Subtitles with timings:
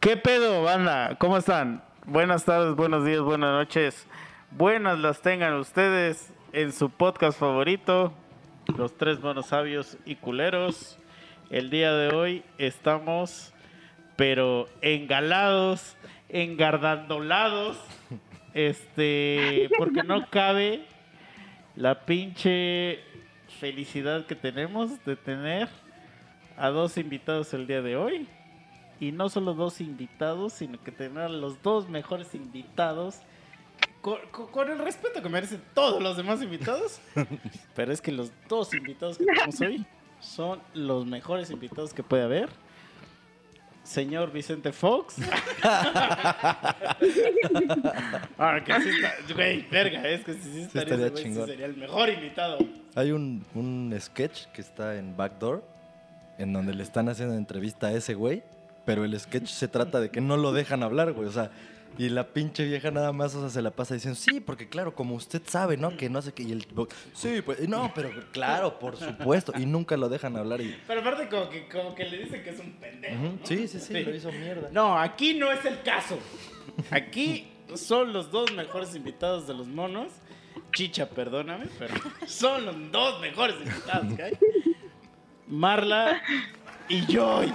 [0.00, 1.14] ¿Qué pedo, banda?
[1.20, 1.84] ¿Cómo están?
[2.04, 4.08] Buenas tardes, buenos días, buenas noches.
[4.50, 8.12] Buenas las tengan ustedes en su podcast favorito,
[8.76, 10.98] Los Tres Monos Sabios y Culeros.
[11.48, 13.54] El día de hoy estamos,
[14.16, 15.96] pero engalados,
[16.28, 17.80] engardandolados,
[18.54, 20.86] este, porque no cabe
[21.76, 22.98] la pinche
[23.60, 25.68] felicidad que tenemos de tener
[26.56, 28.28] a dos invitados el día de hoy.
[29.00, 33.20] Y no solo dos invitados, sino que tener a los dos mejores invitados.
[34.00, 37.00] Con, con- el respeto que merecen todos los demás invitados.
[37.76, 39.86] Pero es que los dos invitados que tenemos hoy
[40.20, 42.48] son los mejores invitados que puede haber.
[43.84, 45.16] Señor Vicente Fox.
[48.38, 49.34] ah, que sí está.
[49.34, 52.58] Güey, verga, es que si sí estaría, estaría ese güey, sí sería el mejor invitado.
[52.94, 55.64] Hay un, un sketch que está en Backdoor
[56.38, 58.42] en donde le están haciendo entrevista a ese güey,
[58.88, 61.28] pero el sketch se trata de que no lo dejan hablar, güey.
[61.28, 61.50] O sea,
[61.98, 64.94] y la pinche vieja nada más, o sea, se la pasa diciendo, sí, porque claro,
[64.94, 65.94] como usted sabe, ¿no?
[65.94, 66.44] Que no sé qué.
[66.44, 69.52] Y el tipo, sí, pues, no, pero claro, por supuesto.
[69.58, 70.62] Y nunca lo dejan hablar.
[70.62, 73.14] Y, Pero aparte como que, como que le dicen que es un pendejo.
[73.14, 73.38] ¿no?
[73.42, 74.70] Sí, sí, sí, lo hizo mierda.
[74.72, 76.18] No, aquí no es el caso.
[76.90, 80.12] Aquí son los dos mejores invitados de los monos.
[80.72, 81.92] Chicha, perdóname, pero
[82.26, 84.38] son los dos mejores invitados que hay.
[85.46, 86.22] Marla
[86.88, 87.52] y Joy.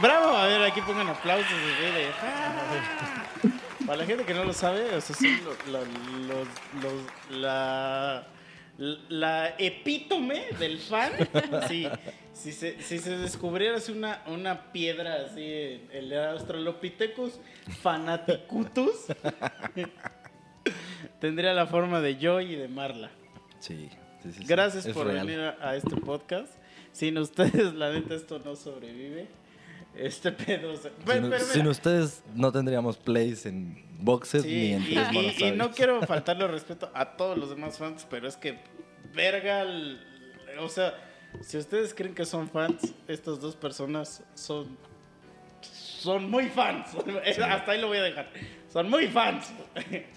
[0.00, 1.52] Bravo, a ver, aquí pongan aplausos.
[3.86, 5.86] Para la gente que no lo sabe, o sea, son lo- lo-
[6.28, 6.48] los,
[6.82, 8.26] los- la,
[9.08, 11.12] la epítome del fan.
[11.68, 11.86] Sí,
[12.32, 17.38] si, se, si se descubriera así una, una piedra así, el Australopithecus
[17.82, 19.06] fanaticutus,
[21.20, 23.10] tendría la forma de Joy y de Marla.
[23.58, 23.88] Sí,
[24.22, 24.44] sí, sí, sí.
[24.46, 25.26] Gracias por real.
[25.26, 26.54] venir a, a este podcast.
[26.92, 29.28] Sin ustedes, la neta, esto no sobrevive.
[29.96, 30.74] Este pedo.
[30.76, 35.40] Sin, pero sin mira, ustedes no tendríamos plays en boxes sí, ni en y, tres
[35.40, 38.58] y- y no quiero faltarle respeto a todos los demás fans, pero es que,
[39.14, 40.00] verga, el-
[40.60, 40.94] o sea,
[41.40, 44.76] si ustedes creen que son fans, estas dos personas son,
[45.60, 46.88] son muy fans.
[47.48, 48.28] Hasta ahí lo voy a dejar.
[48.72, 49.52] Son muy fans.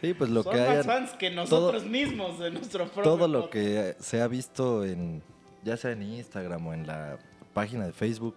[0.02, 3.42] Sí, pues lo son que más fans que nosotros mismos de nuestro propio todo lo
[3.50, 3.54] podcast.
[3.54, 5.22] que se ha visto en
[5.64, 7.18] ya sea en Instagram o en la
[7.54, 8.36] página de Facebook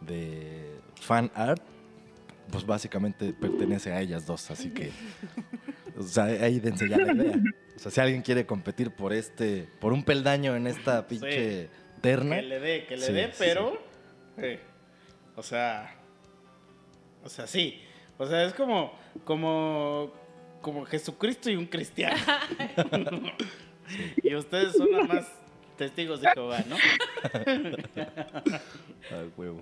[0.00, 1.62] de fan art
[2.50, 4.90] pues básicamente pertenece a ellas dos así que
[5.96, 7.36] o sea ahí dense ya la idea
[7.76, 11.68] o sea si alguien quiere competir por este por un peldaño en esta pinche
[12.00, 13.78] terna Que le dé, que le Sí, dé, sí, pero.
[14.38, 14.58] eh,
[15.36, 15.94] o sea.
[17.22, 17.80] O sea, sí.
[18.16, 18.92] O sea, es como.
[19.24, 20.12] Como.
[20.62, 22.16] Como Jesucristo y un cristiano.
[24.22, 25.26] Y ustedes son nada más
[25.80, 26.76] testigos de Jehová, ¿no?
[29.10, 29.60] Ah, huevo.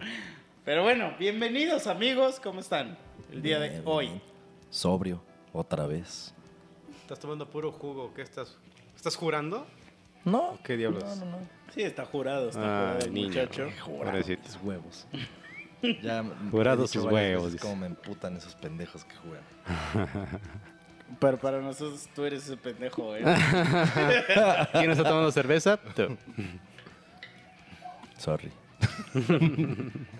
[0.64, 2.98] Pero bueno, bienvenidos amigos, ¿cómo están?
[3.32, 4.08] El día de hoy.
[4.08, 4.22] bien.
[4.68, 6.34] sobrio otra vez
[7.02, 8.12] Estás tomando puro jugo.
[8.14, 8.58] ¿Qué estás?
[8.96, 9.64] ¿Estás jurando?
[10.24, 11.04] no ¿Qué diablos?
[11.04, 11.38] no no no
[11.72, 13.28] Sí, está jurado, está Ah, jurado el niño.
[13.28, 13.68] muchacho.
[13.86, 14.42] Pobrecito.
[14.42, 15.06] Tus huevos.
[16.02, 17.62] Ya he dicho sus varias huevos, veces dice.
[17.62, 20.40] Cómo me emputan esos pendejos que juegan.
[21.20, 23.22] Pero para nosotros tú eres ese pendejo, ¿eh?
[24.72, 25.76] ¿Quién está tomando cerveza?
[25.76, 26.16] Tú.
[28.18, 28.50] Sorry.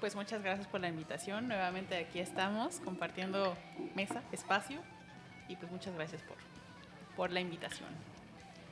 [0.00, 1.48] Pues muchas gracias por la invitación.
[1.48, 3.56] Nuevamente aquí estamos compartiendo
[3.96, 4.78] mesa, espacio.
[5.48, 6.36] Y pues muchas gracias por,
[7.16, 7.88] por la invitación.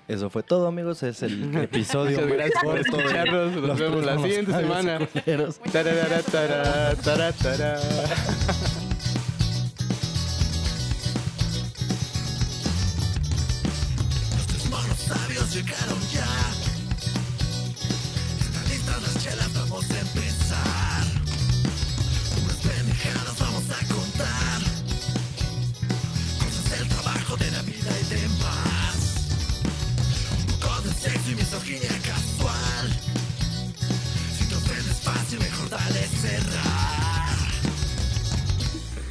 [0.06, 1.02] Eso fue todo, amigos.
[1.02, 3.52] Es el episodio Muchas gracias por escucharnos.
[3.52, 4.98] Nos Los vemos la siguiente semana.
[5.06, 5.58] Culeros.
[5.60, 7.80] Tararara, tarara, tarara, tarara.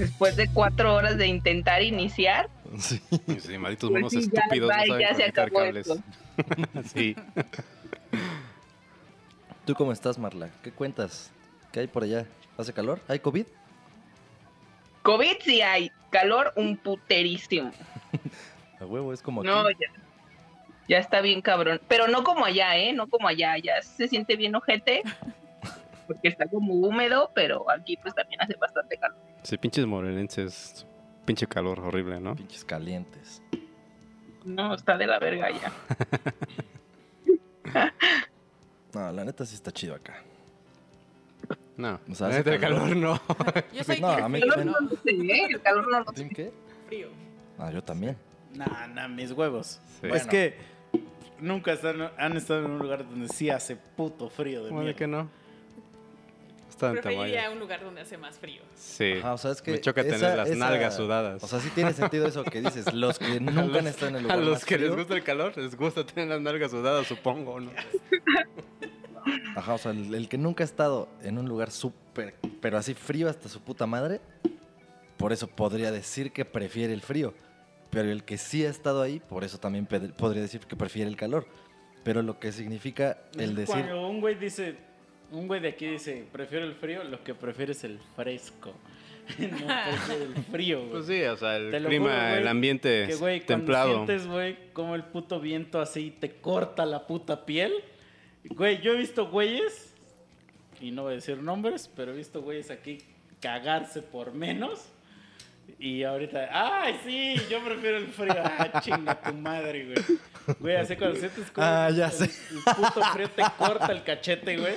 [0.03, 2.99] Después de cuatro horas de intentar iniciar, Sí.
[3.39, 4.71] Sí, malditos Pues monos sí, estúpidos.
[4.87, 5.87] no ya saben se acabó cables.
[5.87, 6.03] esto.
[6.95, 7.15] sí.
[9.65, 10.49] ¿Tú cómo estás, Marla?
[10.63, 11.31] ¿Qué cuentas?
[11.71, 12.25] ¿Qué hay por allá?
[12.57, 12.99] ¿Hace calor?
[13.07, 13.45] ¿Hay COVID?
[15.03, 17.71] COVID sí hay, calor un puterísimo.
[18.79, 19.49] A huevo, es como aquí.
[19.49, 19.87] No, ya,
[20.87, 21.79] ya está bien cabrón.
[21.87, 22.91] Pero no como allá, ¿eh?
[22.93, 25.03] No como allá, ya se siente bien ojete.
[26.13, 29.17] Porque está como húmedo, pero aquí pues también hace bastante calor.
[29.43, 30.85] Sí, pinches morelenses.
[31.25, 32.35] Pinche calor horrible, ¿no?
[32.35, 33.41] Pinches calientes.
[34.45, 35.71] No, está de la verga ya.
[38.93, 40.21] No, la neta sí está chido acá.
[41.77, 41.99] No.
[42.09, 42.79] O sea, la neta, el calor.
[42.81, 43.21] calor no.
[43.73, 44.73] Yo soy No, a mí El calor también.
[44.73, 45.47] no lo sé, ¿eh?
[45.49, 46.13] El calor no lo sé.
[46.13, 46.51] ¿Team qué?
[46.87, 47.07] frío.
[47.57, 48.17] Ah, yo también.
[48.53, 49.79] Nah, nah, mis huevos.
[50.01, 50.07] Sí.
[50.13, 50.57] Es que
[51.39, 54.85] nunca están- han estado en un lugar donde sí hace puto frío de ¿Cómo de
[54.85, 54.97] mierda.
[54.99, 55.29] que no?
[56.87, 57.51] En Preferiría Tamaya.
[57.51, 58.61] un lugar donde hace más frío.
[58.75, 59.13] Sí.
[59.19, 61.43] Ajá, o sea, es que Me choca esa- tener las esa- nalgas sudadas.
[61.43, 62.93] O sea, sí tiene sentido eso que dices.
[62.93, 65.13] Los que nunca han estado en el lugar A los más que les frío, gusta
[65.15, 67.71] el calor, les gusta tener las nalgas sudadas, supongo, ¿no?
[69.55, 72.93] Ajá, o sea, el, el que nunca ha estado en un lugar súper, pero así
[72.93, 74.19] frío hasta su puta madre,
[75.17, 77.33] por eso podría decir que prefiere el frío.
[77.89, 81.15] Pero el que sí ha estado ahí, por eso también podría decir que prefiere el
[81.15, 81.47] calor.
[82.03, 83.75] Pero lo que significa el decir...
[83.75, 84.75] Cuando un güey dice,
[85.33, 88.73] un güey de aquí dice, prefiero el frío, lo que prefiere es el fresco.
[89.39, 90.91] no el frío, güey.
[90.91, 93.93] Pues sí, o sea, el clima, juro, güey, el ambiente que, güey, cuando templado.
[93.93, 97.73] sientes, güey, como el puto viento así te corta la puta piel.
[98.45, 99.93] Güey, yo he visto güeyes,
[100.81, 102.99] y no voy a decir nombres, pero he visto güeyes aquí
[103.39, 104.92] cagarse por menos.
[105.79, 107.35] Y ahorita, ¡ay, sí!
[107.49, 108.35] Yo prefiero el frío.
[108.41, 110.57] ¡Ah, chinga tu madre, güey!
[110.59, 112.25] Güey, así cuando sientes como Ah, ya el, sé.
[112.25, 114.75] el puto frío te corta el cachete, güey.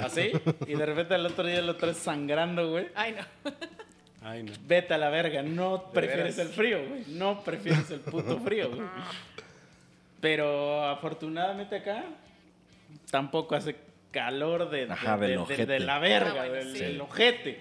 [0.00, 0.32] Así.
[0.66, 2.88] Y de repente al otro día lo traes sangrando, güey.
[2.94, 3.52] Ay, no.
[4.22, 4.52] Ay, no.
[4.66, 6.50] Vete a la verga, no prefieres veras?
[6.50, 7.04] el frío, güey.
[7.08, 8.82] No prefieres el puto frío, güey.
[10.20, 12.04] Pero afortunadamente acá
[13.10, 13.76] tampoco hace
[14.10, 15.66] calor de, de- Ajá, de- del de- ojete.
[15.66, 16.78] de la verga, Ah, bueno, del, sí.
[16.84, 17.60] del ojete.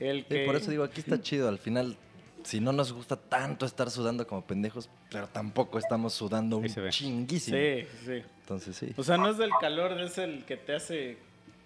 [0.00, 1.48] El Sí, por eso digo, aquí está chido.
[1.48, 1.96] Al final,
[2.42, 6.88] si no nos gusta tanto estar sudando como pendejos, pero tampoco estamos sudando un ve.
[6.90, 7.56] chinguísimo.
[7.56, 8.22] Sí, sí.
[8.40, 8.92] Entonces sí.
[8.96, 11.18] O sea, no es del calor, es el que te hace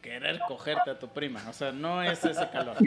[0.03, 1.43] querer cogerte a tu prima.
[1.49, 2.77] O sea, no es ese calor.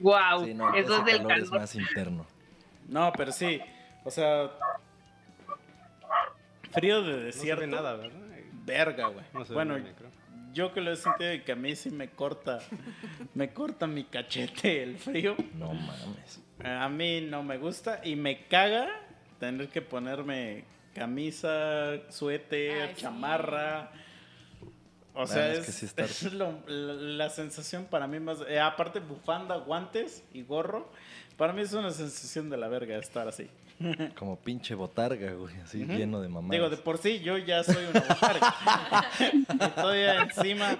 [0.00, 1.60] Wow, Sí, no, eso ese es del calor es calor.
[1.60, 2.26] más interno.
[2.88, 3.60] No, pero sí.
[4.04, 4.50] O sea...
[6.72, 7.60] Frío de No se desierto.
[7.62, 8.18] ve nada, ¿verdad?
[8.66, 9.24] Verga, güey.
[9.32, 10.07] No se ve bueno, nada, creo.
[10.58, 12.58] Yo que lo he sentido y que a mí sí me corta,
[13.34, 15.36] me corta mi cachete el frío.
[15.54, 16.40] No mames.
[16.64, 18.88] A mí no me gusta y me caga
[19.38, 20.64] tener que ponerme
[20.94, 23.02] camisa, suéter, Ay, sí.
[23.02, 23.92] chamarra.
[25.14, 28.38] O sea, es es, que sí está- es lo- la, la sensación para mí más...
[28.48, 30.90] eh, aparte bufanda, guantes y gorro,
[31.36, 33.48] para mí es una sensación de la verga estar así.
[34.18, 36.50] Como pinche botarga, güey, así lleno de mamadas.
[36.50, 38.54] Digo, de por sí yo ya soy una botarga.
[39.54, 40.78] y todavía encima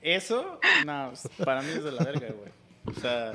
[0.00, 1.12] eso, no,
[1.44, 2.52] para mí es de la verga, güey.
[2.86, 3.32] O sea,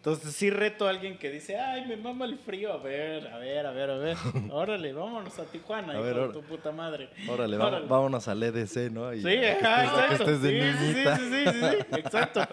[0.00, 2.72] entonces sí reto a alguien que dice, ay, me mama el frío.
[2.72, 4.16] A ver, a ver, a ver, a ver.
[4.50, 7.10] Órale, vámonos a Tijuana, A hijo de tu puta madre.
[7.28, 9.12] Órale, vámonos al EDC, ¿no?
[9.12, 10.24] Y Sí, que ajá, estés- que exacto.
[10.24, 12.48] estés de Sí, sí, sí, sí, sí, sí, exacto.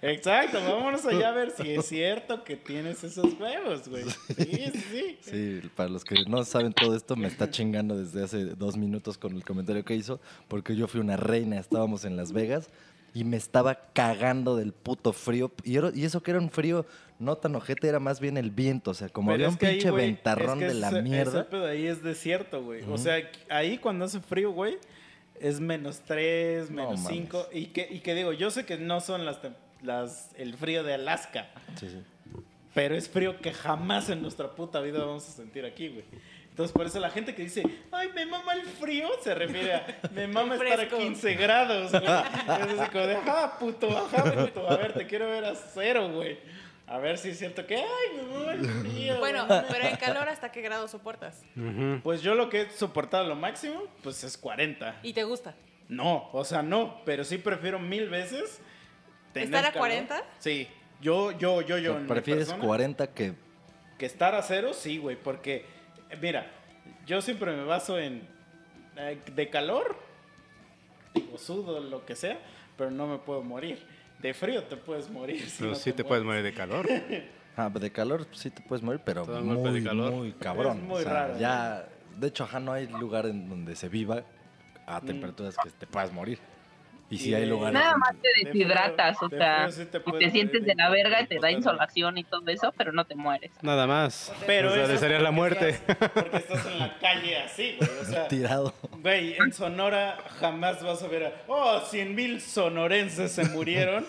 [0.00, 4.04] Exacto, vámonos allá a ver si es cierto que tienes esos huevos, güey.
[4.36, 5.60] Sí, sí, sí.
[5.60, 9.18] Sí, para los que no saben todo esto, me está chingando desde hace dos minutos
[9.18, 12.70] con el comentario que hizo, porque yo fui una reina, estábamos en Las Vegas
[13.14, 15.52] y me estaba cagando del puto frío.
[15.64, 16.86] Y, era- y eso que era un frío
[17.18, 19.72] no tan ojete, era más bien el viento, o sea, como Pero había un ahí,
[19.74, 21.40] pinche ventarrón es que de la ese- mierda.
[21.42, 22.82] Ese pedo ahí es desierto, güey.
[22.90, 23.16] O sea,
[23.48, 24.78] ahí cuando hace frío, güey,
[25.40, 27.18] es menos 3, No menos mames.
[27.18, 27.46] 5.
[27.52, 29.38] Y que, y que digo, yo sé que no son las,
[29.82, 31.48] las el frío de Alaska,
[31.78, 31.98] Sí, sí.
[32.74, 36.04] pero es frío que jamás en nuestra puta vida vamos a sentir aquí, güey.
[36.52, 39.86] Entonces, por eso la gente que dice, ay, me mama el frío, se refiere a,
[40.12, 40.98] me mama estar a fresco.
[40.98, 42.04] 15 grados, güey.
[42.04, 44.70] Es así como de, ajá, puto, ajá, puto.
[44.70, 46.38] A ver, te quiero ver a cero, güey.
[46.86, 49.18] A ver si es cierto que, ay, me mama el frío.
[49.18, 49.62] Bueno, güey".
[49.70, 51.42] pero el calor, ¿hasta qué grado soportas?
[52.02, 55.00] Pues yo lo que he soportado lo máximo, pues es 40.
[55.02, 55.54] ¿Y te gusta?
[55.88, 58.60] No, o sea, no, pero sí prefiero mil veces
[59.32, 59.88] tener ¿Estar a calor.
[59.88, 60.22] 40?
[60.38, 60.68] Sí.
[61.00, 61.96] Yo, yo, yo, yo.
[61.96, 63.32] en ¿Prefieres persona, 40 que
[63.98, 65.64] Que estar a cero, sí, güey, porque,
[66.20, 66.46] mira,
[67.06, 68.22] yo siempre me baso en,
[68.96, 69.96] eh, de calor,
[71.14, 72.38] digo, sudo, lo que sea,
[72.76, 73.78] pero no me puedo morir.
[74.20, 75.40] De frío te puedes morir.
[75.48, 76.86] si Pero no sí te puedes morir de calor.
[77.54, 80.10] Ah, de calor sí te puedes morir, pero Todo muy, de calor.
[80.10, 80.78] muy cabrón.
[80.78, 83.90] Es muy O sea, raro, Ya, de hecho, ajá, no hay lugar en donde se
[83.90, 84.22] viva
[84.86, 85.04] a Mm.
[85.04, 86.38] temperaturas que te puedas morir.
[87.12, 90.30] Y si Y hay lugares Nada más te de deshidratas, o sea, te y te
[90.30, 93.50] sientes de la verga, te da insolación y todo eso, pero no te mueres.
[93.60, 94.32] Nada más.
[94.46, 95.68] Pero o sea, la porque muerte.
[95.68, 97.90] estás- porque estás en la calle así, güey.
[98.00, 98.72] O sea, tirado.
[99.02, 104.06] Güey, en Sonora jamás vas a ver a, oh, 100 mil sonorenses se murieron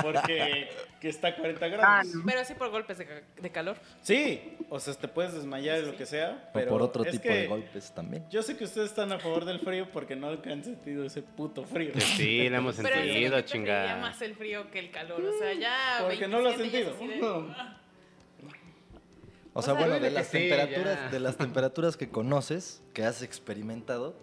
[0.00, 0.70] porque
[1.06, 1.84] que está a 40 grados.
[1.88, 2.22] Ah, no.
[2.26, 3.76] Pero sí por golpes de, ca- de calor.
[4.02, 7.12] Sí, o sea, te puedes desmayar y lo que sea, pero o por otro es
[7.12, 8.24] tipo que de golpes también.
[8.28, 11.64] Yo sé que ustedes están a favor del frío porque no han sentido ese puto
[11.64, 11.92] frío.
[11.92, 13.96] Que sí, la hemos Pero sentido, preferiría chingada.
[13.98, 15.22] más el frío que el calor.
[15.24, 15.98] O sea, ya.
[16.02, 17.36] Porque no lo has 27 ya sentido.
[17.38, 17.80] así de- ah.
[19.52, 21.08] O sea, bueno, de las sí, temperaturas, ya.
[21.10, 24.14] de las temperaturas que conoces, que has experimentado,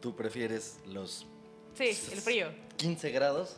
[0.00, 1.26] tú prefieres los
[1.74, 2.48] Sí, el frío.
[2.76, 3.56] 15 grados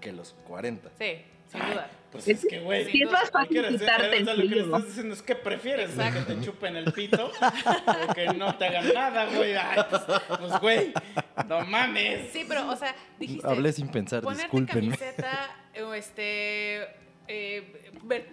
[0.00, 0.90] que los 40.
[0.98, 1.90] Sí, sin duda.
[2.10, 2.90] Pues Es- es que, güey.
[2.90, 3.80] sí, es más ¿qué fácil quieres?
[3.80, 6.40] quitarte el O sea, lo que le estás diciendo es que prefieres, güey, que te
[6.40, 9.54] chupen el pito o que no te hagan nada, güey.
[9.54, 10.02] Ay, pues,
[10.38, 10.92] pues, güey,
[11.46, 12.32] no mames.
[12.32, 13.46] Sí, pero, o sea, dijiste.
[13.46, 14.96] Hablé sin pensar, ponerte discúlpenme.
[14.96, 15.50] camiseta
[15.84, 16.86] o este.
[17.28, 17.90] eh,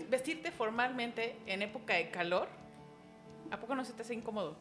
[0.10, 2.48] vestirte formalmente en época de calor.
[3.52, 4.58] ¿A poco no se te hace incómodo?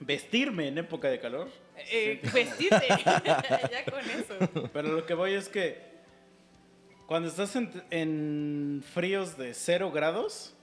[0.00, 1.50] Vestirme en época de calor.
[1.90, 2.86] Eh, vestirte.
[3.04, 4.68] ya con eso.
[4.72, 5.87] Pero lo que voy es que
[7.08, 10.54] cuando estás en, en fríos de 0 grados,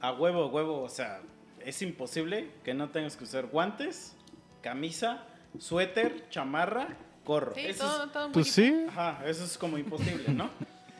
[0.00, 1.20] a huevo, a huevo, o sea,
[1.60, 4.16] es imposible que no tengas que usar guantes,
[4.62, 5.26] camisa,
[5.58, 6.96] suéter, chamarra,
[7.26, 7.54] gorro.
[7.54, 8.86] Sí, Eso todo, es- todo muy Pues sí.
[8.88, 10.48] Ajá, eso es como imposible, ¿no?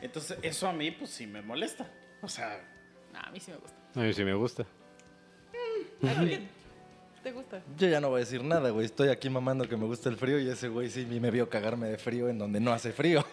[0.01, 1.89] Entonces, eso a mí, pues sí me molesta.
[2.21, 2.61] O sea,
[3.13, 3.77] No, a mí sí me gusta.
[3.95, 4.63] A mí sí me gusta.
[4.63, 6.47] ¿A ti qué
[7.23, 7.61] te gusta?
[7.77, 8.85] Yo ya no voy a decir nada, güey.
[8.85, 11.87] Estoy aquí mamando que me gusta el frío y ese güey sí me vio cagarme
[11.87, 13.25] de frío en donde no hace frío.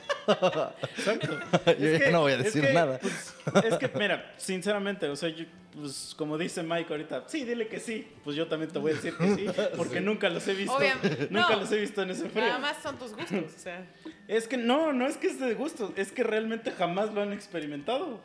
[0.83, 1.39] exacto.
[1.67, 2.99] Yo Es ya que- no voy a es decir que, nada.
[2.99, 5.45] pues, es que, mira, sinceramente, o sea, yo,
[5.75, 8.07] pues como dice Mike ahorita, sí, dile que sí.
[8.25, 10.75] Pues yo también te voy a decir que sí, porque nunca los he visto.
[10.77, 11.61] Obviamente, Nunca no.
[11.61, 12.47] los he visto en ese frío.
[12.47, 13.45] Nada más son tus gustos.
[13.57, 13.85] O sea,
[14.29, 17.33] Es que no, no es que es de gusto, es que realmente jamás lo han
[17.33, 18.21] experimentado.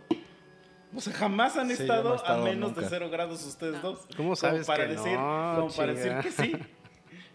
[0.95, 3.81] O sea, jamás han Sí, estado, no he estado a menos de cero grados ustedes
[3.81, 3.99] dos.
[4.15, 6.55] ¿Cómo Como sabes para que decir, no, Como para decir que sí.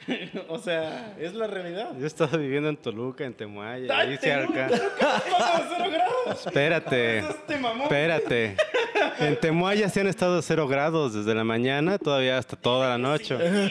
[0.48, 1.90] o sea, es la realidad.
[1.98, 4.66] Yo he estado viviendo en Toluca, en Temuaya, ¡Ay, ahí cerca.
[4.66, 4.70] a
[5.68, 6.46] cero grados!
[6.46, 7.18] Espérate.
[7.30, 7.54] Este.
[7.82, 8.56] Espérate.
[9.18, 12.98] En Temuaya sí han estado a cero grados desde la mañana, todavía hasta toda la
[12.98, 13.36] noche.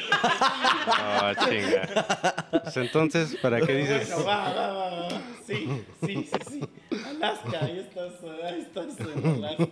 [0.92, 2.42] Oh, chinga.
[2.64, 4.10] Pues entonces, ¿para qué dices?
[4.10, 5.10] Bueno, va, va, va, va.
[5.46, 6.70] Sí, sí, sí, sí.
[7.08, 9.68] Alaska, ahí estás, ahí estás en Alaska.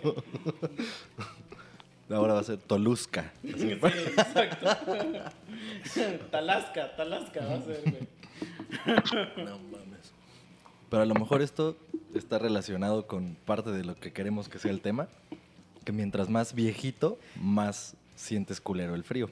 [2.09, 3.33] Ahora va a ser Tolusca.
[3.43, 4.67] Sí, exacto.
[6.31, 8.07] Talasca, Talasca va a ser, güey.
[9.45, 10.13] No mames.
[10.89, 11.75] Pero a lo mejor esto
[12.13, 15.07] está relacionado con parte de lo que queremos que sea el tema.
[15.83, 19.29] Que mientras más viejito, más sientes culero el frío.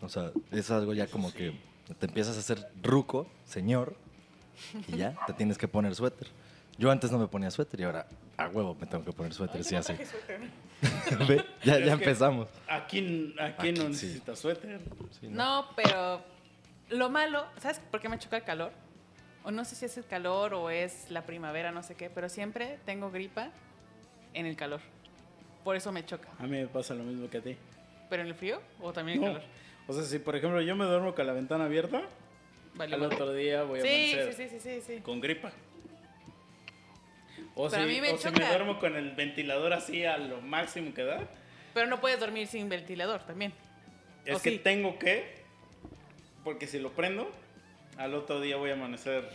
[0.00, 1.54] O sea, es algo ya como que
[1.98, 3.96] te empiezas a hacer ruco, señor,
[4.88, 6.28] y ya te tienes que poner suéter.
[6.78, 9.62] Yo antes no me ponía suéter y ahora a huevo me tengo que poner suéter
[9.62, 9.96] si hace.
[11.28, 12.48] Ve, ya, ya empezamos.
[12.68, 13.88] Aquí, aquí, Aquí no sí.
[13.88, 14.80] necesitas suéter.
[15.20, 16.20] Sí, no, pero
[16.90, 18.72] lo malo, ¿sabes por qué me choca el calor?
[19.44, 22.28] O no sé si es el calor o es la primavera, no sé qué, pero
[22.28, 23.50] siempre tengo gripa
[24.32, 24.80] en el calor.
[25.62, 26.28] Por eso me choca.
[26.38, 27.56] A mí me pasa lo mismo que a ti.
[28.10, 29.30] ¿Pero en el frío o también en No.
[29.30, 29.48] el calor?
[29.86, 32.02] O sea, si por ejemplo yo me duermo con la ventana abierta,
[32.74, 33.14] Vale, al vale.
[33.14, 35.00] otro día voy a Sí, amanecer sí, sí, sí, sí, sí.
[35.02, 35.52] con gripa.
[37.56, 40.18] O, Pero a si, mí me o si me duermo con el ventilador así a
[40.18, 41.20] lo máximo que da,
[41.72, 43.52] Pero no puedes dormir sin ventilador también.
[44.24, 44.58] es ¿O que sí?
[44.58, 45.42] tengo que,
[46.42, 47.30] porque si lo prendo,
[47.96, 49.28] al otro día voy a amanecer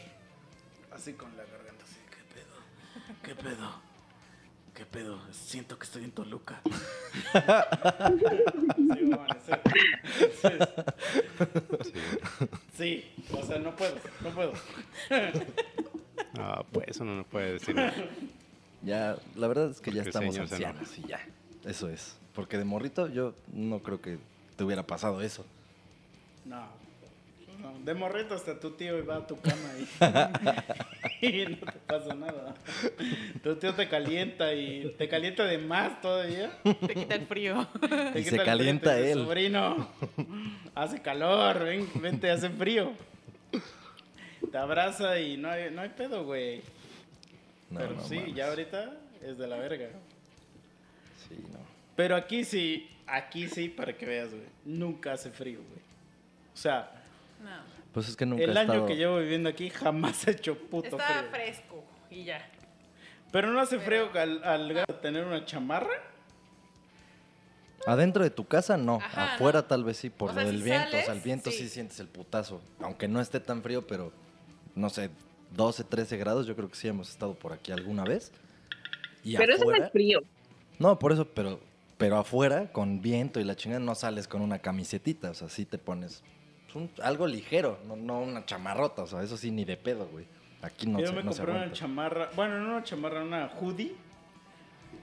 [0.91, 2.55] así con la garganta así, ¿qué pedo?
[3.23, 3.81] ¿Qué pedo?
[4.73, 5.19] ¿Qué pedo?
[5.33, 6.61] Siento que estoy en Toluca.
[8.75, 9.61] Sí, voy a amanecer.
[11.39, 11.93] Entonces,
[12.77, 14.53] sí, o sea, no puedo, no puedo.
[16.39, 17.93] Ah, pues eso no nos puede decir nada.
[18.81, 21.19] Ya, la verdad es que ya Porque estamos señor se ancianos y ya.
[21.65, 22.15] Eso es.
[22.33, 24.17] Porque de morrito yo no creo que
[24.55, 25.45] te hubiera pasado eso.
[26.45, 26.65] No,
[27.61, 29.69] no, de morrito hasta tu tío iba a tu cama
[31.21, 32.55] y, y no te pasa nada.
[33.43, 36.57] Tu tío te calienta y te calienta de más todavía.
[36.63, 37.67] Te quita el frío.
[37.81, 39.25] Te Y quita se el calienta frío, te dice, él.
[39.25, 39.89] Sobrino,
[40.73, 42.93] hace calor, ven, vente, hace frío.
[44.51, 46.61] Te abraza y no hay, no hay pedo, güey.
[47.69, 48.35] No, Pero no sí, mames.
[48.35, 49.89] ya ahorita es de la verga.
[51.27, 51.59] Sí, no.
[51.95, 54.43] Pero aquí sí, aquí sí, para que veas, güey.
[54.65, 55.81] Nunca hace frío, güey.
[56.53, 56.91] O sea,
[57.43, 57.79] No.
[57.93, 58.85] Pues es que nunca el he año estado...
[58.85, 61.29] que llevo viviendo aquí jamás ha hecho puto Está frío.
[61.31, 62.47] fresco y ya.
[63.31, 65.93] Pero no hace frío al, tener una chamarra.
[67.85, 69.65] Adentro de tu casa no, Ajá, afuera no.
[69.65, 71.49] tal vez sí por O lo sea, del si viento, o sea, sales, el viento
[71.51, 71.57] sí.
[71.59, 71.69] sí.
[71.69, 74.11] sientes el putazo, aunque no esté tan frío, pero
[74.79, 75.09] no sé,
[75.55, 78.31] 12, 13 grados, yo creo que sí hemos estado por aquí alguna vez.
[79.23, 80.21] Y Pero eso no afuera, es frío.
[80.79, 81.59] no, por eso, pero
[81.97, 85.65] pero afuera con viento y la chingada no sales con una camisetita, o sea, sí
[85.65, 86.23] te pones
[86.73, 90.25] un- algo ligero, no, no una chamarrota, o sea, eso sí ni de pedo, güey.
[90.61, 91.77] Aquí no Yo se, me no se compré una aguanta.
[91.77, 92.29] chamarra.
[92.37, 93.95] Bueno, no una chamarra, una hoodie.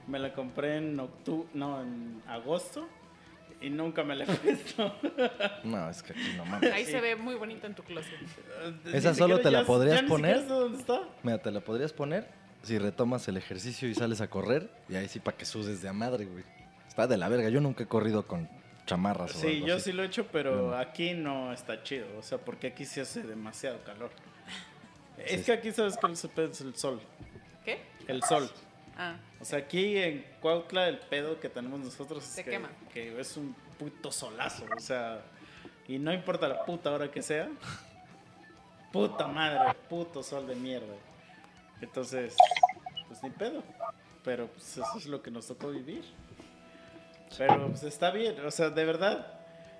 [0.07, 2.87] Me la compré en octubre, no, en agosto.
[3.59, 4.93] Y nunca me la he puesto.
[5.63, 6.71] No, es que aquí no mames.
[6.71, 8.13] Ahí se ve muy bonito en tu closet.
[8.93, 10.45] Esa Ni solo te la ya- podrías ya poner.
[10.47, 11.01] dónde está?
[11.23, 12.27] Mira, te la podrías poner
[12.63, 14.69] si retomas el ejercicio y sales a correr.
[14.89, 16.43] Y ahí sí para que sudes de a madre, güey.
[16.87, 17.49] Está de la verga.
[17.49, 18.47] Yo nunca he corrido con
[18.85, 19.35] chamarras.
[19.35, 19.85] o Sí, algo yo así.
[19.85, 22.05] sí lo he hecho, pero aquí no está chido.
[22.17, 24.11] O sea, porque aquí sí hace demasiado calor.
[25.17, 27.01] Es que aquí sabes que se pedo es el sol.
[27.65, 27.81] ¿Qué?
[28.07, 28.49] El sol.
[28.97, 32.69] Ah, O sea, aquí en Cuautla el pedo que tenemos nosotros es Se que, quema.
[32.91, 34.65] que es un puto solazo.
[34.75, 35.21] O sea,
[35.87, 37.47] y no importa la puta hora que sea.
[38.91, 40.95] Puta madre, puto sol de mierda.
[41.81, 42.35] Entonces,
[43.07, 43.63] pues ni pedo.
[44.23, 46.03] Pero pues eso es lo que nos tocó vivir.
[47.37, 49.27] Pero pues está bien, o sea, de verdad,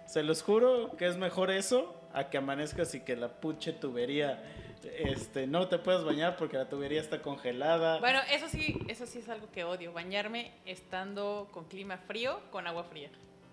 [0.05, 4.43] se los juro que es mejor eso a que amanezcas y que la puche tubería,
[4.83, 7.99] este, no te puedes bañar porque la tubería está congelada.
[7.99, 9.93] Bueno, eso sí, eso sí es algo que odio.
[9.93, 13.09] Bañarme estando con clima frío, con agua fría.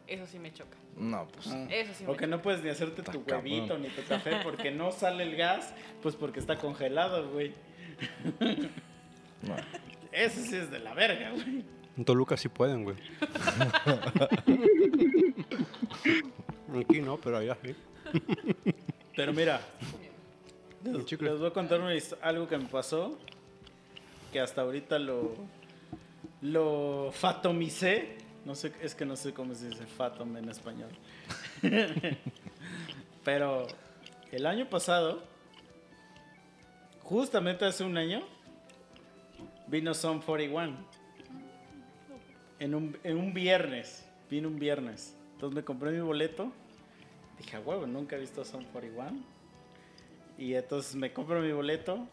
[0.07, 0.77] Eso sí me choca.
[0.97, 1.47] No, pues.
[1.49, 1.67] Ah.
[1.71, 3.45] Eso sí me O que no puedes ni hacerte tu cabrón.
[3.45, 7.55] huevito ni tu café porque no sale el gas, pues porque está congelado, güey.
[9.43, 9.57] No.
[10.13, 11.65] Eso sí es de la verga, güey.
[11.97, 12.97] En Toluca sí pueden, güey.
[16.81, 17.75] Aquí no, pero allá sí.
[19.17, 19.61] Pero mira,
[20.85, 23.17] les, voy a contar una algo que me pasó,
[24.33, 25.35] que hasta ahorita lo,
[26.43, 28.19] lo fatomicé.
[28.45, 30.91] No sé, es que no sé cómo se dice fatom en español.
[33.25, 33.67] Pero
[34.31, 35.23] el año pasado,
[37.03, 38.23] justamente hace un año,
[39.67, 40.77] vino Son 41.
[42.59, 45.17] En un, en un viernes, vino un viernes.
[45.33, 46.53] Entonces me compré mi boleto.
[47.39, 49.34] Dije, "A huevo, nunca he visto Son 41.
[50.39, 52.07] Y entonces me compro mi boleto.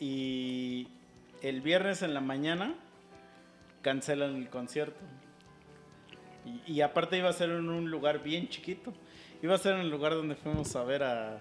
[0.00, 0.88] Y
[1.42, 2.74] el viernes en la mañana
[3.82, 5.00] cancelan el concierto.
[6.66, 8.92] Y, y aparte iba a ser en un lugar bien chiquito.
[9.42, 11.38] Iba a ser en el lugar donde fuimos a ver a...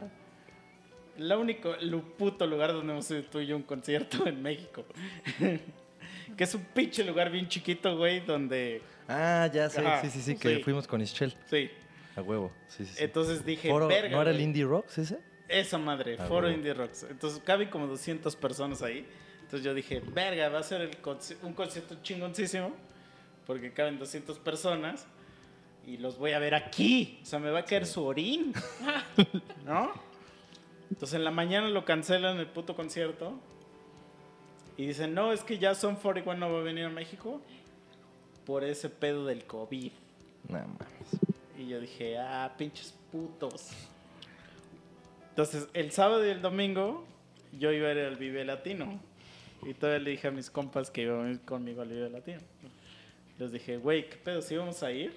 [1.17, 4.83] La único, el puto lugar donde hemos ido tú y yo un concierto en México.
[6.38, 8.81] que es un pinche lugar bien chiquito, güey, donde...
[9.07, 9.85] Ah, ya sé.
[9.85, 10.63] Ajá, sí, sí, sí, que sí.
[10.63, 11.33] fuimos con Ischel.
[11.50, 11.69] Sí.
[12.15, 12.51] A huevo.
[12.67, 13.03] Sí, sí, sí.
[13.03, 14.45] Entonces dije, Foro- verga, ¿No era el güey".
[14.45, 15.19] Indie Rocks ese?
[15.60, 16.57] Esa madre, Ah, Foro huevo.
[16.57, 17.03] Indie Rocks.
[17.10, 19.05] Entonces caben como 200 personas ahí.
[19.41, 22.72] Entonces yo dije, verga, va a ser el conci- un concierto chingoncísimo.
[23.46, 25.05] Porque caben 200 personas.
[25.85, 27.20] Y los voy a ver aquí.
[27.22, 28.53] O sea, me va a caer su orín.
[29.66, 29.92] ¿No?
[30.89, 33.33] Entonces en la mañana lo cancelan el puto concierto.
[34.77, 37.42] Y dicen, no, es que ya Son 41 no va a venir a México.
[38.46, 39.92] Por ese pedo del COVID.
[40.50, 41.20] No mames.
[41.59, 43.70] Y yo dije, ah, pinches putos.
[45.33, 47.07] Entonces, el sábado y el domingo,
[47.59, 49.00] yo iba a ir al Vive Latino.
[49.63, 52.39] Y todavía le dije a mis compas que iban a conmigo al Vive Latino.
[53.39, 54.43] Les dije, güey, ¿qué pedo?
[54.43, 55.11] ¿Si vamos a ir?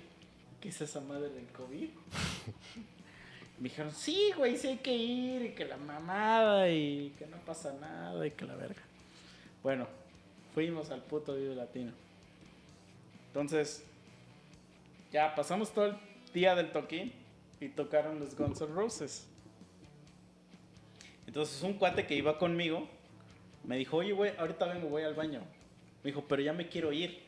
[0.59, 1.91] ¿Qué es esa madre del COVID?
[3.59, 5.43] Me dijeron, sí, güey, sí hay que ir.
[5.43, 8.81] Y que la mamada y que no pasa nada y que la verga.
[9.63, 9.87] Bueno,
[10.55, 11.93] fuimos al puto Vive Latino.
[13.27, 13.85] Entonces,
[15.13, 15.97] ya pasamos todo el
[16.33, 17.13] día del toquín
[17.61, 19.27] y tocaron los Guns N' Roses.
[21.27, 22.89] Entonces un cuate que iba conmigo
[23.65, 25.41] me dijo, oye, güey, ahorita vengo, voy al baño.
[26.03, 27.21] Me dijo, pero ya me quiero ir.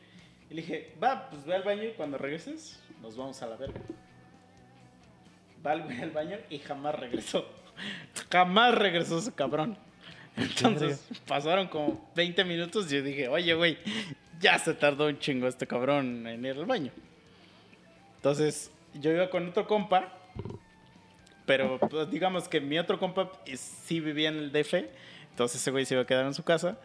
[0.49, 3.57] Y le dije, va, pues ve al baño y cuando regreses nos vamos a la
[3.57, 3.81] verga.
[5.65, 7.45] Va el güey al baño y jamás regresó.
[8.31, 9.77] Jamás regresó ese cabrón.
[10.35, 13.77] Entonces pasaron como 20 minutos y yo dije, oye, güey,
[14.39, 16.91] ya se tardó un chingo este cabrón en ir al baño.
[18.15, 20.13] Entonces, yo iba con otro compa,
[21.49, 24.85] pero pues, digamos que mi otro compa eh, sí vivía en el DF,
[25.31, 26.77] entonces ese güey se iba a quedar en su casa.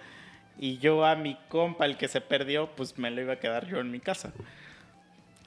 [0.59, 3.67] Y yo a mi compa, el que se perdió, pues me lo iba a quedar
[3.67, 4.33] yo en mi casa.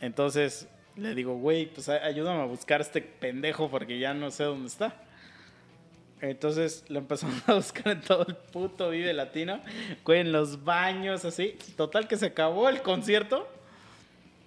[0.02, 4.44] Entonces le digo, güey, pues ayúdame a buscar a este pendejo porque ya no sé
[4.44, 4.94] dónde está.
[6.22, 9.62] Entonces lo empezamos a buscar en todo el puto Vive Latino,
[10.06, 11.58] güey, en los baños, así.
[11.76, 13.48] Total que se acabó el concierto.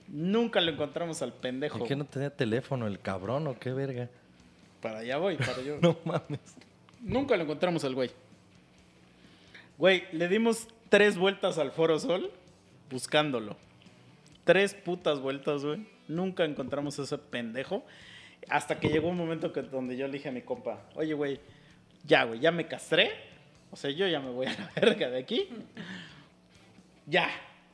[0.07, 1.77] Nunca lo encontramos al pendejo.
[1.77, 4.09] ¿Por qué no tenía teléfono el cabrón o qué verga?
[4.81, 5.75] Para allá voy, para allá.
[5.81, 6.41] No mames.
[7.03, 8.11] Nunca lo encontramos al güey.
[9.79, 12.31] Güey, le dimos tres vueltas al Foro Sol
[12.91, 13.57] buscándolo.
[14.45, 15.87] Tres putas vueltas, güey.
[16.09, 17.85] Nunca encontramos a ese pendejo.
[18.49, 21.41] Hasta que llegó un momento que, donde yo le dije a mi compa, oye, güey,
[22.05, 23.11] ya, güey, ya me castré.
[23.71, 25.49] O sea, yo ya me voy a la verga de aquí.
[27.07, 27.29] Ya.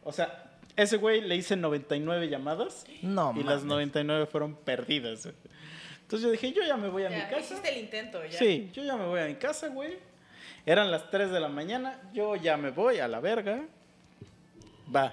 [0.04, 3.46] O sea, ese güey le hice 99 llamadas No y mames.
[3.46, 5.22] las 99 fueron perdidas.
[5.24, 5.34] güey.
[6.06, 7.40] Entonces yo dije, yo ya me voy a mi Ya, casa.
[7.40, 8.38] hiciste el intento ya.
[8.38, 9.98] Sí, yo ya me voy a mi casa, güey.
[10.64, 13.64] Eran las 3 de la mañana, yo ya me voy a la verga.
[14.94, 15.12] Va.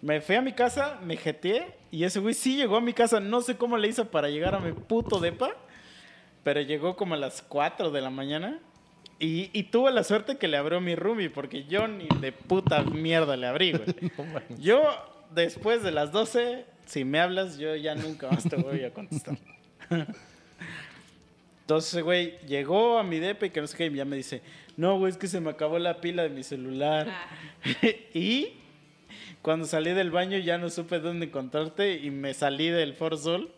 [0.00, 3.20] Me fui a mi casa, me jeteé y ese güey sí llegó a mi casa.
[3.20, 5.50] No sé cómo le hizo para llegar a mi puto depa,
[6.44, 8.58] pero llegó como a las 4 de la mañana.
[9.18, 12.82] Y, y tuve la suerte que le abrió mi roomie, porque yo ni de puta
[12.82, 13.86] mierda le abrí, güey.
[14.58, 14.82] Yo,
[15.30, 19.38] después de las 12, si me hablas, yo ya nunca más te voy a contestar.
[21.62, 24.40] Entonces, güey, llegó a mi depa y que no sé qué, y ya me dice,
[24.76, 27.08] no, güey, es que se me acabó la pila de mi celular.
[27.10, 27.26] Ah.
[28.14, 28.52] y
[29.42, 33.52] cuando salí del baño ya no supe dónde encontrarte y me salí del For Sol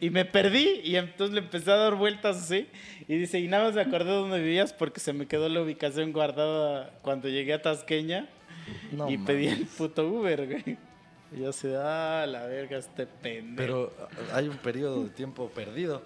[0.00, 2.66] y me perdí y entonces le empecé a dar vueltas así
[3.08, 6.12] y dice, y nada más me acordé dónde vivías porque se me quedó la ubicación
[6.12, 8.28] guardada cuando llegué a Tasqueña
[8.92, 10.76] No y pedí el puto Uber, güey.
[11.32, 13.56] Y yo así, ah, la verga, este pendejo.
[13.56, 16.02] Pero ah, hay un periodo de tiempo perdido.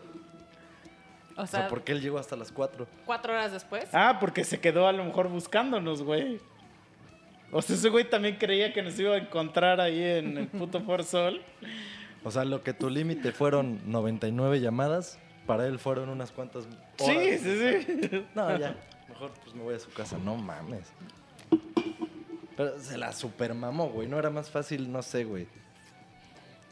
[1.36, 2.86] O O sea, sea, ¿por qué él llegó hasta las 4?
[3.06, 3.88] cuatro horas después.
[3.92, 6.40] Ah, porque se quedó a lo mejor buscándonos, güey.
[7.52, 10.80] O sea, ese güey también creía que nos iba a encontrar ahí en el puto
[10.82, 11.42] For Sol.
[12.22, 16.78] O sea, lo que tu límite fueron 99 llamadas, para él fueron unas cuantas horas.
[16.98, 17.78] Sí, sí,
[18.08, 18.24] sí.
[18.34, 18.76] No, ya.
[19.08, 20.16] Mejor pues me voy a su casa.
[20.22, 20.92] No mames.
[22.60, 24.06] Pero se la supermamó, güey.
[24.06, 25.46] No era más fácil, no sé, güey.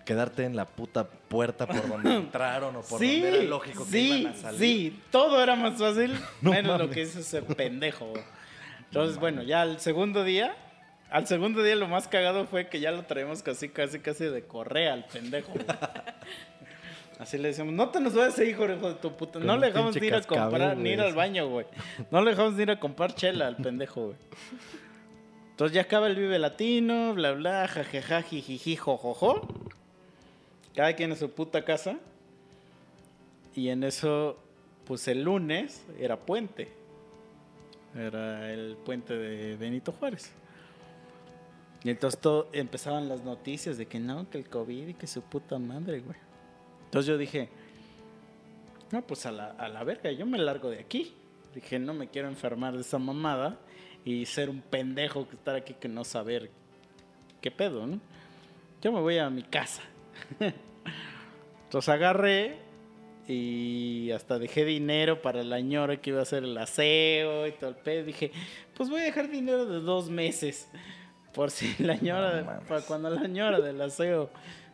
[0.04, 3.90] Quedarte en la puta puerta por donde entraron o por Sí, donde era lógico que
[3.90, 4.60] sí, iban a salir.
[4.60, 8.12] sí, todo era más fácil, No menos lo que hizo ese pendejo.
[8.84, 10.54] Entonces, bueno, ya al segundo día,
[11.08, 14.42] al segundo día lo más cagado fue que ya lo traemos casi, casi, casi de
[14.44, 15.52] correa al pendejo.
[15.54, 15.64] güey.
[17.18, 19.38] Así le decíamos, no te nos vayas a ir, hijo de tu puta.
[19.38, 21.64] No le dejamos ni ir a comprar, ni ir al baño, güey.
[22.10, 24.16] No le dejamos ni ir a comprar chela al pendejo, güey.
[25.58, 29.40] Entonces ya acaba el Vive Latino, bla, bla, jajaja, jijiji, jojojo.
[30.72, 31.98] Cada quien en su puta casa.
[33.56, 34.38] Y en eso,
[34.86, 36.68] pues el lunes era puente.
[37.92, 40.30] Era el puente de Benito Juárez.
[41.82, 45.22] Y entonces todo, empezaban las noticias de que no, que el COVID y que su
[45.22, 46.18] puta madre, güey.
[46.84, 47.48] Entonces yo dije,
[48.92, 51.16] no, pues a la, a la verga, yo me largo de aquí.
[51.52, 53.58] Dije, no me quiero enfermar de esa mamada
[54.04, 56.50] y ser un pendejo que estar aquí que no saber
[57.40, 58.00] qué pedo, ¿no?
[58.80, 59.82] Yo me voy a mi casa.
[61.64, 62.56] Entonces agarré
[63.26, 67.70] y hasta dejé dinero para la ñora que iba a hacer el aseo y todo
[67.70, 68.04] el pedo.
[68.04, 68.32] Dije,
[68.74, 70.68] pues voy a dejar dinero de dos meses.
[71.34, 74.30] Por si la ñora, No para cuando la ñora del aseo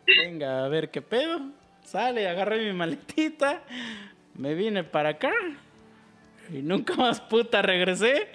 [0.06, 1.40] venga a ver qué pedo.
[1.82, 3.62] Sale, agarré mi maletita,
[4.34, 5.32] me vine para acá
[6.50, 8.28] y nunca más puta regresé.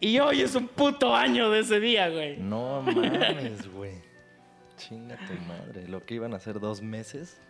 [0.00, 2.36] Y hoy es un puto año de ese día, güey.
[2.36, 3.94] No mames, güey.
[4.76, 5.88] Chinga tu madre.
[5.88, 7.40] Lo que iban a hacer dos meses.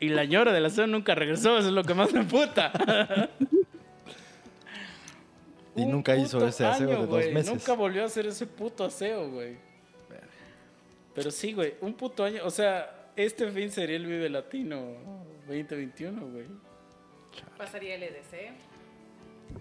[0.00, 2.72] Y la ñora del aseo nunca regresó, eso es lo que más me puta.
[5.74, 7.32] Y Un nunca hizo ese aseo año, de dos güey.
[7.32, 7.50] meses.
[7.50, 9.56] Nunca volvió a hacer ese puto aseo, güey.
[11.14, 12.42] Pero sí, güey, un puto año.
[12.44, 14.82] O sea, este fin sería el Vive Latino
[15.46, 16.44] 2021, güey.
[17.56, 18.52] Pasaría el EDC.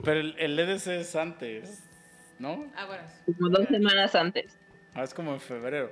[0.03, 1.81] Pero el, el EDC es antes,
[2.41, 2.65] ¿no?
[2.75, 3.03] Ah, bueno.
[3.37, 4.57] Como dos semanas antes.
[4.93, 5.91] Ah, es como en febrero.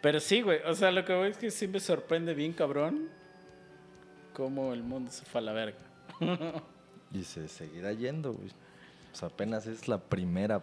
[0.00, 0.60] Pero sí, güey.
[0.66, 3.08] O sea, lo que voy es que sí me sorprende bien, cabrón,
[4.32, 5.78] cómo el mundo se fue a la verga.
[7.12, 8.50] Y se seguirá yendo, güey.
[9.12, 10.62] O sea, apenas es la primera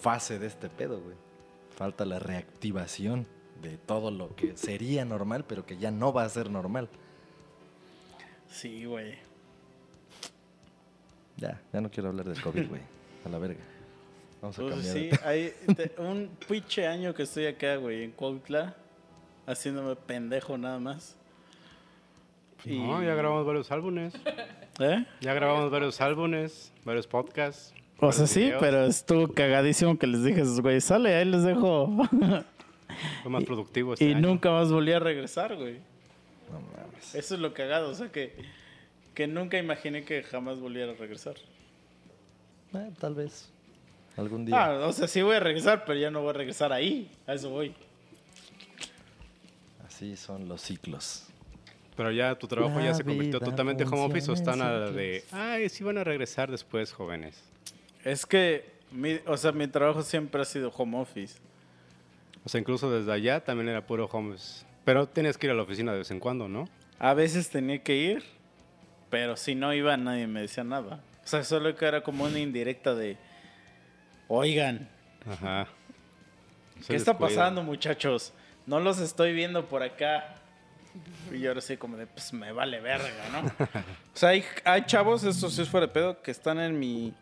[0.00, 1.14] fase de este pedo, güey.
[1.76, 3.28] Falta la reactivación
[3.62, 6.88] de todo lo que sería normal, pero que ya no va a ser normal.
[8.50, 9.18] Sí, güey.
[11.36, 12.82] Ya, ya no quiero hablar del COVID, güey.
[13.24, 13.60] A la verga.
[14.40, 18.12] Vamos a Pues cambiar sí, hay te- un pinche año que estoy acá, güey, en
[18.12, 18.74] Cuautla,
[19.46, 21.16] haciéndome pendejo nada más.
[22.64, 24.14] Y- No, ya grabamos varios álbumes.
[24.80, 25.04] ¿Eh?
[25.20, 27.74] Ya grabamos varios álbumes, varios podcasts.
[28.00, 28.60] O sea, sí, videos.
[28.60, 31.90] pero estuvo cagadísimo que les dije a esos güey, sale, ahí les dejo.
[33.22, 34.28] Fue más productivo este y año.
[34.28, 35.78] nunca más volví a regresar, güey.
[36.50, 37.14] No mames.
[37.14, 38.34] Eso es lo cagado, o sea que,
[39.14, 41.34] que nunca imaginé que jamás volviera a regresar.
[42.74, 43.52] Eh, tal vez.
[44.18, 44.64] Algún día.
[44.64, 47.08] Ah, o sea, sí voy a regresar, pero ya no voy a regresar ahí.
[47.24, 47.72] A eso voy.
[49.86, 51.24] Así son los ciclos.
[51.96, 54.80] Pero ya tu trabajo ya La se convirtió totalmente home office o están a en
[54.80, 57.42] la de, ay, sí van a regresar después, jóvenes.
[58.04, 61.38] Es que, mi, o sea, mi trabajo siempre ha sido home office.
[62.44, 64.64] O sea, incluso desde allá también era puro home office.
[64.84, 66.68] Pero tenías que ir a la oficina de vez en cuando, ¿no?
[66.98, 68.24] A veces tenía que ir,
[69.10, 71.00] pero si no iba nadie me decía nada.
[71.24, 73.16] O sea, solo que era como una indirecta de,
[74.28, 74.88] oigan,
[75.28, 75.66] Ajá.
[76.86, 78.32] ¿qué está pasando muchachos?
[78.66, 80.34] No los estoy viendo por acá.
[81.32, 83.40] Y yo ahora sí como de, pues me vale verga, ¿no?
[83.68, 87.12] o sea, hay, hay chavos, estos sí es fuera de pedo, que están en mi,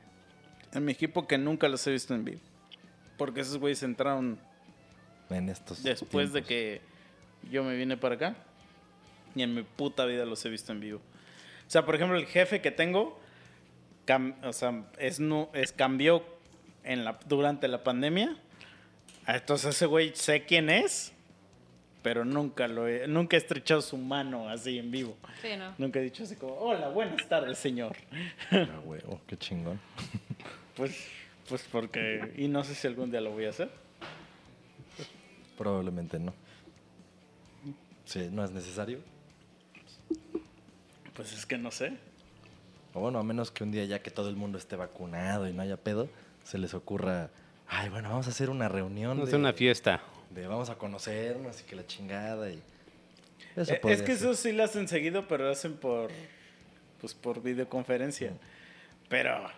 [0.73, 2.41] en mi equipo que nunca los he visto en vivo.
[3.19, 4.39] Porque esos güeyes entraron
[5.31, 6.81] En estos después de que
[7.51, 8.35] yo me vine para acá.
[9.35, 10.99] Y en mi puta vida los he visto en vivo.
[11.67, 13.19] O sea, por ejemplo, el jefe que tengo,
[14.07, 16.25] cam- o sea, es, nu- es cambió
[16.87, 18.37] en la, durante la pandemia.
[19.27, 21.13] Entonces ese güey sé quién es,
[22.03, 25.17] pero nunca lo he, nunca he estrechado su mano así en vivo.
[25.43, 25.75] Sí, ¿no?
[25.77, 27.97] Nunca he dicho así como, hola, buenas tardes, señor.
[28.51, 29.81] Ah, huevo, qué chingón.
[30.77, 31.09] Pues,
[31.49, 33.71] pues porque, y no sé si algún día lo voy a hacer.
[35.57, 36.35] Probablemente no.
[38.05, 39.01] Sí, no es necesario.
[41.15, 41.97] Pues es que no sé.
[42.93, 45.55] O bueno, a menos que un día ya que todo el mundo esté vacunado y
[45.55, 46.11] no haya pedo,
[46.47, 47.31] se les ocurra,
[47.67, 49.11] ay, bueno, vamos a hacer una reunión.
[49.11, 50.01] Vamos a hacer una fiesta.
[50.31, 52.63] de vamos a conocernos y que la chingada y...
[53.57, 54.29] Eso Eh, es que ser.
[54.29, 56.11] eso sí lo hacen seguido, pero lo hacen por,
[57.01, 58.33] pues por videoconferencia.
[59.09, 59.51] Pero,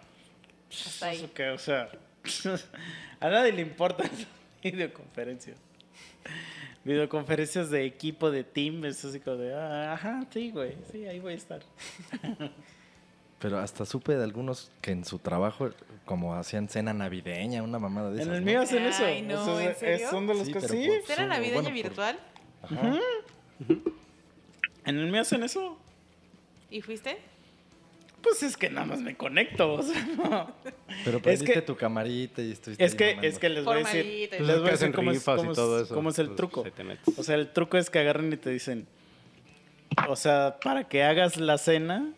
[0.71, 1.19] Hasta ahí.
[1.19, 1.91] eso que, o sea,
[3.21, 4.05] a nadie le importa
[4.63, 5.55] videoconferencia.
[6.85, 11.19] Videoconferencias de equipo, de team, es así como de, ah, ajá, sí, güey, sí, ahí
[11.21, 11.61] voy a estar.
[13.41, 15.71] Pero hasta supe de algunos que en su trabajo,
[16.05, 18.47] como hacían cena navideña, una mamada de En el ¿no?
[18.47, 19.05] mío hacen eso.
[19.05, 20.11] Ay, no, O sea, ¿en es- serio?
[20.11, 20.67] son de los Sí, que sí.
[20.89, 22.19] por- ¿Será Sí, navideña bueno, por- virtual?
[22.63, 22.99] Ajá.
[24.85, 25.79] En el mío hacen eso.
[26.71, 27.19] ¿Y fuiste?
[28.23, 29.75] Pues es que nada más me conecto.
[29.75, 30.53] o sea, no.
[31.05, 33.79] Pero Es prendiste que- tu camarita y estuviste Es que, es que les voy a
[33.79, 35.95] decir, les voy es a decir cómo es, cómo es- todo eso.
[35.95, 36.65] cómo es el pues, truco.
[37.17, 38.87] O sea, el truco es que agarren y te dicen,
[40.09, 42.13] o sea, para que hagas la cena,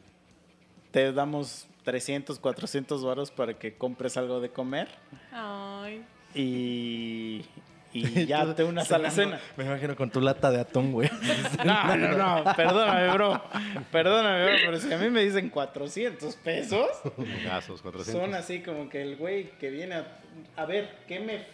[0.91, 4.89] te damos 300, 400 varos para que compres algo de comer
[5.33, 6.05] Ay.
[6.35, 7.45] y,
[7.93, 9.41] y ya te unas a la cena.
[9.57, 11.11] Me imagino con tu lata de atún, güey.
[11.65, 13.43] No, no, no, perdóname, bro.
[13.91, 16.89] Perdóname, bro, pero si a mí me dicen 400 pesos,
[17.45, 18.23] Gasos, 400.
[18.23, 20.20] son así como que el güey que viene a,
[20.57, 21.47] a ver, ¿qué me,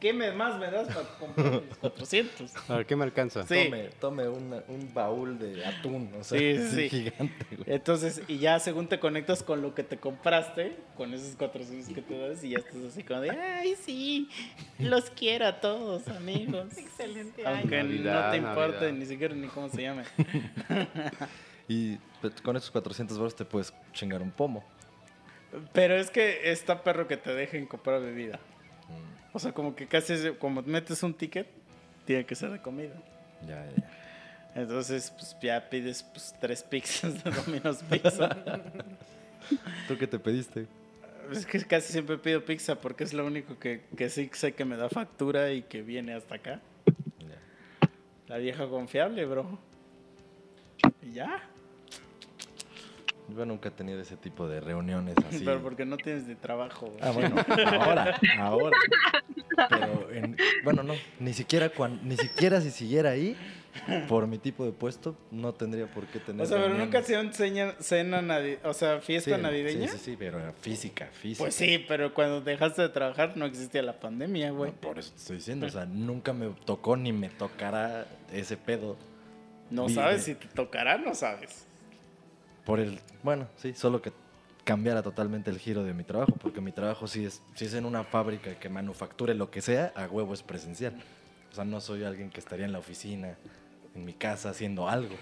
[0.00, 2.70] qué me más me das para comprar mis 400?
[2.70, 3.42] A ver, ¿qué me alcanza?
[3.46, 3.64] Sí.
[3.64, 7.64] Tome, tome una- un baúl de atún, o sea, Sí, gigante, güey.
[7.66, 12.02] Entonces, y ya según te conectas con lo que te compraste, con esos 400 que
[12.02, 14.28] te das, y ya estás así como de, ay, sí,
[14.78, 16.66] los quiero a todos, amigos.
[16.78, 17.58] Excelente año.
[17.60, 18.92] Aunque Navidad, no te importe Navidad.
[18.98, 20.04] ni siquiera ni cómo se llame.
[21.68, 24.64] Y pues, con esos 400 baros te puedes chingar un pomo.
[25.72, 28.36] Pero es que está perro que te dejen comprar bebida.
[28.88, 31.46] Mm, O sea, como que casi, es- como metes un ticket,
[32.04, 32.94] tiene que ser de comida.
[33.46, 33.90] Ya, ya, ya.
[34.54, 38.28] Entonces, pues ya pides pues, tres pizzas de Domino's Pizza.
[39.88, 40.66] ¿Tú qué te pediste?
[41.30, 44.64] Es que casi siempre pido pizza porque es lo único que, que sí sé que
[44.64, 46.60] me da factura y que viene hasta acá.
[48.28, 49.58] La vieja confiable, bro.
[51.02, 51.42] Y ya.
[53.36, 55.44] Yo nunca he tenido ese tipo de reuniones así.
[55.44, 56.92] Pero porque no tienes de trabajo.
[57.00, 57.36] Ah, bueno,
[57.80, 58.76] ahora, ahora.
[59.68, 61.70] Pero, en- bueno, no, ni siquiera,
[62.02, 63.36] ni siquiera si siguiera ahí,
[64.08, 67.32] por mi tipo de puesto, no tendría por qué tener o sea, pero nunca hacían
[67.32, 68.22] cena, cena
[68.64, 69.88] o sea, fiesta Sí, navideña.
[69.88, 71.38] Sí, sí, sí, pero física, física.
[71.44, 74.70] Pues sí, pero cuando dejaste de trabajar no existía la pandemia, güey.
[74.72, 78.56] No, por eso te estoy diciendo, o sea, nunca me tocó ni me tocará ese
[78.56, 78.96] pedo.
[79.70, 81.66] No sabes si te tocará, no sabes.
[82.68, 84.12] Por el, bueno, sí, solo que
[84.62, 87.86] cambiara totalmente el giro de mi trabajo, porque mi trabajo sí es, si es en
[87.86, 90.92] una fábrica que manufacture lo que sea, a huevo es presencial.
[91.50, 93.38] O sea, no soy alguien que estaría en la oficina,
[93.94, 95.16] en mi casa, haciendo algo.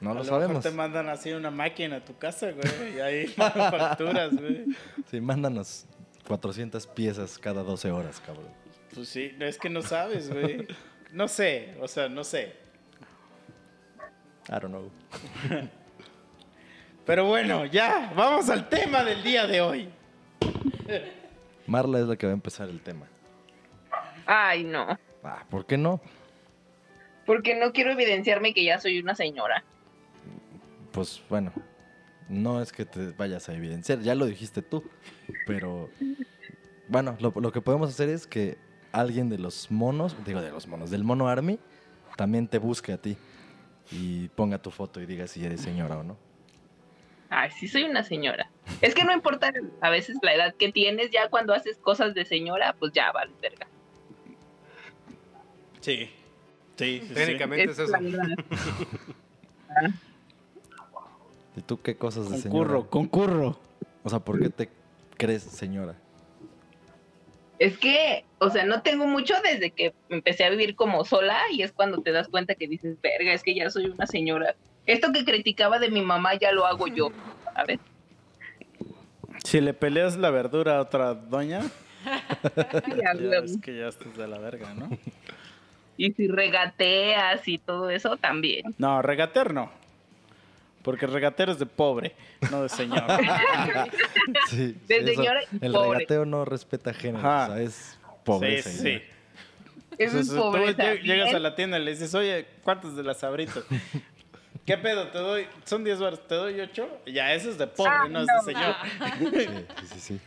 [0.00, 0.62] No a lo lo mejor sabemos.
[0.62, 4.64] te mandan así una máquina a tu casa, güey, y ahí manufacturas, güey.
[5.10, 5.86] Sí, mándanos
[6.28, 8.52] 400 piezas cada 12 horas, cabrón.
[8.94, 10.68] Pues sí, es que no sabes, güey.
[11.10, 12.54] No sé, o sea, no sé.
[14.48, 14.92] I don't know.
[17.06, 19.88] Pero bueno, ya, vamos al tema del día de hoy.
[21.66, 23.06] Marla es la que va a empezar el tema.
[24.26, 24.98] Ay, no.
[25.22, 26.00] Ah, ¿por qué no?
[27.24, 29.62] Porque no quiero evidenciarme que ya soy una señora.
[30.90, 31.52] Pues bueno,
[32.28, 34.82] no es que te vayas a evidenciar, ya lo dijiste tú,
[35.46, 35.88] pero
[36.88, 38.58] bueno, lo, lo que podemos hacer es que
[38.90, 41.60] alguien de los monos, digo de los monos, del mono Army,
[42.16, 43.16] también te busque a ti
[43.92, 46.25] y ponga tu foto y diga si eres señora o no.
[47.28, 48.50] Ay, sí soy una señora.
[48.80, 52.24] Es que no importa a veces la edad que tienes, ya cuando haces cosas de
[52.24, 53.66] señora, pues ya vale, verga.
[55.80, 56.10] Sí.
[56.76, 57.14] Sí, sí, sí.
[57.14, 57.92] Técnicamente es, eso.
[61.56, 62.68] ¿Y tú qué cosas de señora?
[62.68, 63.58] Concurro, concurro.
[64.04, 64.68] O sea, ¿por qué te
[65.16, 65.96] crees señora?
[67.58, 71.62] Es que, o sea, no tengo mucho desde que empecé a vivir como sola y
[71.62, 74.54] es cuando te das cuenta que dices, verga, es que ya soy una señora.
[74.86, 77.10] Esto que criticaba de mi mamá ya lo hago yo,
[77.54, 77.78] ¿sabes?
[79.44, 81.62] Si le peleas la verdura a otra doña,
[82.96, 83.12] Ya,
[83.44, 84.88] es que ya estás de la verga, ¿no?
[85.96, 88.74] Y si regateas y todo eso también.
[88.78, 89.70] No, regatear no.
[90.82, 92.14] Porque regatear es de pobre,
[92.50, 93.02] no de señor.
[94.50, 95.98] Sí, De sí, eso- señora y el pobre.
[95.98, 97.44] regateo no respeta género, Ajá.
[97.44, 98.70] o sea, es pobreza.
[98.70, 99.02] sí, y sí.
[99.98, 100.82] Es tú pobreza.
[100.94, 103.64] lleg- llegas a la tienda y le dices, oye, ¿cuántos de las sabritas?
[104.66, 105.06] ¿Qué pedo?
[105.08, 107.02] Te doy, son 10 baros, te doy 8.
[107.06, 108.74] Ya, eso es de pobre, Ah, no es de señor.
[109.80, 110.20] Sí, sí, sí.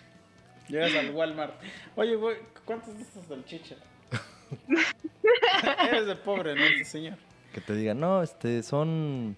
[0.69, 1.55] Llegas al Walmart.
[1.95, 3.75] Oye, güey, ¿cuántos de estas salchicha?
[5.89, 7.17] Eres de pobre, no es de señor.
[7.53, 9.35] Que te digan, no, este, son,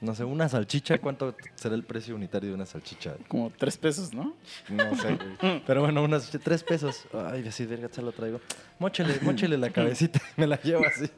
[0.00, 3.14] no sé, una salchicha, ¿cuánto será el precio unitario de una salchicha?
[3.28, 4.36] Como 3 pesos, ¿no?
[4.68, 5.62] No sé, güey.
[5.66, 7.06] Pero bueno, unas tres pesos.
[7.14, 8.40] Ay, así, verga, se lo traigo.
[8.78, 10.20] Móchele, móchele la cabecita.
[10.36, 11.10] Me la llevo así.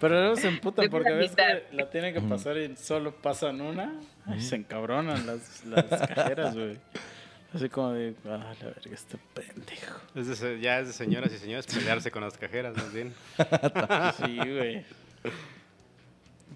[0.00, 3.92] Pero luego se emputan porque ves que la tienen que pasar y solo pasan una.
[4.26, 6.78] Ay, se encabronan las, las cajeras, güey.
[7.54, 9.98] Así como de, ah, la verga, este pendejo.
[10.14, 13.14] Es de se- ya es de señoras y señores pelearse con las cajeras, más bien.
[14.18, 14.84] Sí, güey.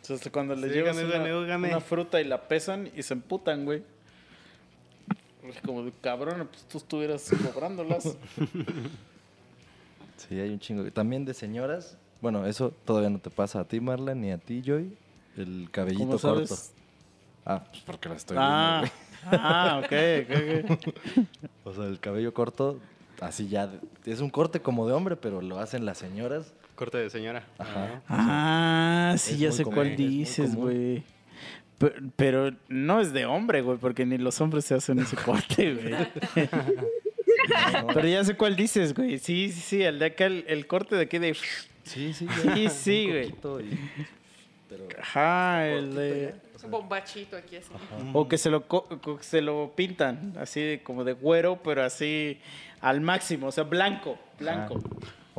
[0.02, 3.82] Entonces cuando les Sí, llevas una, fruta y la pesan y se emputan, güey.
[5.46, 8.16] Es Como de cabrón, pues tú estuvieras cobrándolas.
[10.28, 10.90] Sí, hay un chingo.
[10.92, 11.96] También de señoras.
[12.20, 14.94] Bueno, eso todavía no te pasa a ti, Marla, ni a ti, Joy.
[15.36, 16.46] El cabellito ¿Cómo corto.
[16.46, 16.72] sabes?
[17.46, 20.36] Ah, pues porque la estoy Ah, viendo, ah, ok, ok, ok.
[20.68, 20.78] güey.
[21.64, 22.78] O sea, el cabello corto,
[23.20, 23.70] así ya.
[24.04, 26.52] Es un corte como de hombre, pero lo hacen las señoras.
[26.81, 27.45] Corte de señora.
[27.59, 28.01] Ajá.
[28.09, 31.03] Ah, sí, ya sé común, cuál dices, güey.
[31.77, 35.75] Pero, pero no es de hombre, güey, porque ni los hombres se hacen ese corte,
[35.75, 35.95] güey.
[37.95, 39.19] Pero ya sé cuál dices, güey.
[39.19, 41.35] Sí, sí, sí, el de acá, el, el corte de aquí de...
[41.85, 43.25] Sí, sí, Sí, sí, un güey.
[43.31, 43.79] poquito y-
[44.69, 46.35] Pero Ajá, el de...
[46.64, 47.69] Un bombachito aquí así.
[48.14, 51.83] O que se lo, co- co- que se lo pintan, así como de güero, pero
[51.83, 52.38] así
[52.81, 54.79] al máximo, o sea, blanco, blanco.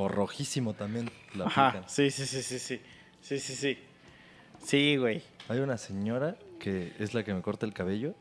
[0.02, 2.82] O rojísimo también la Ajá, sí, sí, sí, sí, sí.
[3.22, 3.78] Sí, sí, sí.
[4.64, 5.22] Sí, güey.
[5.48, 8.16] Hay una señora que es la que me corta el cabello.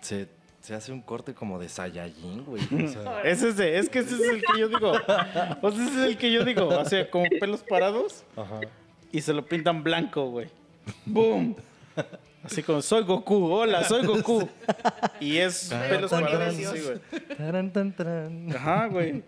[0.00, 0.28] Se,
[0.60, 2.62] se hace un corte como de Saiyajin, güey.
[2.84, 4.92] O sea, Ese es, es que ese es el que yo digo.
[4.92, 6.68] O sea, ese es el que yo digo.
[6.68, 8.60] O sea, como pelos parados ajá.
[9.12, 10.48] y se lo pintan blanco, güey.
[11.04, 11.56] ¡Boom!
[12.42, 14.48] Así como, soy Goku, hola, soy Goku.
[15.20, 17.00] Y es pelos parados así, güey.
[18.54, 19.22] Ajá, güey.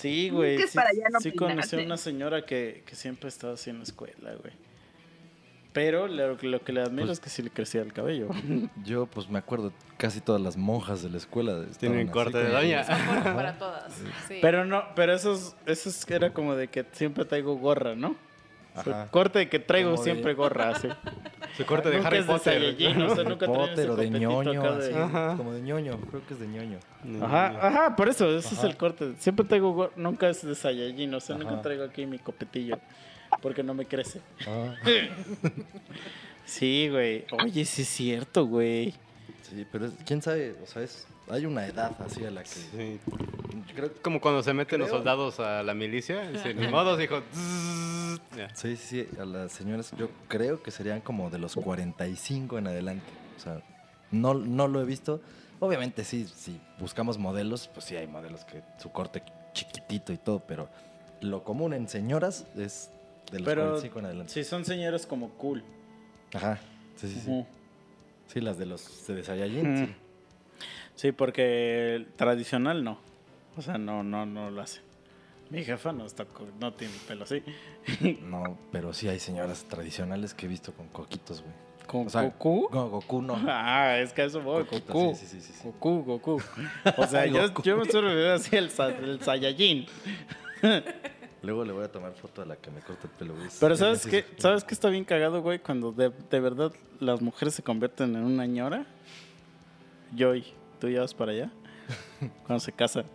[0.00, 0.58] Sí, güey.
[0.58, 3.78] Sí, para ya no sí conocí a una señora que, que siempre estaba así en
[3.78, 4.52] la escuela, güey.
[5.72, 8.28] Pero lo, lo que le admiro Pues es que sí le crecía el cabello.
[8.84, 12.48] Yo, pues me acuerdo, casi todas las monjas de la escuela Tienen así corte de
[12.50, 12.84] doña.
[13.22, 13.92] Para todas.
[14.26, 14.38] Sí.
[14.40, 17.94] Pero no, pero eso es, eso es que era como de que siempre traigo gorra,
[17.94, 18.16] ¿no?
[18.74, 19.08] Ajá.
[19.10, 20.88] corte de que traigo Como de- siempre gorra, así.
[21.56, 22.62] Su corte de Nunca Harry es de Potter.
[22.62, 26.40] Saiyajin, o sea, nunca Potter o de ñoño, de- como de ñoño, creo que es
[26.40, 26.78] de ñoño.
[27.22, 28.68] Ajá, ajá, por eso, ese es Ajá.
[28.68, 29.12] el corte.
[29.18, 31.62] Siempre traigo gorra, nunca es de Saiyajin, o sea, nunca Ajá.
[31.62, 32.78] traigo aquí mi copetillo.
[33.42, 34.20] Porque no me crece.
[34.46, 34.74] Ah,
[36.44, 37.24] Sí, güey.
[37.44, 38.94] Oye, sí es cierto, güey.
[39.50, 42.48] Sí, pero es- quién sabe, o sea, es, hay una edad así a la que
[42.48, 43.00] Sí.
[43.68, 46.30] yo creo Como cuando se meten los soldados a la milicia.
[46.56, 47.20] Ni modo, hijo.
[47.32, 48.20] Zzzz.
[48.36, 48.54] Ya.
[48.54, 53.06] Sí, sí, a las señoras yo creo que serían como de los 45 en adelante.
[53.36, 53.60] O sea,
[54.10, 55.20] no, no lo he visto.
[55.58, 60.40] Obviamente sí, si buscamos modelos, pues sí hay modelos que su corte chiquitito y todo,
[60.40, 60.68] pero
[61.20, 62.90] lo común en señoras es
[63.30, 64.32] de los Pero 45 en adelante.
[64.32, 65.62] sí son señores como cool.
[66.32, 66.58] Ajá,
[66.96, 67.44] sí, sí, sí.
[68.32, 69.86] Sí, las de los de Saiyajin, Ujú.
[69.86, 69.94] sí.
[70.94, 72.98] Sí, porque el tradicional no.
[73.56, 74.80] O sea, no, no, no lo hace.
[75.48, 76.26] Mi jefa no está,
[76.60, 77.42] no tiene pelo así.
[78.22, 81.52] No, pero sí hay señoras tradicionales que he visto con coquitos, güey.
[81.86, 82.68] ¿Con O sea, Goku?
[82.72, 83.34] No, Goku no.
[83.48, 85.16] Ah, es que eso voy, Coquito, Goku.
[85.16, 85.52] sí, sí, sí.
[85.64, 86.40] Goku, Goku.
[86.98, 87.40] O sea, yo,
[87.76, 89.86] me estoy refiriendo así sa- el Saiyajin.
[91.42, 93.48] Luego le voy a tomar foto a la que me corta el pelo, güey.
[93.60, 94.24] Pero ¿sabes qué?
[94.38, 95.58] ¿Sabes qué está bien cagado, güey?
[95.58, 98.84] Cuando de, de verdad las mujeres se convierten en una ñora.
[100.16, 100.44] Joy,
[100.80, 101.50] ¿tú ya vas para allá?
[102.46, 103.04] Cuando se casan.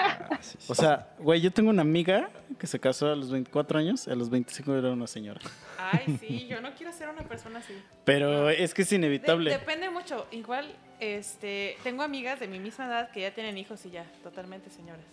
[0.00, 3.30] Ah, sí, sí, O sea, güey, yo tengo una amiga que se casó a los
[3.32, 5.40] 24 años, a los 25 era una señora.
[5.76, 7.72] Ay, sí, yo no quiero ser una persona así.
[8.04, 9.50] Pero es que es De- inevitable.
[9.50, 10.26] depende mucho.
[10.30, 14.70] Igual, este, tengo amigas de mi misma edad que ya tienen hijos y ya, totalmente
[14.70, 15.04] señoras.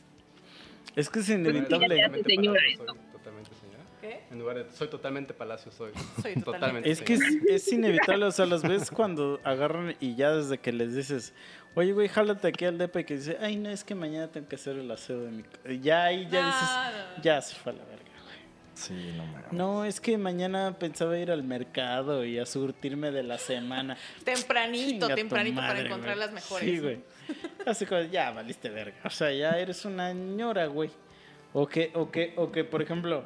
[0.95, 2.23] Es que es inevitable.
[2.23, 2.85] señora Palacio, eso.
[2.85, 3.83] soy totalmente señora.
[4.01, 4.23] ¿Qué?
[4.31, 5.91] En lugar de soy totalmente palacio, soy,
[6.21, 7.17] Soy totalmente Es que
[7.49, 11.33] es, inevitable, o sea, las ves cuando agarran y ya desde que les dices,
[11.73, 14.47] oye, güey, jálate aquí al depa y que dice, ay, no, es que mañana tengo
[14.47, 15.43] que hacer el aseo de mi...
[15.43, 15.71] ca-".
[15.71, 17.94] Y Ya ahí ya dices, ya se fue a la güey.
[18.75, 19.51] Sí, no mames.
[19.51, 23.97] No, es que mañana pensaba ir al mercado y a surtirme de la semana.
[24.23, 26.27] Tempranito, Chinga tempranito para encontrar güey.
[26.27, 26.69] las mejores.
[26.69, 26.99] Sí, güey.
[27.65, 28.97] Así como, ya valiste verga.
[29.05, 30.91] O sea, ya eres una ñora, güey.
[31.53, 33.23] O que, o que, o que, por ejemplo,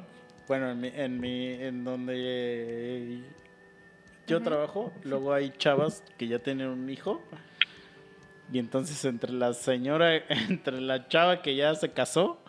[0.48, 3.24] bueno, en mi, en mi, en donde eh,
[4.28, 7.22] yo trabajo, luego hay chavas que ya tienen un hijo.
[8.52, 10.16] Y entonces entre la señora,
[10.50, 12.40] entre la chava que ya se casó,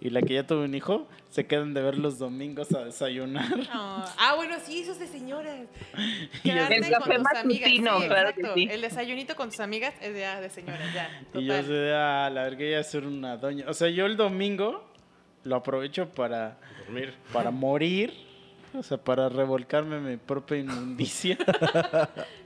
[0.00, 3.56] y la que ya tuvo un hijo se quedan de ver los domingos a desayunar.
[3.56, 4.04] No.
[4.18, 5.56] Ah, bueno, sí, eso es de señoras.
[6.44, 7.70] El con café tus amigas.
[7.70, 8.54] matutino, sí, claro que exacto.
[8.54, 8.68] sí.
[8.70, 11.22] El desayunito con tus amigas es de, ah, de señoras, ya.
[11.34, 13.66] Y yo sé, de, ah, la verga, ya ser una doña.
[13.68, 14.90] O sea, yo el domingo
[15.44, 17.14] lo aprovecho para, Dormir.
[17.32, 18.12] para morir,
[18.74, 21.36] o sea, para revolcarme en mi propia inmundicia.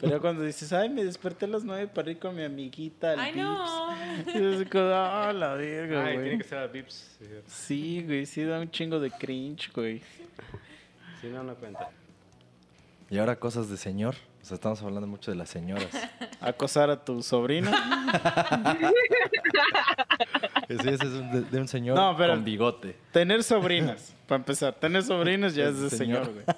[0.00, 3.20] Pero cuando dices, ay, me desperté a las nueve para ir con mi amiguita al
[3.20, 3.44] Ay, Vips",
[4.34, 4.60] no.
[4.62, 6.24] y como, ah, la verga, Ay, güey.
[6.28, 7.18] tiene que ser a Vips.
[7.46, 8.02] sí.
[8.06, 10.02] Güey, sí da un chingo de cringe, güey.
[11.20, 11.88] Si no, no cuenta.
[13.10, 14.14] Y ahora cosas de señor.
[14.40, 15.86] O sea, estamos hablando mucho de las señoras.
[16.40, 17.70] Acosar a tu sobrina.
[20.68, 22.96] Sí, ese es un- de, de un señor No, pero- con bigote.
[23.12, 24.74] Tener sobrinas, para empezar.
[24.74, 26.44] Tener sobrinas ya es de Es de señor, señor.
[26.44, 26.56] güey.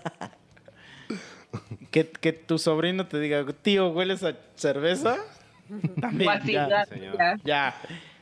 [1.94, 5.16] Que, que tu sobrino te diga, tío, ¿hueles a cerveza?
[6.00, 6.68] También, así, ya.
[6.68, 7.16] ya, señor.
[7.16, 7.36] ya.
[7.44, 7.74] Ya.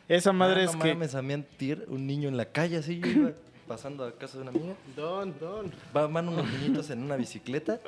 [0.08, 0.92] Esa madre Ah, es no que...
[0.92, 3.30] mames, a mí antier, un niño en la calle, así yo iba
[3.66, 4.74] pasando a casa de una amiga.
[4.94, 5.72] Don, don.
[5.96, 7.80] Va- Van unos niñitos en una bicicleta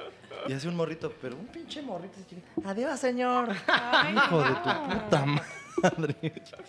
[0.48, 2.14] y hace un morrito, pero un pinche morrito.
[2.64, 3.50] Adiós, señor.
[3.66, 5.48] Ay, Hijo de tu puta madre.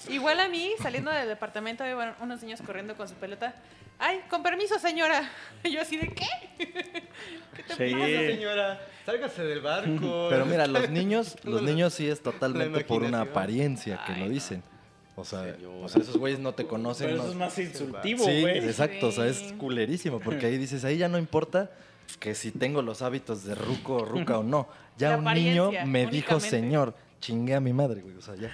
[0.09, 3.55] Igual a mí, saliendo del departamento, iban unos niños corriendo con su pelota.
[3.97, 5.29] Ay, con permiso, señora.
[5.63, 6.25] Y yo así de, ¿qué?
[6.57, 7.93] ¿Qué te Sí.
[7.93, 8.05] pasa?
[8.05, 10.27] Señora, sálgase del barco.
[10.29, 14.29] Pero mira, los niños, los niños sí es totalmente por una apariencia que Ay, lo
[14.29, 14.63] dicen.
[15.17, 15.71] O sea, Señor.
[15.85, 17.07] o sea, esos güeyes no te conocen.
[17.07, 18.57] Pero no- eso es más insultivo, Sí, güey.
[18.57, 19.53] exacto, o sea, es Sí.
[19.53, 21.71] culerísimo, porque ahí dices, ahí ya no importa
[22.19, 24.67] que si tengo los hábitos de ruco o ruca o no.
[24.97, 28.51] Ya La un niño me dijo señor, chingué a mi madre, güey, o sea, ya.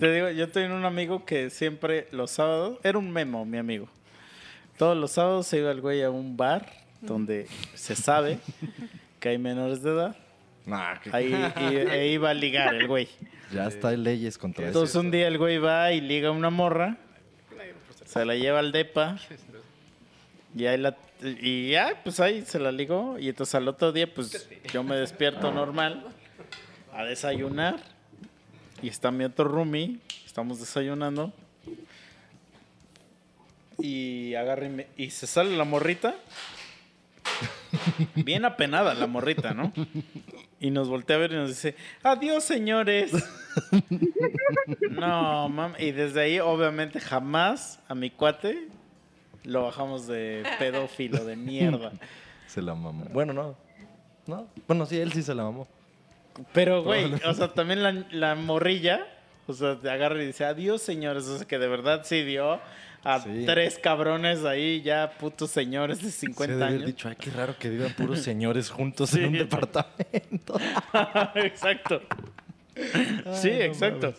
[0.00, 2.78] Te digo, yo tenía un amigo que siempre los sábados...
[2.82, 3.88] Era un memo, mi amigo.
[4.78, 6.66] Todos los sábados se iba el güey a un bar
[7.02, 8.38] donde se sabe
[9.20, 10.16] que hay menores de edad.
[11.12, 11.34] Ahí
[11.70, 13.08] y- e iba a ligar el güey.
[13.52, 14.68] Ya está hay leyes contra eso.
[14.78, 16.96] Entonces un día el güey va y liga a una morra,
[18.04, 19.18] se la lleva al depa
[20.56, 24.12] y ahí la y ya, pues ahí se la ligó y entonces al otro día
[24.12, 26.06] pues yo me despierto normal
[26.94, 27.76] a desayunar
[28.82, 31.32] y está mi otro roomie, estamos desayunando
[33.78, 36.14] y agarra y, me- y se sale la morrita
[38.14, 39.72] bien apenada la morrita, ¿no?
[40.60, 43.12] Y nos voltea a ver y nos dice, adiós señores.
[44.90, 45.74] No, mam.
[45.78, 48.68] Y desde ahí, obviamente, jamás a mi cuate
[49.44, 51.92] lo bajamos de pedófilo de mierda.
[52.46, 53.04] Se la mamó.
[53.12, 53.56] Bueno, no.
[54.26, 54.46] No.
[54.68, 55.66] Bueno, sí, él sí se la mamó.
[56.52, 59.06] Pero, güey, o sea, también la, la morrilla,
[59.46, 61.24] o sea, te agarra y dice, adiós, señores.
[61.26, 62.60] O sea, que de verdad sí dio
[63.02, 63.44] a Sí.
[63.46, 66.86] tres cabrones ahí, ya putos señores de Se 50 debe haber años.
[66.86, 69.20] dicho, ay, qué raro que vivan puros señores juntos Sí.
[69.20, 70.54] en un departamento.
[71.36, 72.02] exacto.
[73.34, 74.14] sí, no exacto.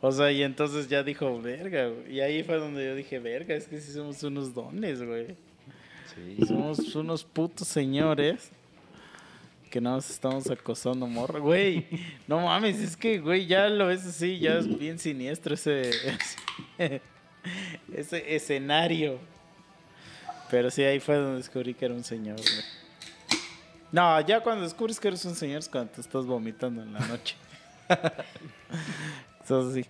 [0.00, 2.16] O sea, y entonces ya dijo, verga, güey.
[2.16, 5.28] Y ahí fue donde yo dije, verga, es que sí somos unos dones, güey.
[6.14, 6.46] Sí.
[6.46, 8.50] Somos unos putos señores
[9.68, 11.38] que más estamos acosando morra.
[11.38, 11.86] Güey,
[12.26, 15.90] no mames, es que, güey, ya lo ves así, ya es bien siniestro ese,
[17.92, 19.18] ese, escenario.
[20.50, 22.36] Pero sí, ahí fue donde descubrí que era un señor.
[23.92, 27.00] No, ya cuando descubres que eres un señor es cuando te estás vomitando en la
[27.00, 27.36] noche.
[29.40, 29.86] Estás así.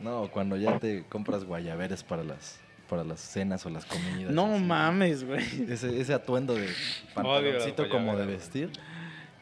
[0.00, 4.32] No, cuando ya te compras guayaberes para las, para las cenas o las comidas.
[4.32, 4.64] No así.
[4.64, 5.44] mames, güey.
[5.70, 6.68] Ese, ese atuendo de
[7.14, 8.70] pantaloncito como de vestir.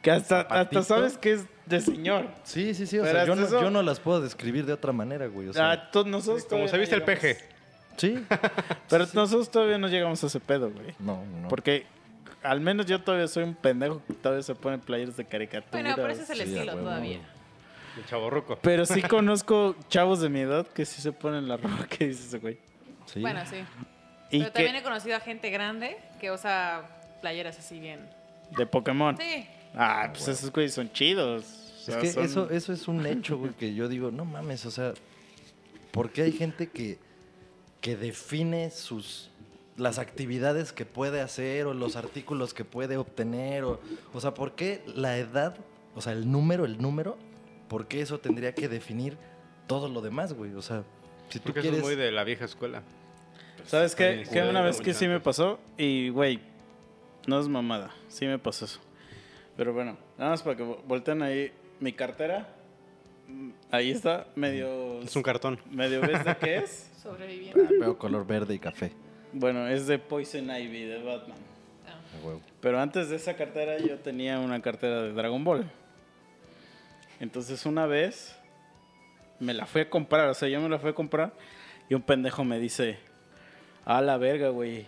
[0.03, 2.29] Que hasta, hasta sabes que es de señor.
[2.43, 2.99] Sí, sí, sí.
[2.99, 5.49] O sea, yo no, yo no las puedo describir de otra manera, güey.
[5.49, 7.39] O sea, Ah, nosotros Como se no viste el peje.
[7.97, 8.23] sí.
[8.91, 10.95] Pero nosotros todavía no llegamos a ese pedo, güey.
[10.99, 11.49] No, no.
[11.49, 11.87] Porque
[12.43, 15.71] al menos yo todavía soy un pendejo que todavía se ponen playeras de caricatura.
[15.83, 17.21] Bueno, pero ese es el Sí, estilo todavía.
[17.97, 18.59] El chaborruco.
[18.61, 22.25] Pero sí conozco chavos de mi edad que sí se ponen la ropa que dice
[22.27, 22.59] ese güey.
[23.07, 23.21] Sí.
[23.21, 23.57] Bueno, sí.
[24.31, 26.89] Y Pero también he conocido a gente grande que usa
[27.21, 28.09] playeras así bien.
[28.57, 29.17] de Pokémon.
[29.17, 29.47] Sí.
[29.75, 31.45] Ah, pues esos güeyes son chidos.
[31.89, 34.65] O Es que son- eso, eso es un hecho, güey, que yo digo, no mames,
[34.67, 34.95] o sea,
[35.91, 36.99] ¿por qué hay gente que,
[37.81, 39.31] que define sus
[39.77, 43.65] las actividades que puede hacer o los artículos que puede obtener?
[43.65, 43.81] O,
[44.13, 45.57] o sea, ¿por qué la edad,
[45.95, 47.19] o sea, el número, el número,
[47.69, 49.17] por qué eso tendría que definir
[49.67, 50.55] todo lo demás, güey?
[50.55, 50.85] O sea,
[51.35, 51.81] si tú Porque quieres...
[51.81, 52.83] eso es muy de la vieja escuela.
[53.67, 54.25] ¿Sabes qué?
[54.31, 55.01] Que una vez que sí.
[55.01, 56.39] sí me pasó y, güey,
[57.27, 58.81] no es mamada, sí me pasó eso.
[59.57, 62.49] Pero bueno, nada más para que vo- volteen ahí mi cartera.
[63.29, 65.01] mm, Ahí está, medio...
[65.01, 65.59] Es un cartón.
[65.71, 66.91] Medio ves de qué es.
[67.03, 67.63] Sobreviviendo.
[67.65, 68.93] Ah, veo color verde y café.
[69.33, 71.39] Bueno, es de Poison Ivy, de Batman.
[71.87, 71.99] Ah.
[72.21, 72.41] a huevo.
[72.61, 75.65] Pero antes de esa cartera yo tenía una cartera de Dragon Ball.
[77.21, 78.37] Entonces una vez
[79.45, 81.33] me la fui a comprar, o sea, yo me la fui a comprar
[81.89, 82.99] y un pendejo me dice,
[83.85, 84.87] a la verga, güey,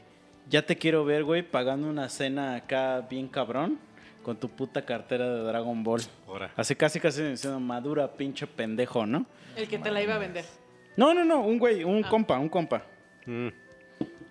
[0.48, 3.78] ya te quiero ver, güey, pagando una cena acá bien cabrón
[4.22, 6.00] con tu puta cartera de Dragon Ball.
[6.26, 6.50] Ahora.
[6.56, 9.26] Así casi casi diciendo, madura pinche pendejo, ¿no?
[9.54, 10.44] El que te la iba a vender.
[10.96, 12.82] No, no, no, un güey, un compa, un compa.
[13.26, 13.48] Mm.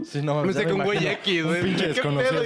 [0.04, 1.64] Sí, no, Pensé ya que me un güey X, un güey.
[1.64, 2.44] pinche ¿Qué desconocido.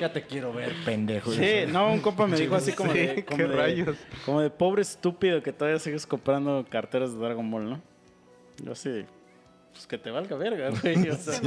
[0.00, 1.32] Ya te quiero ver, pendejo.
[1.32, 3.96] Sí, no, un compa me dijo así como de, Sí, como qué de- rayos.
[4.24, 7.82] como de pobre estúpido que todavía sigues comprando carteras de Dragon Ball, ¿no?
[8.64, 9.04] Yo así,
[9.72, 11.08] pues que te valga verga, güey.
[11.10, 11.40] O sea,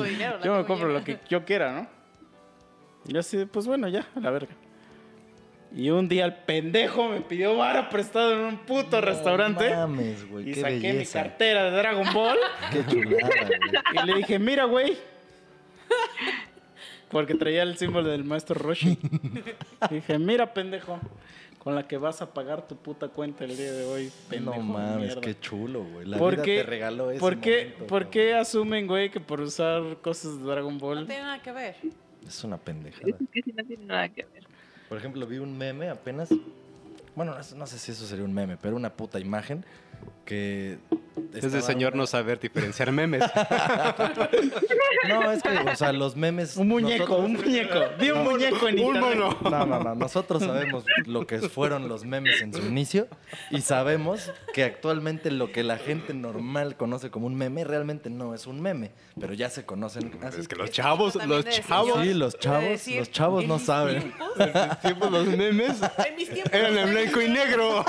[0.43, 1.87] yo me compro lo que yo quiera, ¿no?
[3.05, 4.53] Yo así, pues bueno, ya, a la verga.
[5.75, 9.69] Y un día el pendejo me pidió vara prestado en un puto restaurante.
[9.71, 12.37] No mames, güey, y qué saqué mi cartera de Dragon Ball.
[12.71, 14.03] Qué chulada, güey.
[14.03, 14.97] Y le dije, mira, güey.
[17.09, 18.97] Porque traía el símbolo del maestro Roshi.
[19.91, 20.99] dije, mira, pendejo.
[21.59, 24.55] Con la que vas a pagar tu puta cuenta el día de hoy, pendejo.
[24.57, 25.21] No mames, mierda".
[25.21, 26.05] qué chulo, güey.
[26.07, 28.11] La ¿Por vida qué, te regaló ese ¿por qué, momento, ¿por cabrón.
[28.11, 31.05] qué asumen, güey, que por usar cosas de Dragon No Ball?
[31.07, 31.75] tiene nada que ver.
[32.27, 33.07] Es una pendejada.
[33.09, 34.43] Es que sí no tiene nada que ver.
[34.89, 36.29] Por ejemplo, vi un meme apenas.
[37.15, 39.65] Bueno, no, sé- si eso sería un meme, pero una puta imagen
[40.25, 40.77] que.
[41.33, 43.23] Es de señor una- no saber diferenciar memes.
[45.07, 46.57] No, es que, o sea, los memes.
[46.57, 47.79] Un muñeco, nosotros- un muñeco.
[47.99, 49.15] Vi un muñeco en Un internet.
[49.19, 49.37] mono.
[49.51, 49.95] No, no, no.
[49.95, 53.07] Nosotros sabemos lo que fueron los memes en su inicio
[53.51, 58.33] y sabemos que actualmente lo que la gente normal conoce como un meme realmente no
[58.33, 60.41] es un meme, pero ya se conocen así.
[60.41, 62.01] Es que los chavos, los chavos.
[62.01, 63.99] Sí, los chavos, decir, los chavos no saben.
[64.01, 66.51] tiempos- tiempos, los memes En mis tiempos.
[66.53, 67.85] eran en blanco y negro.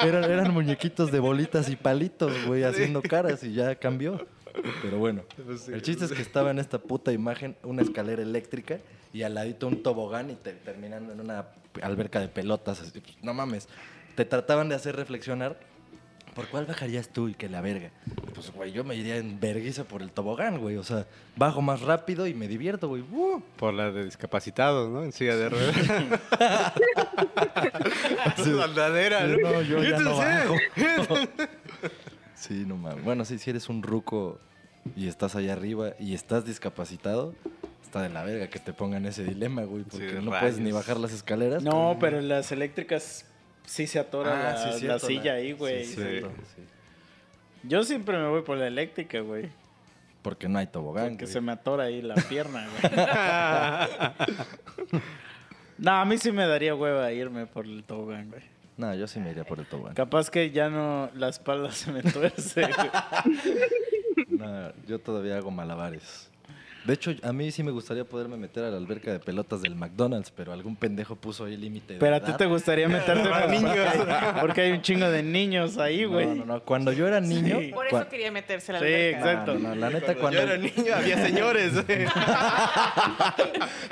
[0.00, 4.26] Eran, eran muñequitos de bolitas y palitos, güey, haciendo caras y ya cambió.
[4.80, 5.22] Pero bueno,
[5.68, 8.78] el chiste es que estaba en esta puta imagen una escalera eléctrica
[9.12, 11.48] y al ladito un tobogán y te, terminando en una
[11.82, 12.80] alberca de pelotas.
[12.80, 13.68] así, pues, no mames,
[14.14, 15.60] te trataban de hacer reflexionar.
[16.34, 17.90] ¿Por cuál bajarías tú y que la verga?
[18.34, 20.76] Pues, güey, yo me iría en verguiza por el tobogán, güey.
[20.78, 21.06] O sea,
[21.36, 23.02] bajo más rápido y me divierto, güey.
[23.02, 23.42] ¡Uh!
[23.56, 25.04] Por la de discapacitados, ¿no?
[25.04, 25.76] En silla de ruedas.
[28.36, 29.36] Soldadera, ¿no?
[29.50, 30.54] No, yo ya no bajo.
[32.34, 33.04] Sí, no mames.
[33.04, 34.40] Bueno, sí, si eres un ruco
[34.96, 37.36] y estás allá arriba y estás discapacitado,
[37.84, 40.40] está de la verga que te pongan ese dilema, güey, porque Sí, no rayos.
[40.40, 41.62] puedes ni bajar las escaleras.
[41.62, 43.26] No, pero en las eléctricas
[43.64, 45.84] sí se atora Ah, la, sí, la cierto, silla la- ahí, güey.
[45.84, 46.02] sí, Sí.
[46.02, 46.62] cierto, sí.
[47.64, 49.48] Yo siempre me voy por la eléctrica, güey.
[50.22, 51.32] Porque no hay tobogán, Porque güey.
[51.32, 52.92] se me atora ahí la pierna, güey.
[55.78, 58.42] no, a mí sí me daría hueva irme por el tobogán, güey.
[58.76, 59.94] No, yo sí me iría por el tobogán.
[59.94, 62.90] Capaz que ya no, la espalda se me tuerce, güey.
[64.28, 66.28] No, yo todavía hago malabares.
[66.84, 69.76] De hecho, a mí sí me gustaría poderme meter a la alberca de pelotas del
[69.76, 73.46] McDonald's, pero algún pendejo puso ahí límite de Pero a ti te gustaría meterte Para
[73.46, 73.76] niños.
[74.40, 76.26] Porque hay un chingo de niños ahí, güey.
[76.26, 76.60] No, no, no.
[76.62, 77.60] Cuando yo era niño...
[77.60, 77.70] Sí.
[77.72, 79.18] Por eso quería meterse a la Sí, alberca.
[79.18, 79.54] exacto.
[79.54, 80.38] No, no, la neta, Cuando cuando...
[80.40, 81.72] yo era niño había señores.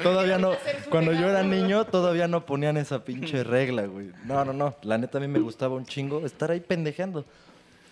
[0.03, 0.53] Todavía no.
[0.89, 4.11] Cuando yo era niño, todavía no ponían esa pinche regla, güey.
[4.25, 4.75] No, no, no.
[4.83, 7.25] La neta a mí me gustaba un chingo estar ahí pendejeando.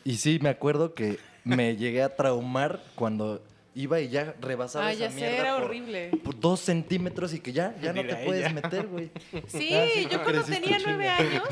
[0.04, 3.42] Y sí, me acuerdo que me llegué a traumar cuando
[3.80, 6.10] iba y ya rebasaba Ah, esa ya sé, era por, horrible.
[6.24, 8.52] por dos centímetros y que ya, ya no te puedes ella.
[8.54, 9.10] meter, güey.
[9.46, 11.44] Sí, Ah, sí, yo cuando tenía nueve años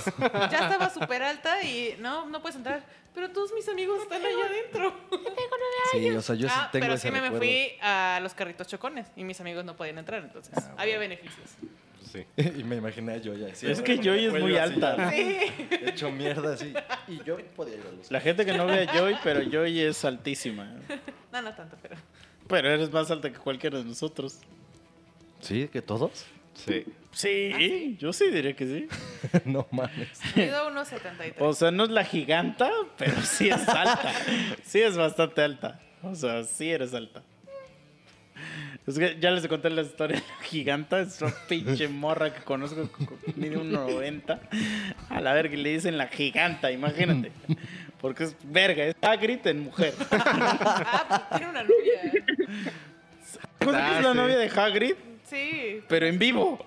[0.50, 2.84] ya estaba súper alta y no, no puedes entrar.
[3.14, 4.94] Pero todos mis amigos están allá adentro.
[5.92, 7.38] Sí, o sea, yo sí ah, tengo pero ese sí me, recuerdo.
[7.38, 11.50] fui a los carritos chocones y mis amigos no podían entrar, entonces Ah, había beneficios.
[12.12, 12.24] Sí.
[12.36, 13.66] y me imaginé a Joy así.
[13.70, 15.10] Es que Joy es muy alta.
[15.10, 15.38] Sí.
[15.86, 16.74] Hecho mierda así.
[17.08, 18.10] Y yo podía ir a los...
[18.10, 20.74] La gente que no ve a Joy, pero Joy es altísima.
[21.36, 21.96] No, no tanto, pero.
[22.48, 24.38] Pero eres más alta que cualquiera de nosotros.
[25.40, 25.68] ¿Sí?
[25.70, 26.24] ¿Que todos?
[26.54, 26.86] Sí.
[27.12, 28.88] Sí, yo sí diría que sí.
[29.44, 30.18] no mames.
[30.34, 31.36] Mido unos 73.
[31.40, 34.12] O sea, no es la giganta, pero sí es alta.
[34.62, 35.80] Sí es bastante alta.
[36.02, 37.22] O sea, sí eres alta.
[38.86, 41.00] Es que ya les conté la historia de la giganta.
[41.00, 42.88] Es una pinche morra que conozco.
[42.90, 44.40] que Mide un 90.
[45.10, 47.32] A la verga, le dicen la giganta, imagínate.
[48.00, 49.94] Porque es verga, es Hagrid en mujer.
[50.10, 52.70] Ah, pues tiene una novia.
[53.58, 54.16] ¿Conoces Ah, la sí.
[54.18, 54.94] novia de Hagrid?
[55.24, 55.82] Sí.
[55.88, 56.66] Pero en vivo.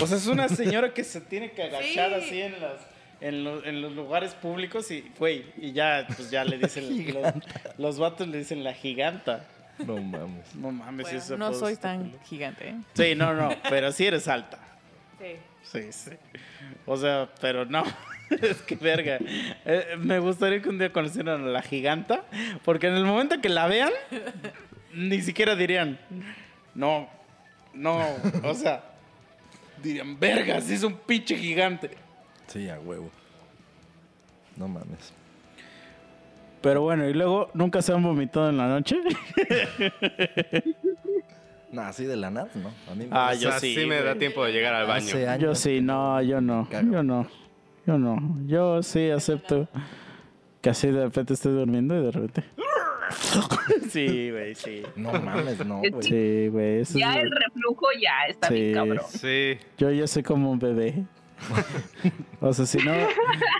[0.00, 2.14] O sea, es una señora que se tiene que agachar Sí.
[2.26, 2.76] así en las
[3.20, 7.32] en, lo- en los lugares públicos y, güey, y ya, pues ya le dicen, los,
[7.76, 9.44] los vatos le dicen la giganta.
[9.84, 10.54] No mames.
[10.54, 12.74] No mames, Bueno, ese no soy tan gigante, ¿eh?
[12.94, 14.58] Sí, no, no, pero sí eres alta.
[15.18, 15.34] Sí.
[15.62, 16.10] Sí, sí.
[16.86, 17.82] O sea, pero no.
[18.42, 19.18] Es que verga.
[19.64, 22.24] Eh, me gustaría que un día conocieran a la giganta,
[22.64, 23.90] porque en el momento que la vean,
[24.94, 25.98] ni siquiera dirían,
[26.74, 27.08] no,
[27.74, 28.00] no,
[28.44, 28.82] o sea,
[29.82, 31.90] dirían, verga, sí es un pinche gigante.
[32.48, 33.10] Sí, a huevo.
[34.56, 35.12] No mames.
[36.60, 38.96] Pero bueno, y luego, ¿nunca se han vomitado en la noche?
[41.70, 42.72] No, así de la nada, ¿no?
[42.90, 44.86] A mí me Ah, O yo sea, sí, sí me da tiempo de llegar al
[44.86, 45.04] baño.
[45.04, 45.42] hace años.
[45.42, 46.66] Yo sí, no, yo no.
[46.70, 46.90] Cago.
[46.90, 47.28] Yo no.
[47.88, 48.18] Yo no.
[48.46, 49.66] Yo sí acepto
[50.60, 52.44] que así de repente estoy durmiendo y de repente.
[53.88, 54.82] Sí, güey, sí.
[54.96, 55.92] No mames, no, güey.
[56.02, 56.80] Sí, güey.
[56.80, 58.54] eso es Ya lo- el reflujo ya está Sí.
[58.54, 59.04] bien cabrón.
[59.08, 59.58] Sí.
[59.78, 61.04] Yo ya soy como un bebé.
[62.42, 62.92] O sea, si no,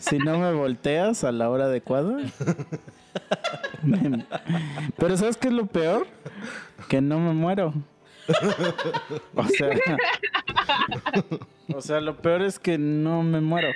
[0.01, 2.19] si no me volteas a la hora adecuada.
[3.83, 4.27] me-
[4.99, 6.07] Pero ¿sabes qué es lo peor?
[6.91, 7.73] Que no me muero.
[9.35, 9.71] O sea,
[11.75, 13.69] o sea, lo peor es que no me muero.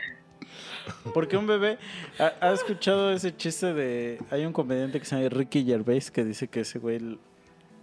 [1.15, 1.79] Porque un bebé,
[2.19, 6.25] ¿ha, ha escuchado ese chiste de, hay un comediante que se llama Ricky Gervais que
[6.25, 7.19] dice que ese güey,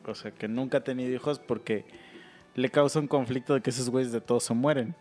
[0.06, 1.86] o sea, que nunca ha tenido hijos porque
[2.56, 4.96] le causa un conflicto de que esos güeyes de todos se mueren.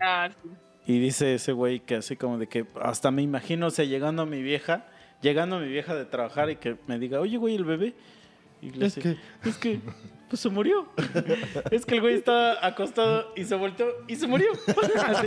[0.00, 0.48] Ah, sí.
[0.88, 4.22] Y dice ese güey que así como de que hasta me imagino, o sea, llegando
[4.22, 4.86] a mi vieja,
[5.20, 7.94] llegando a mi vieja de trabajar y que me diga, oye, güey, el bebé.
[8.62, 9.80] Y le Es dice, es que,
[10.30, 10.88] pues se murió.
[11.70, 14.48] es que el güey estaba acostado y se volteó y se murió.
[15.06, 15.26] Así.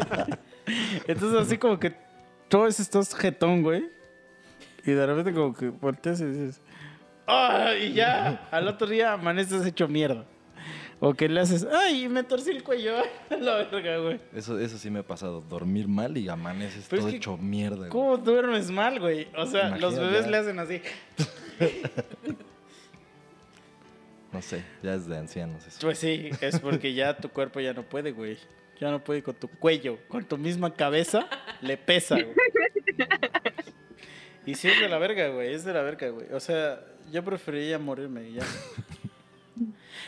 [1.07, 1.93] Entonces así como que
[2.47, 3.89] todo eso estás jetón, güey.
[4.85, 6.61] Y de repente como que volteas y dices,
[7.27, 7.73] ¡ah!
[7.79, 10.25] y ya, al otro día amaneces hecho mierda.
[10.99, 12.07] O que le haces, ¡ay!
[12.09, 12.93] Me torcí el cuello.
[13.29, 14.19] la verga, güey.
[14.35, 15.41] Eso, eso sí me ha pasado.
[15.41, 17.89] Dormir mal y amaneces Pero es todo que, hecho mierda, güey.
[17.89, 19.27] ¿Cómo duermes mal, güey?
[19.35, 20.31] O sea, los bebés ya.
[20.31, 20.81] le hacen así.
[24.31, 25.77] No sé, ya es de ancianos eso.
[25.81, 28.37] Pues sí, es porque ya tu cuerpo ya no puede, güey.
[28.81, 31.27] Ya no puede con tu cuello, con tu misma cabeza,
[31.61, 32.35] le pesa, güey.
[34.43, 36.33] Y sí es de la verga, güey, es de la verga, güey.
[36.33, 38.43] O sea, yo preferiría morirme y ya.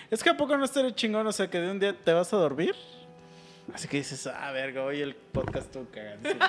[0.10, 2.34] Es que a poco no estaría chingón, o sea, que de un día te vas
[2.34, 2.74] a dormir.
[3.74, 6.44] Así que dices, ah, verga, hoy el podcast estuvo cagadísimo.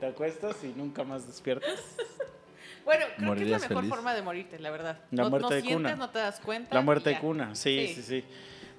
[0.00, 1.94] Te acuestas y nunca más despiertas.
[2.84, 3.90] Bueno, creo que es la mejor feliz.
[3.90, 4.98] forma de morirte, la verdad.
[5.10, 5.94] La no, muerte no de sientes, cuna.
[5.94, 6.74] no te das cuenta.
[6.74, 7.20] La muerte ya.
[7.20, 8.24] cuna, sí, sí, sí,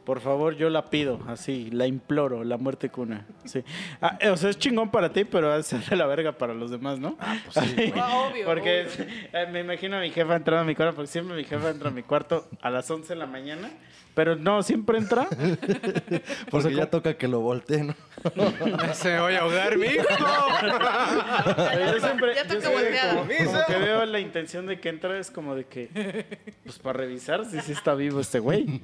[0.04, 3.26] Por favor, yo la pido, así, la imploro, la muerte cuna.
[3.45, 3.64] Sí.
[4.01, 6.72] Ah, eh, o sea, es chingón para ti, pero es de la verga para los
[6.72, 7.16] demás, ¿no?
[7.22, 7.93] Ah, pues sí, güey.
[7.95, 9.06] Ah, obvio, Porque obvio.
[9.32, 11.88] eh, me imagino a mi jefa entrando a mi cuarto, porque siempre mi jefa entra
[11.89, 13.70] a mi cuarto a las 11 de la mañana,
[14.14, 15.26] pero no, siempre entra.
[16.51, 17.95] Porque ya toca que lo volteen, ¿no?
[18.93, 20.04] Se me voy a ahogar, mijo.
[21.56, 23.16] Pero yo siempre, Ya yo toca siempre volteada.
[23.16, 26.26] como, como que veo la intención de que entra, es como de que,
[26.64, 28.82] pues para revisar si sí está vivo este güey.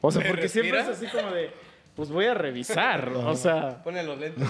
[0.00, 1.50] O sea, porque siempre es así como de,
[1.94, 3.82] pues voy a revisar, o sea.
[3.82, 4.48] Pone los lentes.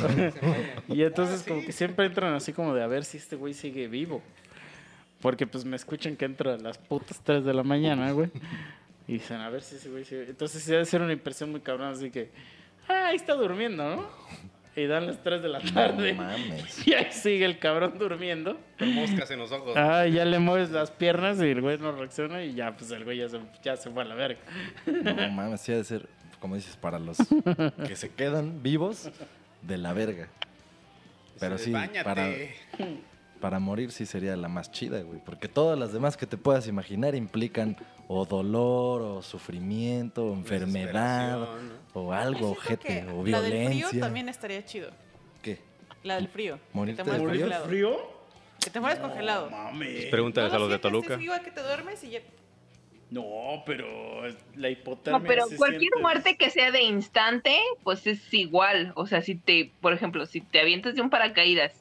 [0.89, 3.89] Y entonces como que siempre entran así como de a ver si este güey sigue
[3.89, 4.23] vivo.
[5.21, 8.31] Porque pues me escuchan que entro a las putas 3 de la mañana, güey.
[9.07, 10.27] Y dicen, a ver si ese güey sigue.
[10.29, 12.31] Entonces sí debe ser una impresión muy cabrón, así que,
[12.89, 14.07] ah, ahí está durmiendo, ¿no?
[14.75, 16.15] Y dan las 3 de la tarde.
[16.15, 16.87] No mames.
[16.87, 18.59] Y ahí sigue el cabrón durmiendo.
[18.79, 19.75] Con moscas en los ojos.
[19.77, 23.05] Ah, ya le mueves las piernas y el güey no reacciona y ya, pues el
[23.05, 24.41] güey ya se, ya se fue a la verga.
[24.87, 26.09] No mames, sí ha de ser,
[26.41, 27.19] como dices, para los
[27.87, 29.11] que se quedan vivos
[29.61, 30.29] de la verga.
[31.39, 32.05] Pero sí, "Báñate".
[32.05, 32.29] para,
[33.41, 35.21] para morir sí sería la más chida, güey.
[35.25, 37.77] Porque todas las demás que te puedas imaginar implican
[38.15, 41.49] o dolor, o sufrimiento, o enfermedad,
[41.95, 44.01] o algo, ojete, que o La del frío violencia.
[44.01, 44.91] también estaría chido.
[45.43, 45.59] ¿Qué?
[46.05, 46.59] La del frío.
[46.73, 47.47] ¿Morirte que te de mueres frío?
[47.61, 47.69] congelado.
[47.69, 48.23] frío?
[48.63, 49.51] Que te mueres congelado.
[49.51, 50.05] Mames.
[50.07, 51.15] Pregúntales No a lo los de Toluca.
[51.15, 52.21] Es igual que te duermes y ya.
[53.11, 53.87] No, pero
[54.57, 55.19] la hipotermia.
[55.19, 58.93] No, pero cualquier siente- muerte que sea de instante, pues es igual.
[58.95, 61.73] O sea, si te, por ejemplo, si te avientas de un paracaídas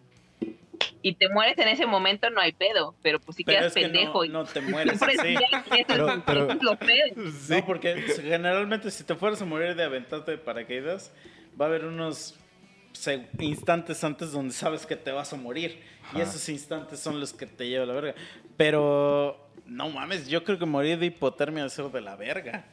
[1.02, 2.96] y te mueres en ese momento, no hay pedo.
[3.02, 6.22] Pero pues si Pero quedas es que pendejo no, y no te mueres Pero- es-
[6.26, 7.06] pero- es lo feo.
[7.50, 11.12] No, porque generalmente si te fueras a morir de aventarte de paracaídas,
[11.60, 12.38] va a haber unos
[13.40, 15.82] instantes antes donde sabes que te vas a morir.
[16.16, 18.22] Y esos instantes son los que te llevan a la verga.
[18.58, 22.66] Pero, no mames, yo creo que morir de hipotermia debe ser de la verga.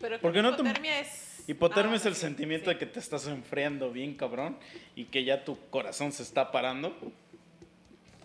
[0.00, 1.44] Pero que Porque no te- hipotermia es.
[1.46, 2.74] Hipotermia Ah, es el sí, sentimiento sí.
[2.74, 4.56] de que te estás enfriando bien cabrón
[4.96, 6.96] y que ya tu corazón se está parando.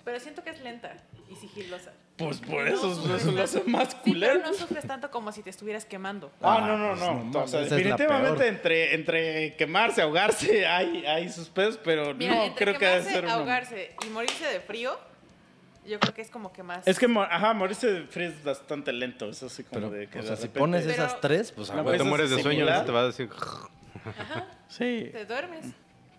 [0.06, 0.95] Pero siento que es lenta
[1.30, 1.91] y sigilosa.
[2.18, 4.34] Pues por No eso, sufres eso lo hace más Sí, culero.
[4.39, 6.32] pero no sufres tanto como si te estuvieras quemando.
[6.41, 7.24] Ah, no, no, pues no.
[7.26, 12.43] no o sea, definitivamente entre, entre quemarse, ahogarse, hay, hay sus pedos, pero Mira, no
[12.45, 13.34] entre creo que debe quemarse, ser uno.
[13.34, 15.00] ahogarse y morirse de frío,
[15.86, 16.86] yo creo que es como que más.
[16.88, 19.30] Es que, ajá, morirse de frío es bastante lento.
[19.30, 21.70] Es así como Pero, de que o de sea, si repente- pones esas tres, pues
[21.70, 21.84] a No.
[21.84, 23.30] Cuando te mueres de sueño, te vas a decir.
[24.68, 25.10] Sí.
[25.12, 25.66] Te duermes.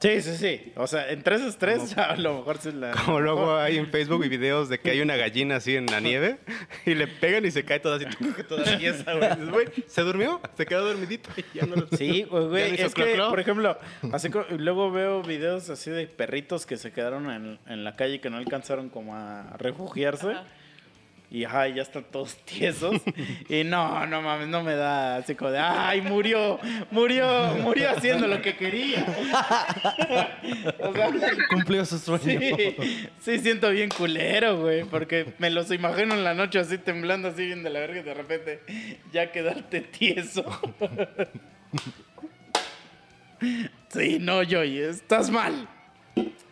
[0.01, 0.73] Sí, sí, sí.
[0.77, 2.93] O sea, entre esos tres, a lo mejor sí la.
[2.93, 6.01] Como luego hay en Facebook y videos de que hay una gallina así en la
[6.01, 6.39] nieve
[6.87, 8.07] y le pegan y se cae toda así,
[8.49, 9.31] toda tiesa, güey.
[9.31, 10.41] Dices, güey, ¿se durmió?
[10.57, 11.87] Se quedó dormidito y ya no lo...
[11.89, 13.79] Sí, güey, no Es que, por ejemplo,
[14.13, 18.19] así luego veo videos así de perritos que se quedaron en, en la calle y
[18.21, 20.33] que no alcanzaron como a refugiarse.
[20.33, 20.45] Ajá.
[21.33, 23.01] Y ajá, ya están todos tiesos.
[23.49, 26.59] y no, no mames, no me da así como de, ay, murió,
[26.91, 29.07] murió, murió haciendo lo que quería.
[30.81, 31.11] o sea,
[31.51, 32.21] Cumplió su sueño.
[32.41, 37.29] sí, sí siento bien culero, güey, porque me los imagino en la noche así temblando
[37.29, 38.63] así bien de la verga y de repente
[39.13, 40.45] ya quedarte tieso.
[43.89, 45.69] sí, no, Joy, estás mal.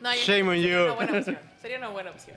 [0.00, 0.84] No, yo- Shame on sería you.
[0.84, 1.38] Una buena opción.
[1.60, 2.36] Sería una buena opción.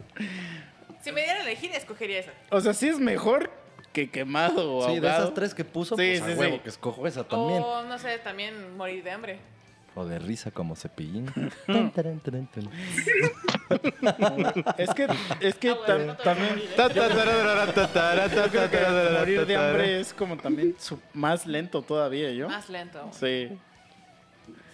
[1.04, 2.32] Si me dieran a elegir, escogería esa.
[2.50, 3.50] O sea, sí es mejor
[3.94, 5.24] que quemado o Sí, de ahogado.
[5.24, 6.62] esas tres que puso, Sí, pues sí, a huevo sí.
[6.64, 7.62] que escojo esa también.
[7.64, 9.40] O, no sé, también morir de hambre.
[9.96, 11.26] O de risa como cepillín.
[11.68, 12.70] Tan, taran, taran, tan.
[14.78, 15.08] Es que,
[15.42, 16.50] es que Ah, bueno, tam- no te también...
[16.50, 16.74] morir, ¿eh?
[16.78, 19.70] Ta, ta, tarara, ta, tara, ta, Yo creo ta, tarara, que morir ta, de tara.
[19.70, 22.48] hambre es como también su- más lento todavía, ¿yo?
[22.48, 23.10] Más lento.
[23.12, 23.50] Sí,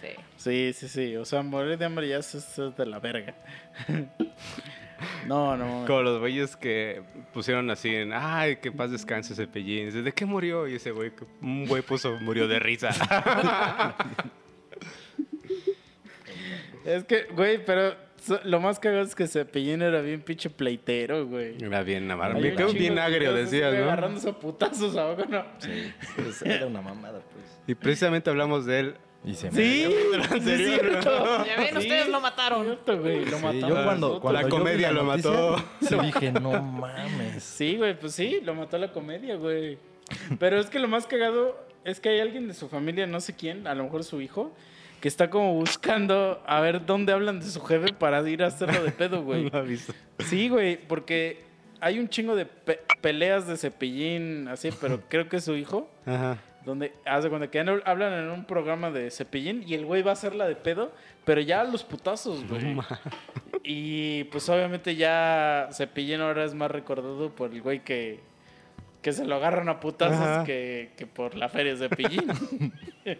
[0.00, 0.08] Sí.
[0.36, 1.16] sí, sí, sí.
[1.16, 3.34] O sea, morir de hambre ya es, es de la verga.
[5.26, 5.84] No, no.
[5.86, 9.88] Como los güeyes que pusieron así en, ay, que paz descanse ese pellín.
[10.04, 10.66] ¿de qué murió?
[10.68, 12.90] Y ese güey, un güey puso, murió de risa.
[16.84, 21.26] Es que, güey, pero so- lo más cagado es que Cepillín era bien pinche pleitero,
[21.26, 21.56] güey.
[21.62, 22.10] Era bien.
[22.10, 23.90] Hay Bien, bien agrio, decías, güey, ¿no?
[23.90, 24.94] Agarrándose a putazos
[25.28, 25.44] ¿no?
[25.58, 27.44] Sí, pues era una mamada, pues.
[27.66, 28.94] Y precisamente hablamos de él.
[29.24, 30.66] Y se Sí, ¿En sí, serio?
[30.66, 31.44] es cierto.
[31.44, 32.64] Ya ven, ustedes lo mataron.
[32.64, 33.68] Cierto, güey, lo Sí, mataron.
[33.68, 35.56] yo cuando, cuando La yo vi comedia lo noticia, mató.
[35.80, 37.42] Sí dije, no mames.
[37.42, 39.78] Sí, güey, pues sí, lo mató la comedia, güey.
[40.38, 43.34] Pero es que lo más cagado es que hay alguien de su familia, no sé
[43.34, 44.52] quién, a lo mejor su hijo,
[45.00, 48.82] que está como buscando a ver dónde hablan de su jefe para ir a hacerlo
[48.82, 49.50] de pedo, güey.
[49.50, 49.92] Lo ha visto.
[50.20, 51.42] Sí, güey, porque
[51.80, 55.90] hay un chingo de pe- peleas de cepillín, así, pero creo que es su hijo.
[56.06, 56.38] Ajá.
[56.68, 60.12] Donde hace cuando que hablan en un programa de cepillín y el güey va a
[60.12, 60.92] hacerla de pedo,
[61.24, 62.76] pero ya a los putazos, güey.
[63.64, 68.20] y pues obviamente ya cepillín ahora es más recordado por el güey que,
[69.00, 72.26] que se lo agarran a putazos que, que por la feria de cepillín.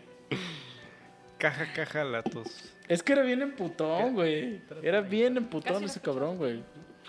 [1.38, 2.74] Caja, caja, latos.
[2.88, 4.60] es que era bien emputón, güey.
[4.82, 6.64] Era bien emputón ese cabrón, güey.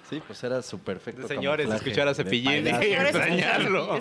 [0.10, 4.00] Sí, pues era su perfecto De señores, escuchar a Cepillín y extrañarlo.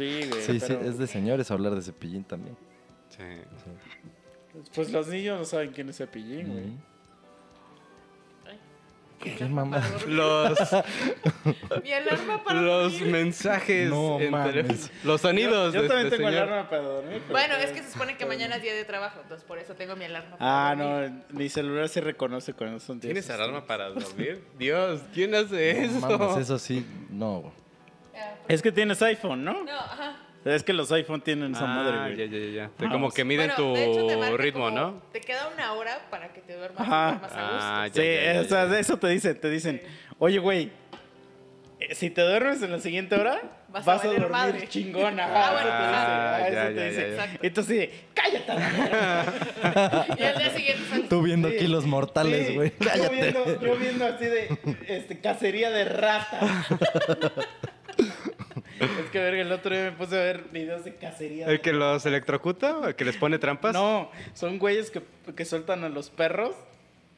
[0.00, 0.42] Sí, güey.
[0.42, 2.56] Sí, sí, pero, es de señores hablar de cepillín también.
[3.10, 3.22] Sí.
[4.74, 6.64] Pues los niños no saben quién es cepillín, güey.
[6.64, 6.76] Ujú.
[8.48, 8.58] Ay.
[9.36, 9.82] Qué mamá.
[10.08, 10.58] Los,
[11.84, 13.12] Mi alarma para los dormir.
[13.12, 13.90] mensajes.
[13.90, 14.64] No entre-.
[15.04, 16.48] Los sonidos Yo de también este tengo señor.
[16.48, 17.22] alarma para dormir.
[17.30, 19.94] Bueno, es que se supone que mañana es día de trabajo, entonces por eso tengo
[19.96, 21.22] mi alarma para Ah, dormir.
[21.30, 24.42] no, mi celular se reconoce cuando son días ¿Tienes alarma para dormir?
[24.58, 26.18] Dios, ¿quién hace No eso?
[26.18, 27.52] mames, eso sí, no.
[28.46, 29.64] Pues- Es que tienes iPhone, ¿no?
[29.64, 30.16] No, ajá.
[30.44, 32.16] Es que los iPhone tienen esa Ah, madre, güey.
[32.16, 32.70] ya, ya, ya.
[32.76, 33.14] Te- Ah, como pues.
[33.14, 35.02] que miden Bueno, de hecho, te tu ritmo, como- ¿no?
[35.12, 37.06] Te queda una hora para que te duermas, Ajá.
[37.10, 37.58] duermas a gusto.
[37.62, 39.82] Ah, ya, Sí, ya, ya, o sea, eso te dicen, te dicen,
[40.18, 40.70] oye, güey,
[41.78, 44.66] eh, si te duermes en la siguiente hora, Vas vas, a a, dormir madre.
[44.68, 45.24] chingona.
[45.26, 47.00] Ah, bueno, dice, ah, ya, eso ya, te ya, dice.
[47.00, 47.06] ya.
[47.08, 47.38] Exacto.
[47.46, 48.50] Entonces, sí, cállate.
[48.52, 50.06] a la verga".
[50.18, 51.56] Y al día siguiente sales- Tú viendo Sí.
[51.56, 52.72] aquí los mortales, Sí, güey.
[52.80, 53.14] Yo Cállate.
[53.14, 54.58] viendo, yo viendo así de
[54.88, 56.40] este, cacería de ratas.
[58.80, 61.46] es que, verga, el otro día me puse a ver videos de cacería.
[61.46, 62.80] de ¿El que los electrocuta?
[62.88, 63.72] ¿El que les pone trampas?
[63.72, 65.02] No, son güeyes que,
[65.34, 66.54] que sueltan a los perros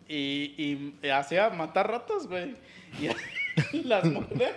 [0.09, 2.55] y, y, y así a matar ratas, güey.
[3.01, 3.09] Y
[3.85, 4.53] las muerden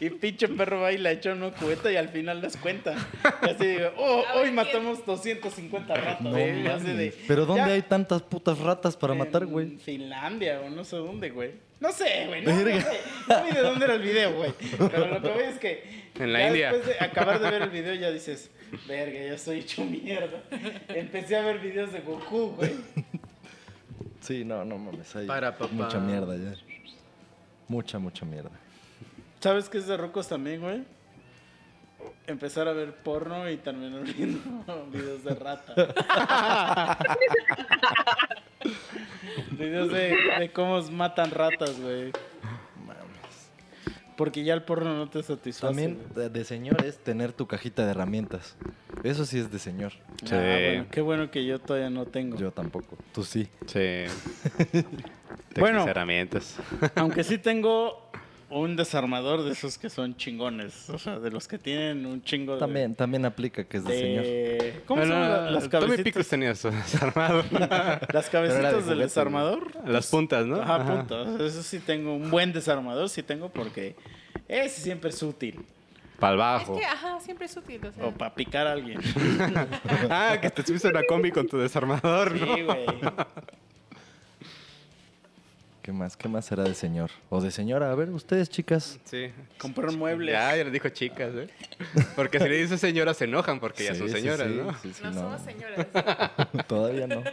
[0.00, 2.94] y pinche perro va y la echa en una cubeta y al final les cuenta.
[3.42, 6.20] Y así digo, oh, hoy matamos 250 ratas.
[6.20, 6.62] No güey.
[6.62, 7.14] Y así de, mames.
[7.26, 9.76] Pero ¿dónde ya, hay tantas putas ratas para matar, en güey?
[9.78, 11.52] Finlandia o no sé dónde, güey.
[11.82, 12.44] No sé, güey.
[12.44, 13.00] No, no sé.
[13.28, 14.54] No vi de dónde era el video, güey.
[14.78, 16.02] Pero lo que voy es que.
[16.14, 16.72] En la India.
[16.72, 18.52] Después de acabar de ver el video, ya dices,
[18.86, 20.44] verga, ya estoy hecho mierda.
[20.88, 22.72] Empecé a ver videos de Goku, güey.
[24.20, 25.16] Sí, no, no mames.
[25.16, 25.72] Hay Para, papá.
[25.72, 26.54] mucha mierda ya.
[27.66, 28.50] Mucha, mucha mierda.
[29.40, 30.84] ¿Sabes qué es de rocos también, güey?
[32.28, 35.74] Empezar a ver porno y terminar viendo videos de rata.
[39.50, 42.12] videos de, de cómo matan ratas, güey.
[44.16, 45.66] Porque ya el porno no te satisface.
[45.66, 46.28] También güey.
[46.28, 48.56] de, señor es tener tu cajita de herramientas.
[49.02, 49.92] Eso sí es de señor.
[50.24, 50.34] Sí.
[50.34, 52.36] Ah, bueno, qué bueno que yo todavía no tengo.
[52.36, 52.96] Yo tampoco.
[53.12, 53.48] Tú sí.
[53.66, 54.04] Sí.
[55.58, 55.86] Bueno.
[55.86, 56.56] Herramientas.
[56.94, 58.10] Aunque sí tengo
[58.60, 60.88] un desarmador de esos que son chingones.
[60.90, 62.60] O sea, de los que tienen un chingo de...
[62.60, 64.82] También, también aplica que es de señor.
[64.86, 66.04] ¿Cómo se Bueno, llaman las Tommy cabecitas?
[66.04, 67.44] Picos tenía su desarmado.
[67.50, 69.72] Las era de cabecitas del juguete, desarmador.
[69.86, 70.60] Las puntas, ¿no?
[70.60, 71.40] Ajá, puntos.
[71.40, 73.96] Eso sí tengo un buen desarmador, sí tengo porque
[74.48, 75.64] ese siempre es útil.
[76.18, 76.78] Para el Es bajo.
[76.78, 77.84] que, ajá, siempre es útil.
[77.84, 79.00] O sea, O para picar a alguien.
[80.08, 82.54] Ah, que te subiste una combi con tu desarmador, ¿no?
[82.54, 82.86] Sí, güey.
[85.82, 86.16] ¿Qué más?
[86.16, 87.10] ¿Qué más será de señor?
[87.28, 87.90] O de señora.
[87.90, 89.00] A ver, ustedes, chicas.
[89.04, 89.32] Sí.
[89.58, 90.32] Comprar muebles.
[90.32, 91.48] Ya, ya les dijo chicas, ¿eh?
[92.14, 94.74] Porque si le dices señora se enojan porque ya Sí, son sí, señoras, sí, ¿no?
[94.78, 95.20] sí, sí, no, no.
[95.20, 95.86] somos señoras.
[96.68, 97.24] Todavía no.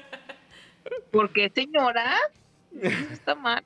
[1.12, 2.18] Porque señora,
[3.12, 3.64] está mal.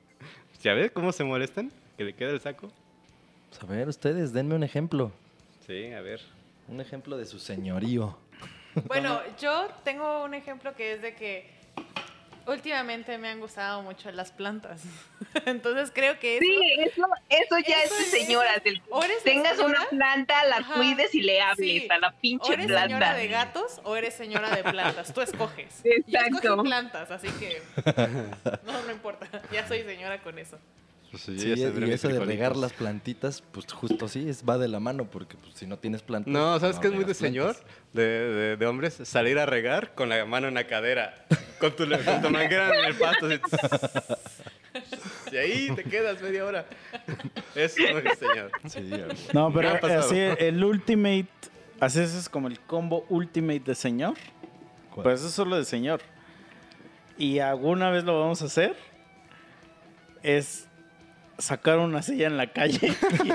[0.62, 1.72] ¿Ya ves cómo se molestan?
[1.96, 2.70] Que le queda el saco.
[3.48, 5.12] Pues a ver, ustedes, denme un ejemplo.
[5.66, 6.20] Sí, a ver.
[6.68, 8.18] Un ejemplo de su señorío.
[8.86, 11.48] Bueno, yo tengo un ejemplo que es de que
[12.46, 14.82] últimamente me han gustado mucho las plantas.
[15.46, 16.44] Entonces creo que eso...
[16.46, 18.58] Sí, eso, eso ya Eso es de es- señora.
[18.58, 21.88] del- o eres tengas señora, una planta, la Ajá, cuides y le hables sí.
[21.90, 23.14] a la O pinche eres señora planta.
[23.14, 25.12] de gatos o eres señora de plantas.
[25.14, 25.80] Tú escoges.
[25.84, 26.08] Exacto.
[26.08, 26.18] Yo
[26.50, 27.62] escogí plantas, así que
[28.64, 29.26] no, no importa.
[29.52, 30.58] Ya soy señora con eso.
[31.14, 34.66] Pues Sí, ven y eso de regar las plantitas, pues justo sí, es, va de
[34.66, 36.32] la mano, porque pues, si no tienes plantas...
[36.32, 37.54] No, ¿sabes qué es muy de señor?
[37.92, 41.24] De, de, de hombres, salir a regar con la mano en la cadera,
[41.60, 43.26] con tu, con tu manguera en el pasto.
[43.26, 43.40] así,
[45.30, 46.66] y ahí te quedas media hora.
[47.54, 48.50] Eso es muy de señor.
[48.68, 48.90] Sí.
[49.32, 51.28] No, pero así el ultimate,
[51.78, 54.14] así es como el combo ultimate de señor.
[54.90, 55.04] ¿Cuál?
[55.04, 56.00] Pues eso es solo de señor.
[57.16, 58.74] Y alguna vez lo vamos a hacer.
[60.24, 60.66] Es
[61.38, 63.34] sacar una silla en la calle y de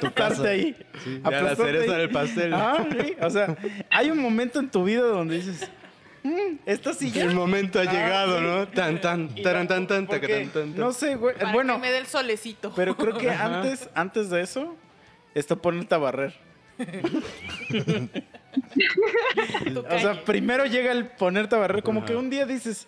[0.00, 0.48] tu casa.
[0.48, 0.76] ahí.
[1.04, 1.20] Sí.
[1.24, 1.98] Ya la cereza ahí.
[2.00, 2.54] del pastel.
[2.54, 3.56] Ah, sí, O sea,
[3.90, 5.68] hay un momento en tu vida donde dices,
[6.22, 7.24] "Mm, esta silla.
[7.24, 8.44] El momento ha Ah, llegado, sí.
[8.44, 8.68] ¿no?
[8.68, 10.76] Tan, tan, taran, tan, tan, tacan, tan, tan.
[10.76, 11.34] No sé, güey.
[11.36, 12.72] Para Bueno, que me dé el solecito.
[12.74, 14.76] pero creo que antes, antes de eso,
[15.34, 16.34] está ponerte a barrer.
[19.90, 22.86] O sea, primero llega el ponerte a barrer, como que un día dices,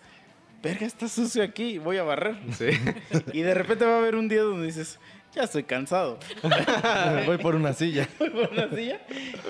[0.61, 2.35] verga, está sucio aquí, voy a barrer.
[2.57, 2.69] Sí.
[3.33, 4.99] Y de repente va a haber un día donde dices,
[5.33, 6.19] ya estoy cansado.
[7.25, 8.07] Voy por una silla.
[8.19, 8.99] Voy por una silla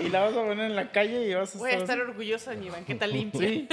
[0.04, 1.98] y la vas a poner en la calle y vas a Voy a estar.
[1.98, 3.40] estar orgullosa de mi banqueta limpia.
[3.48, 3.68] Sí.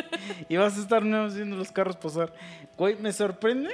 [0.49, 2.33] Y vas a estar nuevos viendo los carros pasar.
[2.79, 3.71] Güey, me sorprende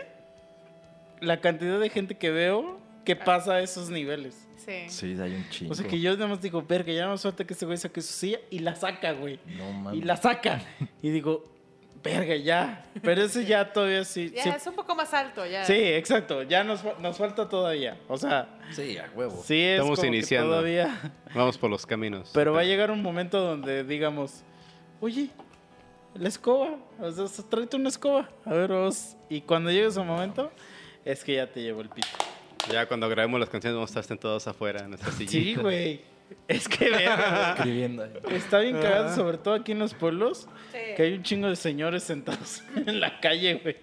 [1.20, 4.48] la cantidad de gente que veo que pasa a esos niveles.
[4.56, 4.88] Sí.
[4.88, 5.72] Sí, hay un chingo.
[5.72, 8.00] O sea que yo nada más digo, verga, ya no falta que ese güey saque
[8.00, 9.38] su silla y la saca, güey.
[9.58, 10.04] No Y mames.
[10.04, 10.60] la saca.
[11.02, 11.53] Y digo,
[12.04, 12.84] verga, ya.
[13.02, 14.30] Pero ese ya todavía sí.
[14.30, 15.64] Ya sí, es un poco más alto, ya.
[15.64, 16.42] sí, exacto.
[16.44, 17.98] Ya nos, nos falta todavía.
[18.06, 19.42] O sea, Sí, a huevo.
[19.44, 20.50] sí es Estamos como que iniciando.
[20.50, 21.00] todavía.
[21.34, 22.30] Vamos por los caminos.
[22.32, 24.42] Pero va a llegar un momento donde digamos,
[25.00, 25.30] oye,
[26.14, 26.76] la escoba.
[27.00, 28.28] O sea, tráete una escoba.
[28.44, 29.16] A ver, vos.
[29.28, 30.52] Y cuando llegue ese momento,
[31.04, 32.06] es que ya te llevo el pito.
[32.70, 35.32] Ya cuando grabemos las canciones vamos a estar todos afuera en nuestra sillita.
[35.32, 36.00] Sí, güey.
[36.48, 38.04] Es que verga, Escribiendo.
[38.30, 40.48] Está bien cagado, sobre todo aquí en los pueblos.
[40.72, 40.78] Sí.
[40.96, 43.76] que hay un chingo de señores sentados en la calle, güey.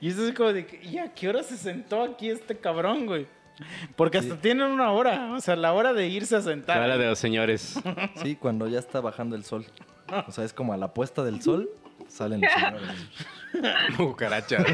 [0.00, 3.26] Y eso es como de, ¿y a qué hora se sentó aquí este cabrón, güey?
[3.96, 6.78] Porque hasta tienen una hora, o sea, la hora de irse a sentar.
[6.78, 7.78] La hora de los señores.
[8.22, 9.66] Sí, cuando ya está bajando el sol.
[10.26, 11.68] O sea, es como a la puesta del sol
[12.08, 13.96] salen los señores.
[13.96, 14.64] Cucaracha.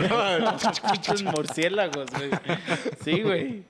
[0.92, 2.30] Pinches murciélagos, güey.
[3.02, 3.64] Sí, güey.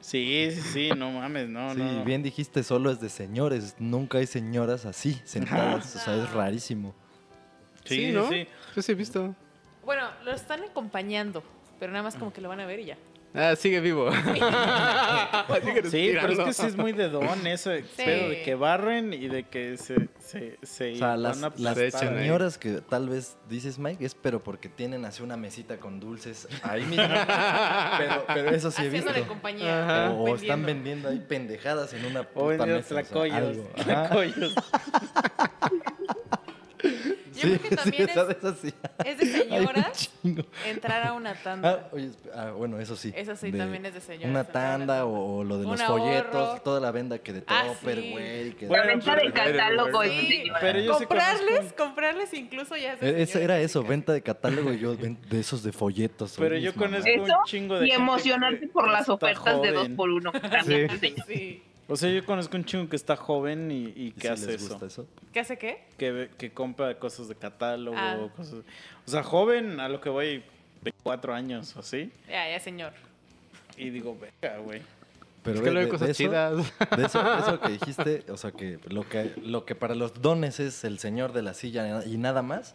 [0.00, 2.04] Sí, sí, sí, no mames, no, Sí, no.
[2.04, 3.74] bien dijiste, solo es de señores.
[3.78, 5.96] Nunca hay señoras así, sentadas.
[5.96, 6.94] O sea, es rarísimo.
[7.84, 8.28] Sí, ¿no?
[8.28, 8.46] sí.
[8.74, 9.34] Yo sí he visto.
[9.84, 11.42] Bueno, lo están acompañando,
[11.78, 12.98] pero nada más como que lo van a ver y ya.
[13.36, 14.10] Ah, sigue vivo.
[14.10, 14.18] Sí,
[15.48, 19.44] pero es que sí es muy de don ese pedo de que barren y de
[19.44, 23.78] que se, se, se O sea, van las, a las señoras que tal vez dices,
[23.78, 27.04] Mike, es pero porque tienen así una mesita con dulces ahí mismo.
[27.98, 29.12] pero, pero eso sí he visto.
[29.28, 30.10] Compañía.
[30.12, 31.08] O, o están vendiendo.
[31.10, 32.94] ahí pendejadas en una O puta vendiendo mesa.
[32.94, 33.58] o sea, tlacoyos.
[33.86, 34.48] algo.
[37.36, 38.72] Yo creo que también sí,
[39.04, 40.10] es, es de señoras
[40.66, 41.88] entrar a una Ah, tanda.
[41.92, 43.12] oye, ah, bueno, eso sí.
[43.14, 46.02] Eso sí, también es de señoras, Una tanda o, o lo de los ahorro.
[46.04, 48.10] folletos, toda la venda que de Ah, topper, sí.
[48.10, 48.52] güey.
[48.52, 50.00] que- Bueno, La venta de catálogo.
[50.60, 54.78] Pero comprarles, comprarles incluso ya es de eso señoras, era eso, venta de catálogo y
[54.78, 56.34] yo ven- de esos de folletos.
[56.38, 60.10] Pero yo conozco Eso un chingo de y emocionarte por las ofertas de dos por
[60.10, 60.32] uno.
[60.32, 60.88] También.
[61.26, 61.62] Sí.
[61.88, 64.46] O sea, yo conozco un chingo que está joven y, y ¿Y que si hace
[64.46, 64.70] les eso.
[64.70, 65.06] gusta eso?
[65.32, 65.84] ¿Qué hace qué?
[65.96, 67.96] Que, que compra cosas de catálogo.
[67.96, 68.16] Ah.
[68.36, 68.54] Cosas...
[69.06, 70.42] O sea, joven a lo que voy,
[70.82, 72.10] 24 años o así.
[72.28, 72.92] Ya, ya, señor.
[73.76, 74.82] Y digo, venga, güey.
[75.44, 76.56] Pero Es que ve, luego cosas de eso- chidas.
[76.96, 80.58] De eso, eso que dijiste, o sea, que lo, que lo que para los dones
[80.58, 82.74] es el señor de la silla y nada más,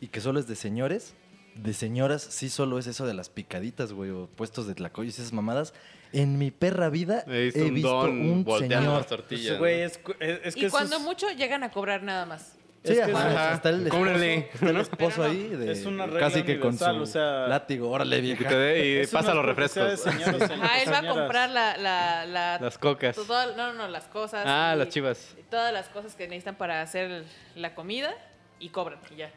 [0.00, 1.14] y que solo es de señores,
[1.54, 5.22] de señoras sí solo es eso de las picaditas, güey, o puestos de tlacoyos y
[5.22, 5.74] esas mamadas.
[6.12, 8.98] En mi perra vida He visto he un don un volteando señor.
[8.98, 9.56] las tortillas.
[9.58, 12.54] Pues, güey, es, es- es que y cuando es- mucho llegan a cobrar nada más.
[12.84, 15.72] Sí, Es que ajá, es- Ajá, está el esposo, está el esposo no, ahí de,
[15.72, 18.48] es una regla casi que con su o sea- látigo, órale Y, vieja.
[18.48, 20.00] te dé- y pasa los refrescos.
[20.00, 23.16] señoras, señoras, Ajá, él va a comprar la, la, la- Las cocas.
[23.16, 24.44] todo- no, no, no, las cosas.
[24.46, 25.34] Ah, y las chivas.
[25.50, 27.24] Todas las cosas que necesitan para hacer
[27.56, 28.14] la comida
[28.60, 29.30] y cobran y ya.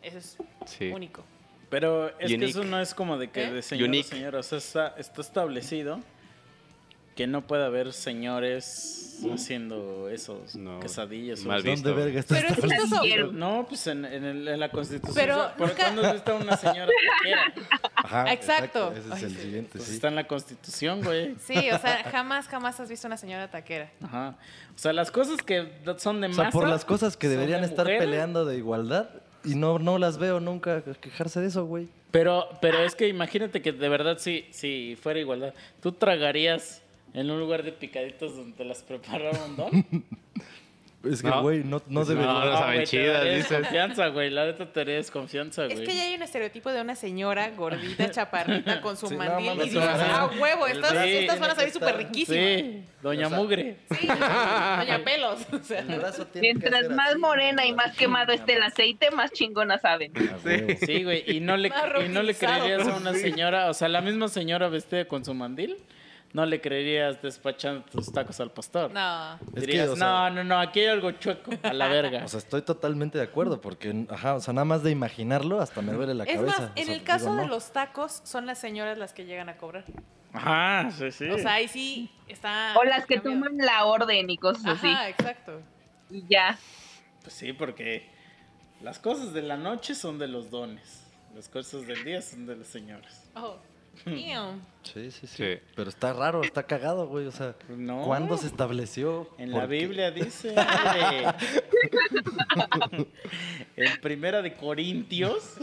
[0.00, 0.36] Eso es
[0.66, 0.88] Sí.
[0.90, 1.24] único.
[1.72, 3.50] Pero es que eso no es como de que ¿Eh?
[3.52, 4.08] de señora, Unique.
[4.08, 4.38] señora.
[4.38, 5.98] O sea, está, está establecido
[7.16, 11.44] que no puede haber señores haciendo esos No, quesadillas.
[11.44, 11.70] o mal eso.
[11.70, 11.88] visto.
[11.90, 12.84] ¿Dónde verga está Pero es establecido?
[12.84, 13.02] chistoso.
[13.02, 13.32] Quiero.
[13.32, 15.14] No, pues en, en el- en la constitución.
[15.14, 16.90] Pero o sea, ¿por nunca- cuándo has visto a una señora?
[17.94, 18.92] Ajá, Exacto.
[18.92, 19.36] Ese es Ay, el sí.
[19.42, 19.94] siguiente, Pues sí.
[19.94, 21.36] está en la constitución, güey.
[21.46, 23.90] Sí, o sea, jamás, jamás has visto una señora taquera.
[24.02, 24.36] Ajá.
[24.74, 25.68] O sea, las cosas que
[25.98, 26.42] son de O masa.
[26.42, 28.02] sea, por las cosas que deberían de estar mujeres.
[28.02, 29.08] peleando de igualdad
[29.44, 31.88] y no, no las veo nunca quejarse de eso, güey.
[32.10, 36.82] Pero, pero es que imagínate que de verdad si, si fuera igualdad, ¿tú tragarías
[37.14, 39.70] en un lugar de picaditos donde te las prepararon, Don?
[41.04, 41.42] Es que, No.
[41.42, 42.32] güey, no, no Pues debería.
[42.32, 43.48] no, no saben chidas, dices.
[43.48, 44.30] desconfianza, güey.
[44.30, 45.74] La neta te desconfianza, güey.
[45.82, 49.24] Es que ya hay un estereotipo de una señora gordita, chaparrita, con su Sí, no
[49.24, 49.52] mandil.
[49.52, 52.40] y dices, ah, huevo, estas, Sí, estas van a salir súper riquísimas.
[52.44, 53.76] Sí, Doña O sea, Mugre.
[53.98, 55.40] Sí, doña Pelos.
[55.52, 55.84] O sea,
[56.40, 60.12] Mientras más así, morena y más quemado esté el aceite, más chingona saben.
[60.16, 60.68] A huevo.
[60.86, 61.24] Sí, güey.
[61.26, 61.72] Y no le,
[62.04, 65.34] y no le creerías a una señora, o sea, la misma señora vestida con su
[65.34, 65.76] mandil,
[66.32, 68.90] no le creerías despachando tus tacos al pastor.
[68.90, 69.34] no.
[69.34, 72.22] Es que, Dirías, o sea- no, no, no, aquí hay algo chueco, a la verga.
[72.24, 75.82] O sea, estoy totalmente de acuerdo porque, ajá, o sea, nada más de imaginarlo hasta
[75.82, 76.60] me duele la Es cabeza.
[76.60, 77.48] más, O en sea, el caso digo, de no.
[77.48, 79.84] los tacos, son las señoras las que llegan a cobrar.
[80.32, 81.28] Ajá, sí, sí.
[81.28, 82.74] O sea, ahí sí está.
[82.78, 83.44] O las que cambiado.
[83.44, 84.88] toman la orden y cosas así.
[84.88, 85.60] Ajá, exacto.
[86.10, 86.58] Y ya.
[87.20, 88.08] Pues sí, porque
[88.80, 91.04] las cosas de la noche son de los dones.
[91.34, 93.30] Las cosas del día son de las señoras.
[93.34, 93.56] Oh.
[94.04, 94.32] Sí,
[94.82, 95.58] sí, sí, Sí.
[95.76, 97.26] Pero está raro, está cagado, güey.
[97.26, 98.02] O sea, No.
[98.02, 99.28] ¿cuándo se estableció?
[99.38, 99.74] En ¿Por la qué?
[99.76, 100.54] Biblia dice.
[103.76, 105.56] en Primera de Corintios,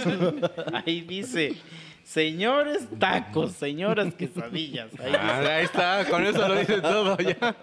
[0.86, 1.55] ahí dice.
[2.03, 4.89] Señores tacos, señoras quesadillas.
[4.99, 7.55] Ahí Ah, ahí está, con eso lo dice todo ya.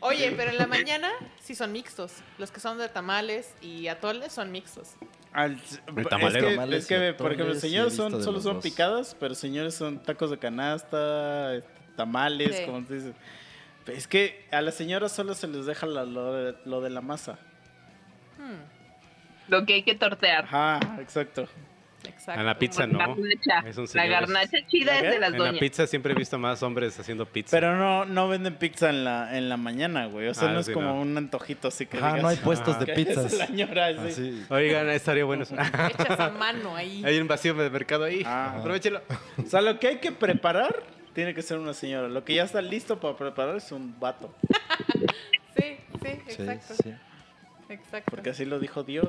[0.00, 2.12] Oye, pero en la mañana sí son mixtos.
[2.38, 4.90] Los que son de tamales y atoles son mixtos.
[5.32, 5.58] Al-
[5.96, 6.46] El tamalero.
[6.48, 8.62] Es que, Tamales es que, por ejemplo, señores son, solo son dos.
[8.62, 12.64] picadas, pero señores son tacos de canasta, este, tamales, Sí.
[12.66, 13.14] como tú dices.
[13.86, 17.00] Es que a las señoras solo se les deja la- lo, de, lo de la
[17.00, 17.38] masa.
[18.38, 20.44] Hmm, Lo que hay que tortear.
[20.44, 21.46] Ajá, exacto.
[22.08, 22.40] Exacto.
[22.40, 22.98] En la pizza no.
[22.98, 23.68] Garnacha.
[23.68, 25.60] Es un La garnacha chida ¿La es de las En la doñas.
[25.60, 27.56] pizza siempre he visto más hombres haciendo pizza.
[27.56, 30.28] Pero no, no venden pizza en la, en la mañana, güey.
[30.28, 31.00] O sea, Ah, no es sí, como no.
[31.00, 33.26] un antojito así que Ajá, digas, no hay puestos de "Ah, pizzas.
[33.32, 33.98] es la señora, sí.
[34.08, 34.46] Así.
[34.50, 35.54] Oigan, estaría bueno eso.
[35.54, 37.02] Hechas a mano ahí.
[37.04, 38.22] Hay un vacío de mercado ahí.
[38.26, 38.56] Ah.
[38.58, 39.00] Aprovechelo.
[39.38, 40.82] O sea, lo que hay que preparar
[41.14, 42.08] tiene que ser una señora.
[42.08, 44.34] Lo que ya está listo para preparar es un vato.
[45.56, 46.74] Sí, sí, Sí, exacto.
[46.82, 46.94] sí.
[47.72, 48.10] Exacto.
[48.10, 49.08] Porque así lo dijo Dios.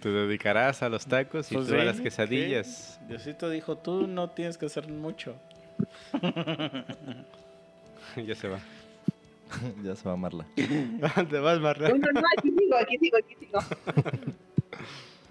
[0.00, 2.98] Te dedicarás a los tacos y Pues tú a sí, las quesadillas.
[3.00, 3.08] ¿qué?
[3.08, 5.34] Diosito dijo, tú no tienes que hacer mucho.
[8.26, 8.60] ya se va.
[9.84, 10.46] ya se va a amarla.
[11.30, 11.88] Te vas, Marla.
[11.88, 13.58] No, no, no, aquí sigo, aquí sigo, aquí sigo.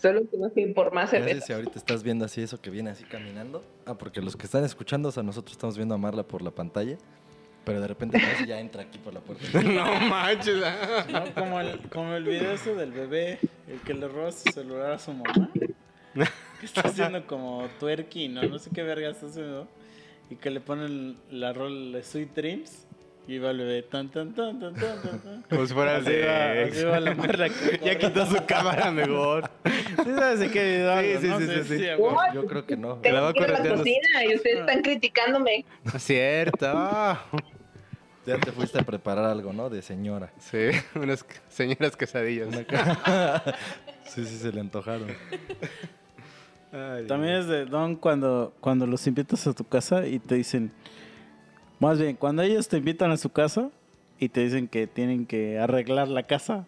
[0.01, 1.45] Solo que no sé por más cerveza.
[1.45, 3.63] si ahorita estás viendo así eso que viene así caminando.
[3.85, 6.51] Ah, porque los que están escuchando, o sea, nosotros estamos viendo a Marla por la
[6.51, 6.97] pantalla.
[7.63, 9.43] Pero de repente ya entra aquí por la puerta.
[9.63, 10.63] no manches.
[11.09, 14.93] No, como el, como el video ese del bebé, el que le roba su celular
[14.93, 15.49] a su mamá.
[16.59, 18.43] Que está haciendo como twerking, ¿no?
[18.43, 19.67] No sé qué verga está haciendo.
[20.29, 22.87] Y que le ponen la rol de Sweet Dreams.
[23.27, 25.43] Y va el bebé tan tan tan tan tan tan.
[25.49, 26.63] Como si fuera Así va, de...
[26.63, 27.47] así va la Marla.
[27.85, 29.49] Ya quitó su cámara mejor.
[29.63, 31.39] ¿Sí sabes de qué video hablo, Sí, sí, no?
[31.39, 31.85] sí, sí, sí.
[32.33, 32.95] Yo creo que no.
[32.95, 35.65] Te la va Tengo que ir a la cocina y ustedes están criticándome.
[35.83, 36.67] No es cierto.
[38.25, 39.69] Ya te fuiste a preparar algo, ¿no?
[39.69, 40.31] De señora.
[40.39, 42.49] Sí, unas señoras quesadillas.
[44.05, 45.07] Sí, sí, se le antojaron.
[46.73, 50.71] Ay, También es de Don cuando, cuando los invitas a tu casa y te dicen,
[51.79, 53.69] más bien, cuando ellos te invitan a su casa
[54.19, 56.65] y te dicen que tienen que arreglar la casa.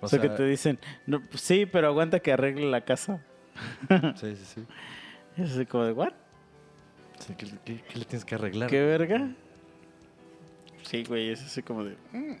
[0.00, 3.22] O, O sea, que te dicen, no, pues sí, pero aguanta que arregle la casa.
[4.16, 4.64] Sí, sí, sí.
[5.36, 6.12] Y es así como de, ¿what?
[7.18, 8.68] Sí, ¿qué, qué- qué le tienes que arreglar?
[8.68, 9.28] ¿Qué verga?
[10.88, 12.36] Sí, güey, es así como de, "Mm".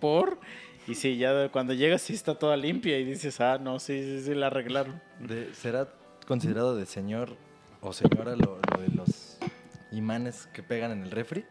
[0.00, 0.38] ¿por?
[0.86, 4.22] Y sí, ya cuando llegas sí está toda limpia y dices, ah, no, sí, sí,
[4.24, 5.00] sí, la arreglaron.
[5.18, 5.88] De- ¿Será
[6.26, 7.36] considerado de señor
[7.80, 9.38] o señora lo, lo de los
[9.92, 11.44] imanes que pegan en el refri?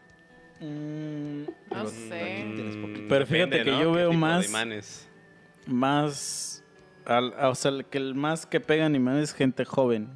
[0.60, 3.06] Mm, No sé.
[3.08, 3.82] Pero fíjate Depende, que ¿no?
[3.82, 5.08] yo ¿Qué veo más- imanes?
[5.66, 6.62] más
[7.06, 10.10] al- o sea, el que el más que pegan imanes es gente joven.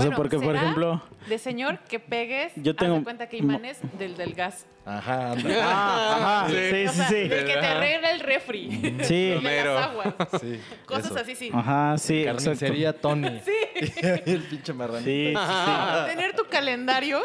[0.00, 1.02] O sea, Bueno, porque, por ¿será ejemplo...
[1.28, 4.66] De señor que pegues, Yo haz tengo- de cuenta que imanes del del gas.
[4.86, 5.34] Ajá.
[5.62, 7.14] Ah, ajá, sí, O sí, sea, sí.
[7.28, 8.96] del que te arregla el refri.
[9.02, 9.32] Sí.
[9.32, 10.14] el de las aguas.
[10.40, 11.18] Sí, Cosas eso.
[11.20, 11.50] así, sí.
[11.52, 12.24] Ajá, sí.
[12.24, 13.40] Carnicería Tony.
[13.44, 13.52] Sí.
[14.26, 15.04] el pinche marranito.
[15.10, 17.20] Sí, sí, Tener tu calendario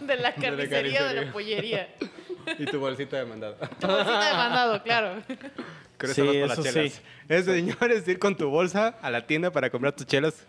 [0.00, 1.88] de la carnicería o de la pollería.
[2.58, 3.56] Y tu bolsita de mandado.
[3.80, 5.22] Tu bolsita de mandado, claro.
[5.96, 6.92] Creo que Sí, por las eso chelas.
[6.92, 7.00] sí.
[7.28, 10.44] Es de señores ir con tu bolsa a la tienda para comprar tus chelas.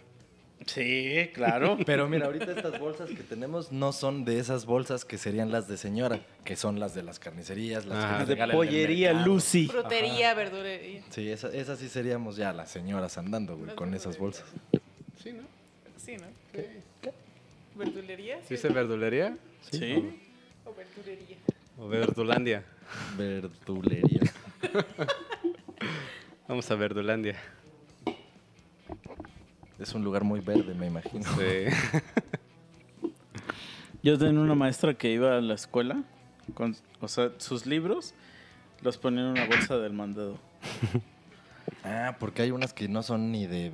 [0.65, 1.77] Sí, claro.
[1.85, 5.67] Pero mira, ahorita estas bolsas que tenemos no son de esas bolsas que serían las
[5.67, 8.25] de señora, que son las de las carnicerías, las Ah.
[8.25, 9.13] que de pollería.
[9.13, 9.67] Lucy.
[9.67, 11.03] Frutería, verdurería.
[11.11, 14.45] Sí, esa- esas sí seríamos ya las señoras andando, güey, con esas bolsas.
[15.23, 15.43] Sí, ¿no?
[15.97, 16.25] Sí, ¿no?
[17.75, 18.39] ¿Verdulería?
[18.47, 18.55] Sí.
[18.55, 19.37] ¿Dice verdulería?
[19.69, 20.19] Sí.
[20.65, 21.37] O verdurería.
[21.77, 22.63] O verdulandia.
[23.17, 24.21] Verdulería.
[26.47, 27.35] Vamos a verdulandia.
[29.79, 31.23] Es un lugar muy verde, me imagino.
[31.37, 31.65] Sí.
[34.03, 36.03] Yo tenía una maestra que iba a la escuela,
[36.53, 38.13] con, o sea, sus libros
[38.81, 40.37] los ponía en una bolsa del mandado.
[41.83, 43.71] Ah, porque hay unas que no son ni de...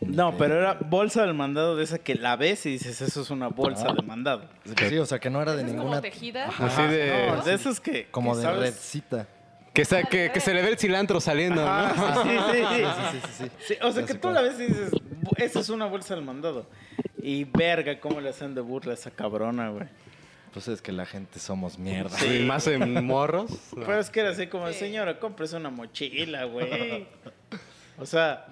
[0.00, 3.00] ni No, de- pero era bolsa del mandado de esa que la ves y dices,
[3.00, 3.94] eso es una bolsa Ah.
[3.94, 4.48] de mandado.
[4.88, 6.00] Sí, o sea, que no era de ¿Es como ninguna...
[6.00, 6.46] tejida?
[6.58, 7.32] Así de...
[7.36, 8.06] No, de esas que...
[8.12, 9.28] Como que de sabes- redcita.
[9.72, 11.68] Que, sa- que, que se le ve el cilantro saliendo, ¿no?
[11.68, 12.84] Ah, sí, sí, sí.
[12.84, 13.50] Sí, sí, sí.
[13.66, 15.02] Sí, o sea, Ya que tú la ves y dices, "Bu-
[15.36, 16.66] esa es una bolsa del mandado.
[17.22, 19.86] Y verga, cómo le hacen de burla a esa cabrona, güey.
[20.52, 22.16] Pues es que la gente somos mierda.
[22.24, 23.50] Y más en morros.
[23.76, 23.84] No.
[23.84, 24.74] Pero es que era así como, Sí.
[24.78, 27.06] señora, cómprese una mochila, güey.
[27.98, 28.46] O sea,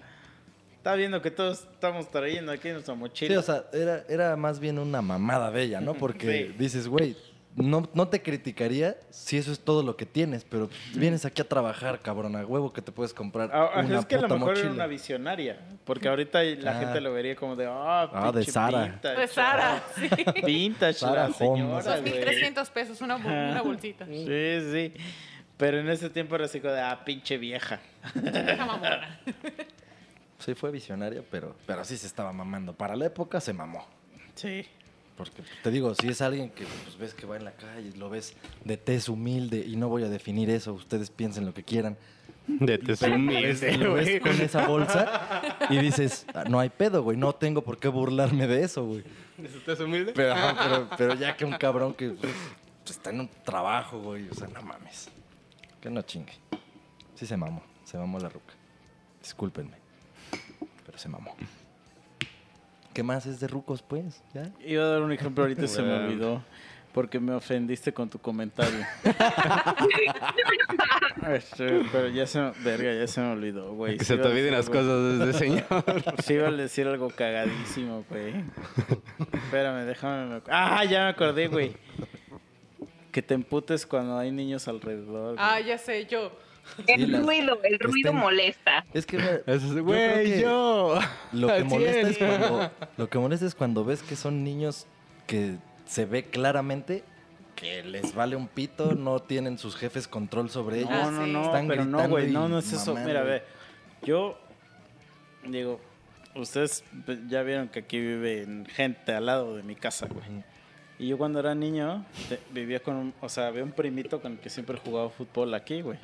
[0.76, 3.30] está viendo que todos estamos trayendo aquí nuestra mochila.
[3.32, 5.94] Sí, o sea, era, era más bien una mamada de ella, ¿no?
[5.94, 6.54] Porque Sí.
[6.58, 7.16] dices, güey,
[7.56, 11.48] no, no te criticaría si eso es todo lo que tienes, pero vienes aquí a
[11.48, 14.28] trabajar, cabrón, a huevo que te puedes comprar Ah, ah, una es que a lo
[14.28, 14.72] mejor era mochila.
[14.72, 15.58] una visionaria.
[15.84, 16.80] Porque ahorita la Ah.
[16.80, 18.84] gente lo vería como de, ah, Ah, de Sara.
[18.86, 20.08] vintage, Pues Sara, sí.
[20.44, 22.12] Vintage, Sara la señora, güey.
[22.24, 24.04] 2.300 pesos, una, bol- una bolsita.
[24.06, 24.26] Sí,
[24.72, 24.92] sí.
[25.56, 27.78] Pero en ese tiempo era así como de, ah, pinche vieja.
[28.14, 29.20] Deja mamona.
[30.40, 32.72] Sí, fue visionaria, pero, pero sí se estaba mamando.
[32.74, 33.86] Para la época se mamó.
[34.34, 34.66] Sí.
[35.16, 38.10] Porque te digo, si es alguien que pues, ves que va en la calle, lo
[38.10, 38.34] ves
[38.64, 41.96] de tez humilde, y no voy a definir eso, ustedes piensen lo que quieran.
[42.46, 47.16] De te sumiste, Lo ves con esa bolsa y dices, "Ah, no hay pedo, güey,
[47.16, 49.04] no tengo por qué burlarme de eso, güey.
[49.42, 50.12] ¿Estás humilde?
[50.14, 52.32] Pero, ajá, pero, pero ya que un cabrón que pues,
[52.84, 55.08] está en un trabajo, güey, o sea, no mames.
[55.80, 56.34] Que no chingue.
[57.14, 58.52] Sí se mamó, se mamó la ruca.
[59.22, 59.76] Discúlpenme,
[60.84, 61.34] pero se mamó.
[62.94, 64.22] ¿Qué más es de rucos, pues?
[64.32, 64.50] ¿Ya?
[64.64, 66.42] Iba a dar un ejemplo ahorita y se me olvidó.
[66.92, 68.86] Porque me ofendiste con tu comentario.
[71.28, 73.96] Este, pero ya se me, verga, ya se me olvidó, güey.
[73.96, 75.64] Que Sí se te olviden las cosas de señor.
[76.22, 78.34] Sí iba a decir algo cagadísimo, güey.
[79.32, 80.34] Espérame, déjame.
[80.34, 81.76] me Ah, ya me acordé, güey.
[83.10, 85.34] Que te emputes cuando hay niños alrededor.
[85.34, 85.36] güey.
[85.38, 86.30] Ah, ya sé, yo.
[86.86, 88.84] El ruido, el ruido estén- molesta.
[88.92, 90.98] Es que, yo güey, que yo.
[91.32, 94.86] Lo que, molesta es cuando, lo que molesta es cuando ves que son niños
[95.26, 95.56] que
[95.86, 97.04] se ve claramente
[97.54, 100.90] que les vale un pito, no tienen sus jefes control sobre ellos.
[100.90, 102.94] No, no, no, Están pero no, gritando güey, no, y no es eso.
[102.94, 103.08] mamando.
[103.08, 103.42] Mira, ve,
[104.02, 104.36] yo
[105.46, 105.80] digo,
[106.34, 110.24] ustedes pues, ya vieron que aquí vive gente al lado de mi casa, güey.
[110.98, 114.32] Y yo cuando era niño te- vivía con un, o sea, había un primito con
[114.32, 115.98] el que siempre jugaba fútbol aquí, güey.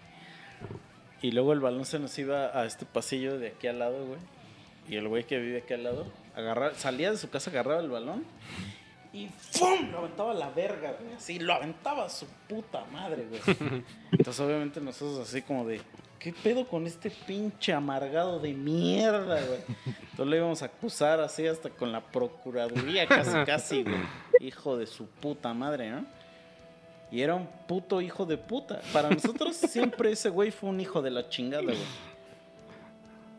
[1.23, 4.21] Y luego el balón se nos iba a este pasillo de aquí al lado, güey.
[4.89, 7.91] Y el güey que vive aquí al lado agarraba, salía de su casa, agarraba el
[7.91, 8.25] balón
[9.13, 9.91] y ¡fum!
[9.91, 11.15] Lo aventaba a la verga, güey.
[11.15, 13.41] Así, lo aventaba a su puta madre, güey.
[14.13, 15.81] Entonces, obviamente, nosotros así como de,
[16.19, 19.61] ¿qué pedo con este pinche amargado de mierda, güey?
[19.87, 24.01] Entonces lo íbamos a acusar así hasta con la procuraduría, casi, casi, güey.
[24.39, 26.05] Hijo de su puta madre, ¿no?
[27.13, 28.81] Y era un puto hijo de puta.
[28.93, 31.77] Para nosotros siempre ese güey fue un hijo de la chingada, güey.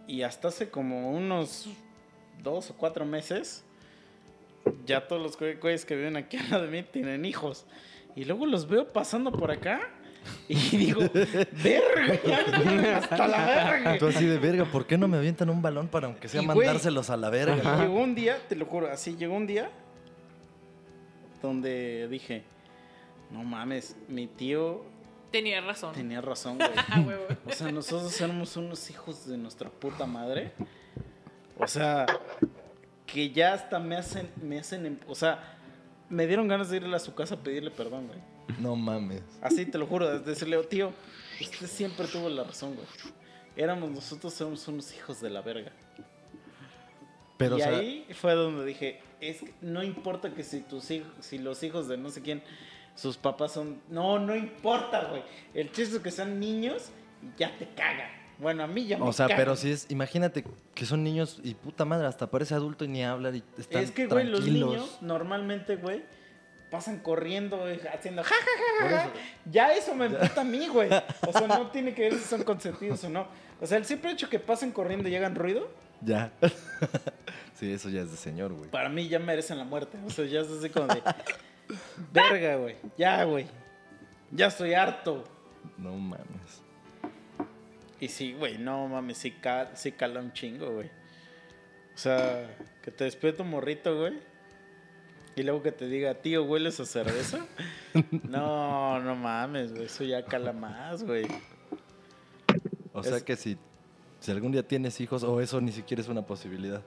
[0.07, 1.67] Y hasta hace como unos
[2.43, 3.63] dos o cuatro meses,
[4.85, 7.65] ya todos los güey- güeyes que viven aquí al lado de mí tienen hijos.
[8.15, 9.79] Y luego los veo pasando por acá
[10.49, 11.01] y digo,
[11.63, 13.97] verga, hasta la verga.
[13.97, 16.45] Tú así de verga, ¿por qué no me avientan un balón para aunque sea Y,
[16.45, 17.77] güey, mandárselos a la verga?
[17.81, 19.69] Llegó un día, te lo juro, así llegó un día
[21.41, 22.43] donde dije,
[23.31, 24.83] no mames, mi tío
[25.31, 25.93] Tenía razón.
[25.93, 26.57] tenía razón,
[26.95, 27.05] güey.
[27.07, 27.23] Huevo.
[27.45, 30.51] O sea, nosotros éramos unos hijos de nuestra puta madre.
[31.57, 32.05] O sea,
[33.05, 35.57] que ya hasta me hacen, me hacen, em- o sea,
[36.09, 38.19] me dieron ganas de irle a su casa a pedirle perdón, güey.
[38.59, 39.21] No mames.
[39.41, 40.91] Así te lo juro, de decirle, "Oh, tío,
[41.39, 42.87] usted siempre tuvo la razón, güey.
[43.55, 45.71] éramos nosotros somos unos hijos de la verga.
[47.37, 50.91] Pero, y o sea, ahí fue donde dije, es que no importa que si tus
[50.91, 52.43] hijos, si los hijos de no sé quién,
[52.95, 55.23] sus papás son, no, no importa, güey.
[55.53, 56.89] El chiste es que sean niños
[57.21, 58.09] y ya te cagan.
[58.37, 59.37] Bueno, a mí ya me o sea, cagan.
[59.37, 60.43] pero si es, imagínate
[60.73, 63.91] que son niños y puta madre, hasta parece adulto y ni hablan y están Es
[63.91, 66.03] que, güey, los niños normalmente, güey,
[66.71, 69.11] pasan corriendo, güey, haciendo ja, ja, ja, ja, ja.
[69.45, 70.89] Ya eso me emputa a mí, güey.
[71.27, 73.27] O sea, no tiene que ver si son consentidos o no.
[73.59, 75.69] O sea, el simple hecho que pasen corriendo y hagan ruido,
[76.01, 76.31] Ya.
[77.53, 78.71] sí, eso ya es de señor, güey.
[78.71, 79.99] para mí ya merecen la muerte.
[80.07, 81.03] O sea, ya es así como de,
[82.11, 82.75] verga, güey.
[82.97, 83.45] Ya, güey.
[84.31, 85.23] Ya estoy harto.
[85.77, 86.61] No mames.
[87.99, 90.87] Y sí, güey, no mames, sí, ca- sí cala un chingo, güey.
[91.93, 94.19] O sea, que te despierte un morrito, güey.
[95.35, 97.45] Y luego que te diga, tío, ¿hueles a cerveza?
[98.27, 101.27] no, no mames, güey, eso ya cala más, güey.
[102.93, 103.57] O sea que si,
[104.19, 106.81] si algún día tienes hijos, o eso ni siquiera es una posibilidad.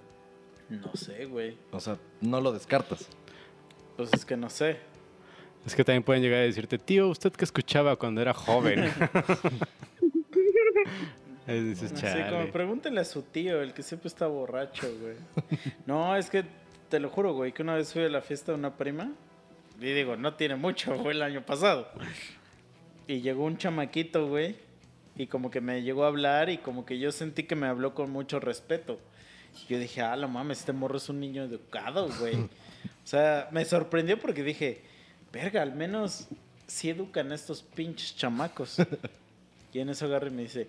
[0.68, 1.56] No sé, güey.
[1.72, 3.08] O sea, no lo descartas.
[3.96, 4.78] Pues es que no sé.
[5.66, 8.84] Es que también pueden llegar a decirte, tío, ¿usted qué escuchaba cuando era joven?
[11.46, 12.30] Dices, Así chale.
[12.30, 15.16] como pregúntenle a su tío, el que siempre está borracho, güey.
[15.86, 16.44] No, es que
[16.88, 19.12] te lo juro, güey, que una vez fui a la fiesta de una prima.
[19.78, 21.88] Y digo, no tiene mucho, fue el año pasado.
[23.06, 24.56] Y llegó un chamaquito, güey.
[25.16, 27.94] Y como que me llegó a hablar y como que yo sentí que me habló
[27.94, 28.98] con mucho respeto.
[29.62, 32.48] Y yo dije, ah, lo mames, este morro es un niño educado, güey.
[32.84, 34.82] O sea, me sorprendió porque dije,
[35.32, 36.28] verga, al menos
[36.66, 38.76] sí educan a estos pinches chamacos.
[39.72, 40.68] Y en eso agarra y me dice,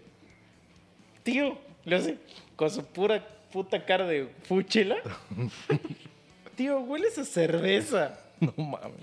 [1.22, 2.18] tío, le hace
[2.56, 3.24] con su pura
[3.54, 4.96] puta cara de fuchila.
[6.56, 8.20] tío, hueles a cerveza.
[8.42, 9.00] No mames.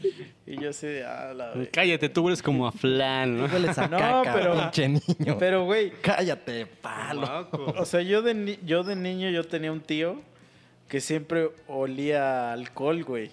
[0.47, 1.71] Y yo así de, ah, la ve-".
[1.71, 3.47] Cállate, tú eres como a flan, ¿no?
[3.47, 5.39] Hueles a No, caca, pero- pinche niño.
[5.39, 7.23] Pero, güey, Cállate, palo.
[7.23, 7.75] Maco.
[7.79, 10.21] o sea, yo de, yo de niño yo tenía un tío
[10.93, 13.31] que siempre olía a alcohol, güey.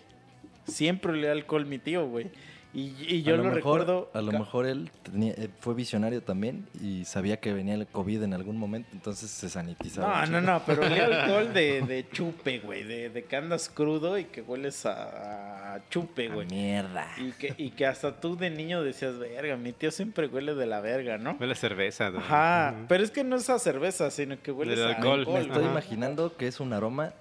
[0.66, 2.28] Siempre olía a alcohol mi tío, güey.
[2.74, 4.12] Y, y yo a lo, mejor, recuerdo...
[4.14, 8.24] A lo mejor él tenía- eh, fue visionario también y sabía que venía el COVID
[8.24, 10.26] en algún momento, entonces se sanitizaba.
[10.28, 12.84] No, no, no, pero olía a alcohol de, de chupe, güey.
[12.84, 16.48] De, de que andas crudo y que hueles a, a chupe, güey.
[16.48, 17.08] mierda.
[17.18, 20.66] Y que, y que hasta tú de niño decías, verga, mi tío siempre huele de
[20.66, 21.36] la verga, ¿no?
[21.42, 22.10] Huele a cerveza.
[22.12, 22.20] ¿no?
[22.20, 25.20] Ajá, pero es que no es a cerveza, sino que huele a alcohol.
[25.22, 25.34] alcohol.
[25.34, 25.72] Me estoy Ajá.
[25.72, 27.14] imaginando que es un aroma,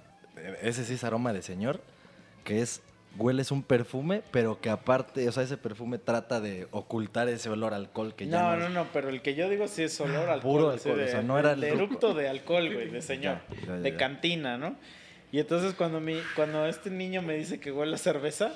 [0.63, 1.81] ese sí es aroma de señor,
[2.45, 2.81] que es,
[3.17, 7.73] hueles un perfume, pero que aparte, o sea, ese perfume trata de ocultar ese olor
[7.73, 9.83] a alcohol que ya No, no, no, es- no, pero el que yo digo sí
[9.83, 10.53] es olor a alcohol.
[10.53, 13.39] Puro alcohol, de, o sea, no era el de eructo de alcohol, güey, de señor.
[13.51, 14.77] Ya, ya, ya, de cantina, ¿no?
[15.33, 18.53] Y entonces cuando, mi, cuando este niño me dice que huele a cerveza,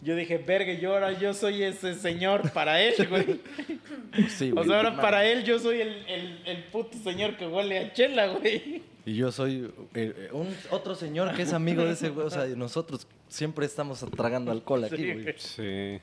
[0.00, 3.40] yo dije, verga, yo ahora yo soy ese señor para él, güey.
[4.28, 7.46] Sí, O güey, sea, ahora para él yo soy el, el, el puto señor que
[7.46, 8.82] huele a chela, güey.
[9.06, 12.30] Y yo soy eh, eh, un otro señor que es amigo de ese güey, o
[12.30, 15.34] sea, nosotros siempre estamos tragando alcohol aquí, Sí, güey.
[15.36, 16.00] Sí.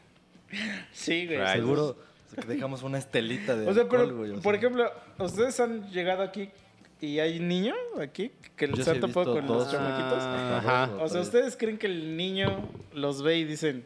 [0.92, 1.48] Sí, güey.
[1.54, 1.98] Seguro
[2.36, 4.32] que dejamos una estelita de O sea, pero, alcohol, güey.
[4.32, 4.60] o por sea.
[4.60, 6.50] ejemplo, ¿ustedes han llegado aquí
[7.00, 10.24] y hay niños aquí que han he topado con los chamaquitos?
[10.24, 10.88] Ajá.
[10.88, 11.22] Dos O sea.
[11.22, 13.86] ¿ustedes creen que el niño los ve y dicen...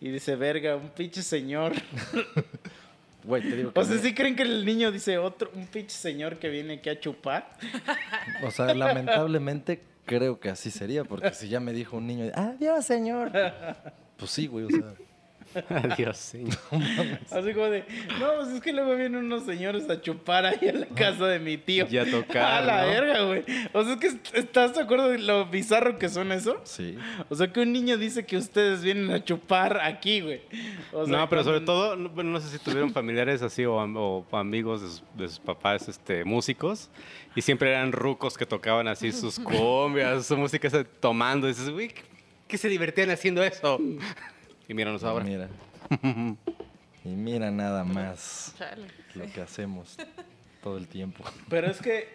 [0.00, 1.72] Y dice, verga, un pinche señor.
[3.24, 4.02] Güey, te digo que O sea, no.
[4.02, 7.50] ¿sí creen que el niño dice otro, un pinche señor que viene aquí a chupar?
[8.44, 12.84] O sea, lamentablemente creo que así sería, porque si ya me dijo un niño, adiós,
[12.84, 13.30] señor.
[14.16, 14.94] Pues sí, güey, o sea.
[15.68, 16.56] Adiós, señor.
[17.30, 17.84] Así como de,
[18.20, 21.38] no, pues es que luego vienen unos señores a chupar ahí a la casa de
[21.38, 21.86] mi tío.
[21.90, 22.88] Y a tocar, A la ¿no?
[22.88, 23.44] verga, güey.
[23.72, 26.60] O sea, es que est- ¿estás de acuerdo de lo bizarro que son eso?
[26.64, 26.96] Sí.
[27.28, 30.40] O sea, que un niño dice que ustedes vienen a chupar aquí, güey.
[30.92, 33.74] O sea, no, pero sobre todo, no, bueno, no sé si tuvieron familiares así o,
[33.76, 36.90] o amigos de sus, de sus papás este, músicos
[37.34, 41.46] y siempre eran rucos que tocaban así sus cumbias, su música esa, tomando.
[41.46, 42.02] Y dices, güey, ¿qué-
[42.48, 43.78] ¿qué se divertían haciendo eso?
[44.68, 45.24] Y míranos ahora.
[45.24, 45.48] Mira.
[47.04, 48.86] Y mira nada más Chale.
[49.14, 49.96] lo que hacemos
[50.62, 51.24] todo el tiempo.
[51.48, 52.08] Pero es que,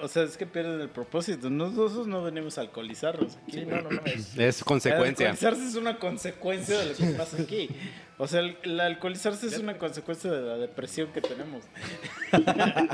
[0.00, 1.50] o sea, es que pierden el propósito.
[1.50, 3.52] Nosotros no venimos a alcoholizarnos aquí.
[3.52, 4.00] Sí, no, no, no.
[4.04, 5.30] Es, Es consecuencia.
[5.30, 7.68] Alcoholizarse es una consecuencia de lo que pasa aquí.
[8.16, 11.64] O sea, el, el alcoholizarse es una consecuencia de la depresión que tenemos.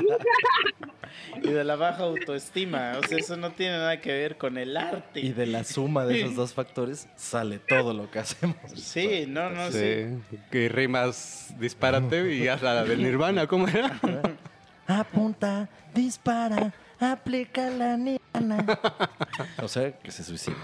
[1.43, 2.93] y de la baja autoestima.
[2.97, 5.19] O sea, eso no tiene nada que ver con el arte.
[5.19, 8.55] y de la suma de esos dos factores sale todo lo que hacemos.
[8.75, 10.05] Sí, no, no, sí.
[10.29, 13.99] Sí, que rimas dispárate y haz la del Nirvana, ¿cómo era?
[14.87, 18.19] Apunta, dispara, aplica la niana.
[19.61, 20.55] O sea, que se suicida.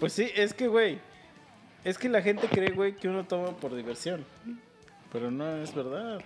[0.00, 0.98] Pues sí, es que, güey.
[1.84, 4.24] Es que la gente cree, güey, que uno toma por diversión.
[5.12, 6.20] Pero no es verdad.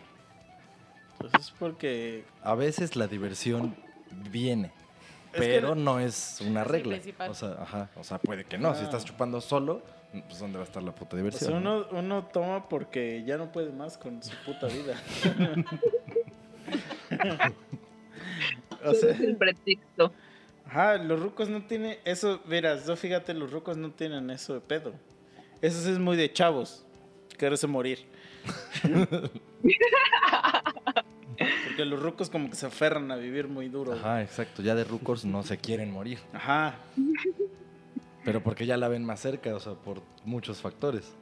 [1.18, 2.24] Pues es porque.
[2.42, 3.76] A veces la diversión
[4.30, 4.72] viene,
[5.32, 6.98] Es que pero no- no es una regla.
[7.28, 8.74] O sea, ajá, o sea, puede que no.
[8.74, 8.84] Si Ah.
[8.84, 9.82] estás chupando solo,
[10.28, 11.62] pues ¿dónde va a estar la puta O diversión?
[11.62, 11.76] no?
[11.78, 14.94] uno, uno toma porque ya no puede más con su puta vida.
[18.84, 20.12] o sea, Es el pretexto.
[20.66, 24.60] ajá, los rucos no tienen eso, verás, yo fíjate, los rucos no tienen eso de
[24.60, 24.92] pedo.
[25.62, 26.84] Eso sí es muy de chavos,
[27.38, 28.06] quererse morir.
[31.66, 33.92] Porque los rucos como que se aferran a vivir muy duro.
[33.92, 34.00] güey.
[34.00, 34.62] Ajá, exacto.
[34.62, 36.18] Ya de rucos no se quieren morir.
[36.32, 36.74] Ajá.
[38.24, 41.14] Pero porque ya la ven más cerca, o sea, por muchos factores.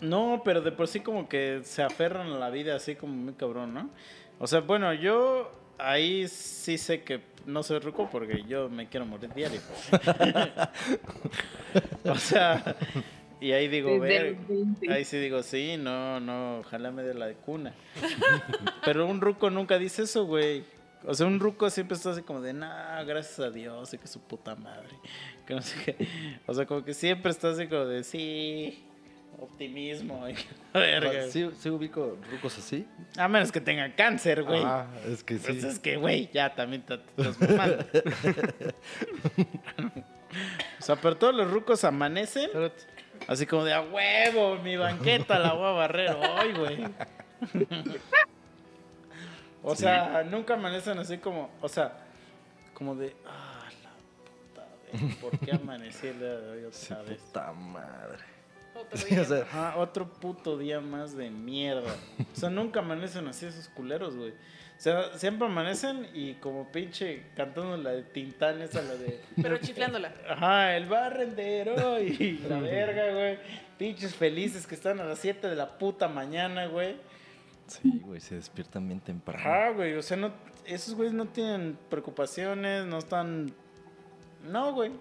[0.00, 3.34] No, pero de por sí como que se aferran a la vida así como muy
[3.34, 3.90] cabrón, ¿no?
[4.38, 9.06] O sea, bueno, yo ahí sí sé que no soy ruco porque yo me quiero
[9.06, 9.60] morir diario.
[12.04, 12.76] o sea,
[13.40, 14.92] y ahí digo, ver, los 20.
[14.92, 17.72] ahí sí digo, sí, no, no, ojalá me dé la de cuna.
[18.84, 20.64] pero un ruco nunca dice eso, güey.
[21.04, 24.08] O sea, un ruco siempre está así como de, nah, gracias a Dios, y que
[24.08, 24.96] su puta madre.
[25.46, 26.08] Que no sé qué.
[26.46, 28.84] O sea, como que siempre está así como de, sí,
[29.38, 30.28] optimismo.
[30.28, 30.34] y
[30.72, 31.28] verga.
[31.30, 32.86] Sí, sí ubico rucos así.
[33.16, 34.62] A menos que tenga cáncer, güey.
[34.64, 35.52] Ah, es que sí.
[35.52, 37.84] Pues es que, güey, ya también te, te estás mamando.
[40.78, 42.50] o sea, pero todos los rucos amanecen
[43.26, 46.84] así como de a huevo, mi banqueta la voy a barrer hoy, güey.
[49.62, 51.92] o sea, nunca amanecen así como, o sea,
[52.74, 53.90] como de, ah, la
[54.24, 57.18] puta vez, ¿por qué amanecí el día de hoy Sí, otra vez?
[57.18, 58.37] puta madre.
[58.80, 59.22] Otro Sí, día.
[59.22, 61.94] o sea, Ajá, otro puto día más de mierda.
[62.32, 64.30] O sea, nunca amanecen así esos culeros, güey.
[64.30, 69.20] O sea, siempre amanecen y como pinche cantando la de Tintán, esa la de...
[69.42, 70.14] Pero chiflándola.
[70.28, 73.38] Ajá, el barrendero y la verga, güey.
[73.76, 76.96] Pinches felices que están a las 7 de la puta mañana, güey.
[77.66, 79.40] sí, güey, se despiertan bien temprano.
[79.40, 79.94] Ajá, güey.
[79.94, 80.32] O sea, no,
[80.64, 83.52] esos güeyes no tienen preocupaciones, no están...
[84.44, 84.92] No, güey.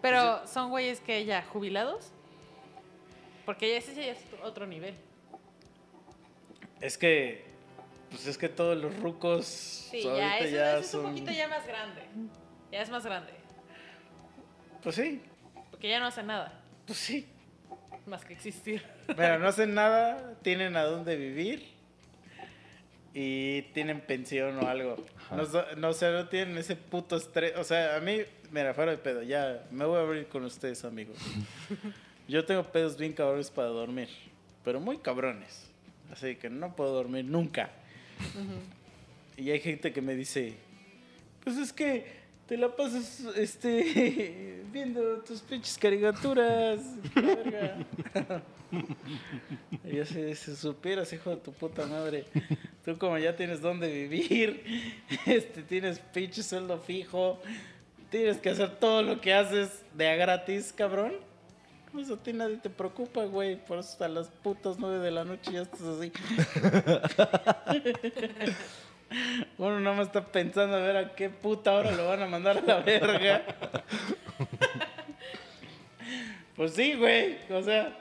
[0.00, 2.12] Pero son güeyes que ya jubilados.
[3.48, 4.94] Porque ya ese ya es otro nivel.
[6.82, 7.46] Es que...
[8.10, 11.10] Pues es que todos los rucos Sí, ahorita ya, eso, ya eso es un son...
[11.12, 12.02] poquito ya más grande.
[12.70, 13.32] Ya es más grande.
[14.82, 15.22] Pues sí,
[15.70, 16.60] Porque ya no hacen nada.
[16.86, 17.26] pues sí.
[18.04, 18.84] Más que existir.
[19.16, 21.70] Pero no hacen nada, tienen a dónde vivir
[23.14, 24.96] y tienen pensión o algo.
[25.30, 27.56] No, no, o sea, no tienen ese puto estrés.
[27.56, 28.20] O sea, a mí,
[28.50, 31.16] mira, fuera de pedo, ya me voy a abrir con ustedes, amigos.
[32.28, 34.08] Yo tengo pedos bien cabrones para dormir,
[34.62, 35.66] pero muy cabrones.
[36.12, 37.70] Así que no puedo dormir nunca.
[39.36, 40.54] Y hay gente que me dice,
[41.42, 46.80] pues es que te la pasas este viendo tus pinches caricaturas.
[47.14, 47.86] verga".
[49.84, 52.26] y yo si, si supieras, hijo de tu puta madre,
[52.84, 54.62] tú como ya tienes dónde vivir,
[55.26, 57.40] este tienes pinche sueldo fijo,
[58.10, 61.27] tienes que hacer todo lo que haces de a gratis, cabrón.
[61.98, 63.56] Pues a ti nadie te preocupa, güey.
[63.56, 66.12] Por eso hasta las putas nueve de la noche ya estás así.
[69.58, 72.58] Uno nada más está pensando a ver a qué puta hora lo van a mandar
[72.58, 73.42] a la verga.
[76.54, 77.38] Pues sí, güey.
[77.50, 77.98] O sea.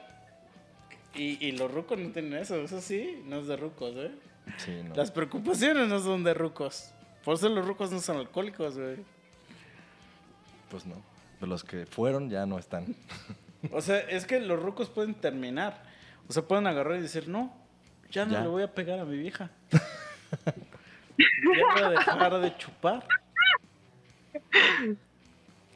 [1.15, 2.57] Y, y los rucos no tienen eso.
[2.57, 4.11] Eso sí, no es de rucos, ¿eh?
[4.57, 4.93] Sí, no.
[4.93, 6.91] Las preocupaciones no son de rucos.
[7.23, 8.97] Por eso los rucos no son alcohólicos, güey.
[10.69, 11.01] Pues no.
[11.41, 12.95] De los que fueron ya no están.
[13.71, 15.81] O sea, es que los rucos pueden terminar.
[16.29, 17.53] O sea, pueden agarrar y decir, no,
[18.11, 18.41] ya no Ya.
[18.41, 19.49] le voy a pegar a mi vieja.
[21.17, 23.07] ya voy a dejar de chupar.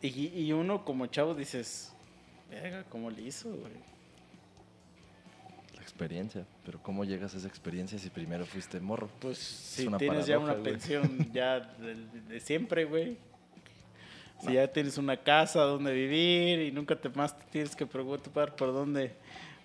[0.01, 1.93] Y, y uno como chavo dices,
[2.49, 3.73] verga, ¿cómo le hizo, güey?
[5.75, 6.45] La experiencia.
[6.65, 9.09] Pero ¿cómo llegas a esa experiencia si primero fuiste morro?
[9.19, 10.63] Pues si tienes ya una güey.
[10.63, 11.95] pensión ya de,
[12.27, 13.17] de siempre, güey.
[14.45, 18.55] Si ya tienes una casa donde vivir y nunca te más te tienes que preocupar
[18.55, 19.13] por dónde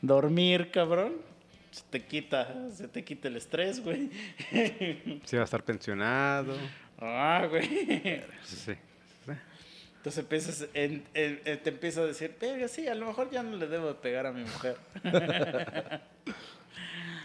[0.03, 1.15] dormir, cabrón.
[1.71, 4.11] Se te quita, se te quita el estrés, güey.
[5.25, 6.57] Sí, va a estar pensionado.
[6.99, 7.67] ah, güey.
[8.45, 8.73] Sí, sí.
[9.97, 13.43] Entonces empiezas, en- en- en- te empieza a decir, verga, sí, a lo mejor ya
[13.43, 14.77] no le debo de pegar a mi mujer.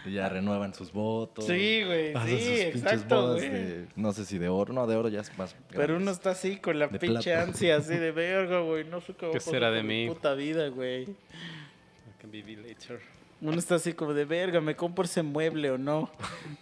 [0.04, 1.46] Y ya renuevan sus votos.
[1.46, 2.38] Sí, güey, sí,
[2.72, 3.50] sus exacto, bodas güey.
[3.50, 4.72] de- no sé si de oro.
[4.72, 5.54] No, de oro ya es más.
[5.68, 6.02] Pero grandes.
[6.02, 7.42] uno está así con la De pinche plata.
[7.42, 8.84] ansia, así de verga, güey.
[8.84, 10.08] No sé a ¿Qué será de mi mí?
[10.08, 11.02] puta vida, güey.
[11.02, 11.14] I
[12.20, 13.00] can be later.
[13.40, 16.10] Uno está así como de verga, ¿me compro ese mueble o no?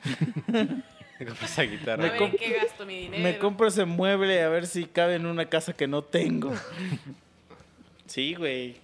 [1.45, 2.03] Esa A guitarra.
[2.03, 3.23] ver en qué gasto mi dinero.
[3.23, 6.53] Me compro ese mueble a ver si cabe en una casa que no tengo.
[8.07, 8.75] Sí, güey.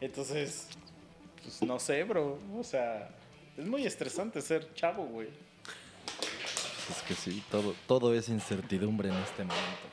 [0.00, 0.68] Entonces,
[1.60, 2.38] pues no sé, bro.
[2.56, 3.10] O sea,
[3.56, 5.28] es muy estresante ser chavo, güey.
[6.88, 9.88] es que sí, todo, todo es incertidumbre en este momento.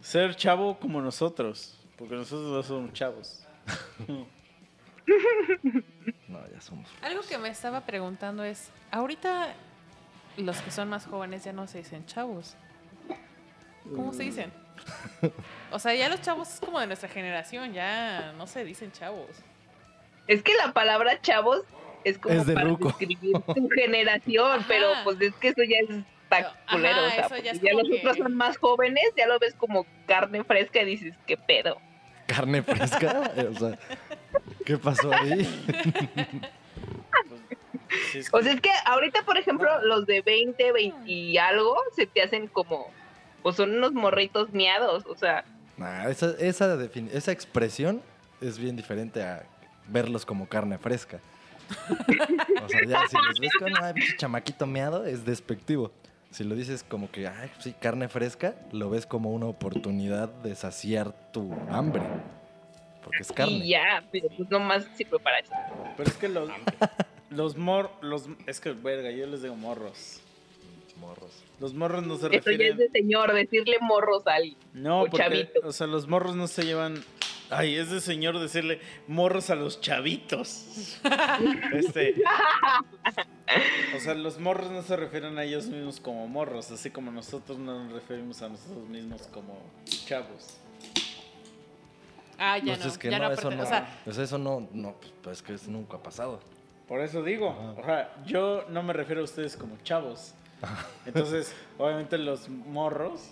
[0.00, 3.46] Ser chavo como nosotros, porque nosotros no somos chavos.
[6.28, 6.88] No, ya somos.
[7.02, 9.54] Algo que me estaba preguntando es, ahorita
[10.38, 12.56] los que son más jóvenes ya no se dicen chavos.
[13.94, 14.52] ¿Cómo se dicen?
[15.70, 19.28] O sea, ya los chavos es como de nuestra generación, ya no se dicen chavos.
[20.28, 21.62] Es que la palabra chavos
[22.04, 22.88] es como Es de para ruco.
[22.88, 24.64] describir tu generación, Ajá.
[24.68, 27.06] pero pues es que eso ya es Pero, tan culero.
[27.06, 30.42] ajá, o sea, ya los otros que- son más jóvenes, ya lo ves como carne
[30.44, 31.76] fresca y dices, ¿qué pedo?
[32.26, 33.78] Carne fresca, o sea,
[34.64, 35.46] ¿qué pasó ahí?
[38.10, 41.76] Sí, es O sea, es que ahorita, por ejemplo, los de 20, 20 y algo
[41.94, 42.86] se te hacen como,
[43.42, 45.44] pues son unos morritos miados, o sea,
[45.76, 46.78] Nah, esa, esa,
[47.12, 48.02] esa expresión
[48.40, 49.42] es bien diferente a
[49.88, 51.20] verlos como carne fresca.
[52.62, 55.90] O sea, ya si los ves con pinche chamaquito meado, es despectivo.
[56.30, 60.54] Si lo dices como que, ay, sí, carne fresca, lo ves como una oportunidad de
[60.54, 62.02] saciar tu hambre.
[63.02, 63.54] Porque es carne.
[63.54, 65.52] y ya, pero pues nomás sirve para eso.
[65.96, 66.48] Pero es que los,
[67.30, 67.90] los mor...
[68.00, 70.20] Los, es que, verga, yo les digo morros.
[70.98, 71.42] Morros.
[71.60, 72.72] Los morros no se Eso ya refieren...
[72.72, 74.56] es de señor, decirle morros a alguien.
[74.72, 75.60] No, o porque, chavito.
[75.64, 77.02] o sea, los morros no se llevan...
[77.52, 80.98] Ay, es de señor decirle morros a los chavitos.
[81.74, 82.14] este...
[83.94, 87.58] O sea, los morros no se refieren a ellos mismos como morros, así como nosotros
[87.58, 89.58] no nos referimos a nosotros mismos como
[90.06, 90.56] chavos.
[92.38, 93.62] Ah, ya Pues no, es que ya no, no, eso no.
[93.62, 96.40] o sea, pues eso no, no, pues, pues es que eso nunca ha pasado.
[96.88, 97.48] Por eso digo,
[97.78, 100.34] o sea, yo no me refiero a ustedes como chavos.
[101.06, 103.30] Entonces, obviamente los morros,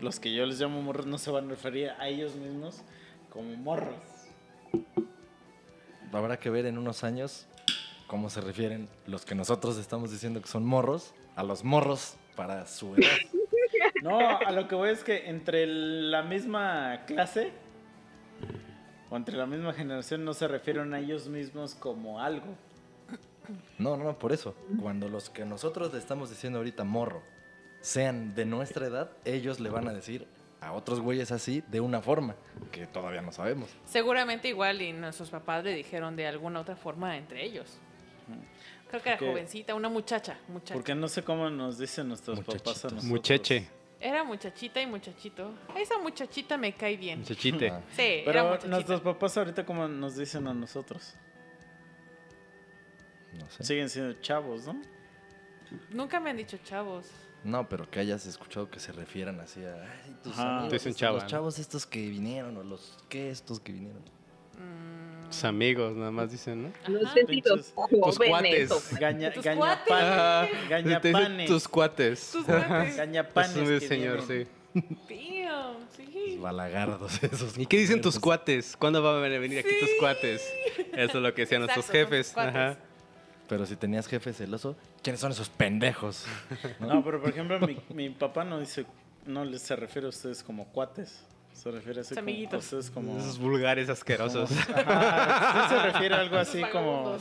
[0.00, 2.82] los que yo les llamo morros, no se van a referir a ellos mismos
[3.36, 3.94] como morros.
[6.10, 7.46] Habrá que ver en unos años
[8.06, 12.66] cómo se refieren los que nosotros estamos diciendo que son morros a los morros para
[12.66, 13.08] su edad.
[14.02, 17.52] No, a lo que voy es que entre la misma clase
[19.10, 22.46] o entre la misma generación no se refieren a ellos mismos como algo.
[23.78, 24.54] No, no, por eso.
[24.80, 27.22] Cuando los que nosotros le estamos diciendo ahorita morro
[27.80, 30.26] sean de nuestra edad, ellos le van a decir
[30.66, 32.34] a otros güeyes así de una forma
[32.72, 33.70] que todavía no sabemos.
[33.84, 37.78] seguramente igual y nuestros papás le dijeron de alguna otra forma entre ellos.
[38.88, 40.74] Creo que era Porque- jovencita, una muchacha, muchacha.
[40.74, 42.82] Porque no sé cómo nos dicen nuestros papás a Muchachitos.
[42.84, 43.04] nosotros.
[43.04, 43.68] Mucheche.
[43.98, 45.54] Era muchachita y muchachito.
[45.76, 47.20] Esa muchachita me cae bien.
[47.20, 47.70] Muchachite.
[47.70, 48.68] Ah, Sí, era Pero muchachita.
[48.68, 51.14] nuestros papás ahorita como nos dicen a nosotros.
[53.38, 53.64] no sé.
[53.64, 54.80] Siguen siendo chavos, ¿no?
[55.90, 57.10] Nunca me han dicho chavos.
[57.46, 59.74] No, pero que hayas escuchado que se refieran así a
[60.04, 60.58] "Ay, tus Ajá.
[60.58, 64.02] amigos, dicen chava, los chavos estos que vinieron o los que estos que vinieron.
[65.30, 66.72] Tus amigos, nada más dicen, ¿no?
[66.88, 67.14] No Ajá.
[67.14, 68.98] sé si los Tus cuates.
[68.98, 69.58] Gaña, Tus dicen
[70.68, 71.48] gañapanes.
[71.48, 72.30] tus cuates.
[72.32, 72.96] Tus guantes.
[72.96, 74.46] Gañapanes Es un señor, sí.
[74.74, 76.32] Damn, sí.
[76.34, 77.56] Los balagardos esos.
[77.58, 78.76] ¿Y qué dicen tus cuates?
[78.76, 80.42] ¿Cuándo van a venir aquí tus cuates?
[80.92, 82.32] Eso es lo que decían nuestros Exacto, jefes.
[82.32, 82.54] cuates.
[82.54, 82.78] Ajá.
[83.48, 86.24] Pero si tenías jefe celoso, ¿quiénes son esos pendejos?
[86.80, 88.84] No, pero por ejemplo, mi, mi papá no dice,
[89.26, 91.22] no les se refiere a ustedes como cuates.
[91.52, 92.64] Se refiere así Sus como, a amiguitos.
[92.64, 93.18] ustedes como...
[93.18, 94.50] Esos vulgares asquerosos.
[94.74, 97.16] Ajá, sí se refiere a algo así como,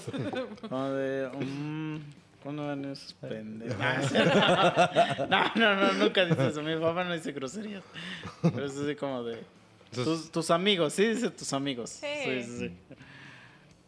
[0.69, 1.29] como de...
[1.29, 1.97] mm,
[2.43, 3.77] ¿Cuándo van esos pendejos?
[3.79, 6.61] Ah, No, no, no, nunca dice eso.
[6.61, 7.83] Mi papá no dice groserías.
[8.41, 9.41] Pero es así como de...
[9.93, 11.89] Tus, tus amigos, sí dice tus amigos.
[11.91, 12.07] Sí.
[12.25, 12.71] Sí, sí,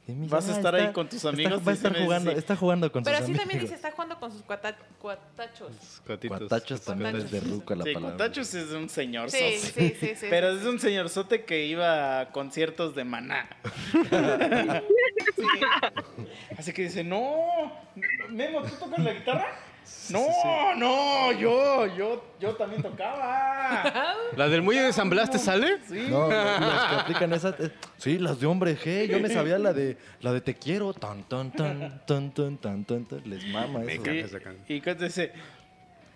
[0.07, 2.37] Vas a hija estar ahí está- con tus está- amigos, va a estar jugando, sí.
[2.37, 3.39] está jugando con Pero sus amigos.
[3.41, 6.01] también dice, está jugando con sus cuata- cuatachos.
[6.05, 6.37] Cuatitos.
[6.39, 8.17] Cuatachos también es de ruco la Sí, palabra.
[8.17, 10.27] Contachos es un señor Sí, sí, sí, sí.
[10.29, 13.49] Pero es un señorzote que iba a conciertos de maná.
[15.35, 15.43] Sí.
[16.57, 17.45] Así que dice, no,
[18.29, 19.47] Memo, ¿tú tocas la guitarra?
[20.09, 24.15] No, no, yo, yo, yo también tocaba.
[24.35, 25.79] ¿La del muelle de San Blas te sale?
[25.87, 26.07] Sí.
[26.09, 27.49] No, los que aplican esa.
[27.59, 29.07] eh, sí, las de hombre G.
[29.07, 30.93] Yo me sabía la de la de te quiero.
[30.93, 33.29] Tan, tan, tan, tan, tan, tan, tan, tan.
[33.29, 33.91] Les mama eso.
[33.91, 34.13] encanta.
[34.13, 34.65] Y, esa canción.
[34.67, 35.33] y cuando dice,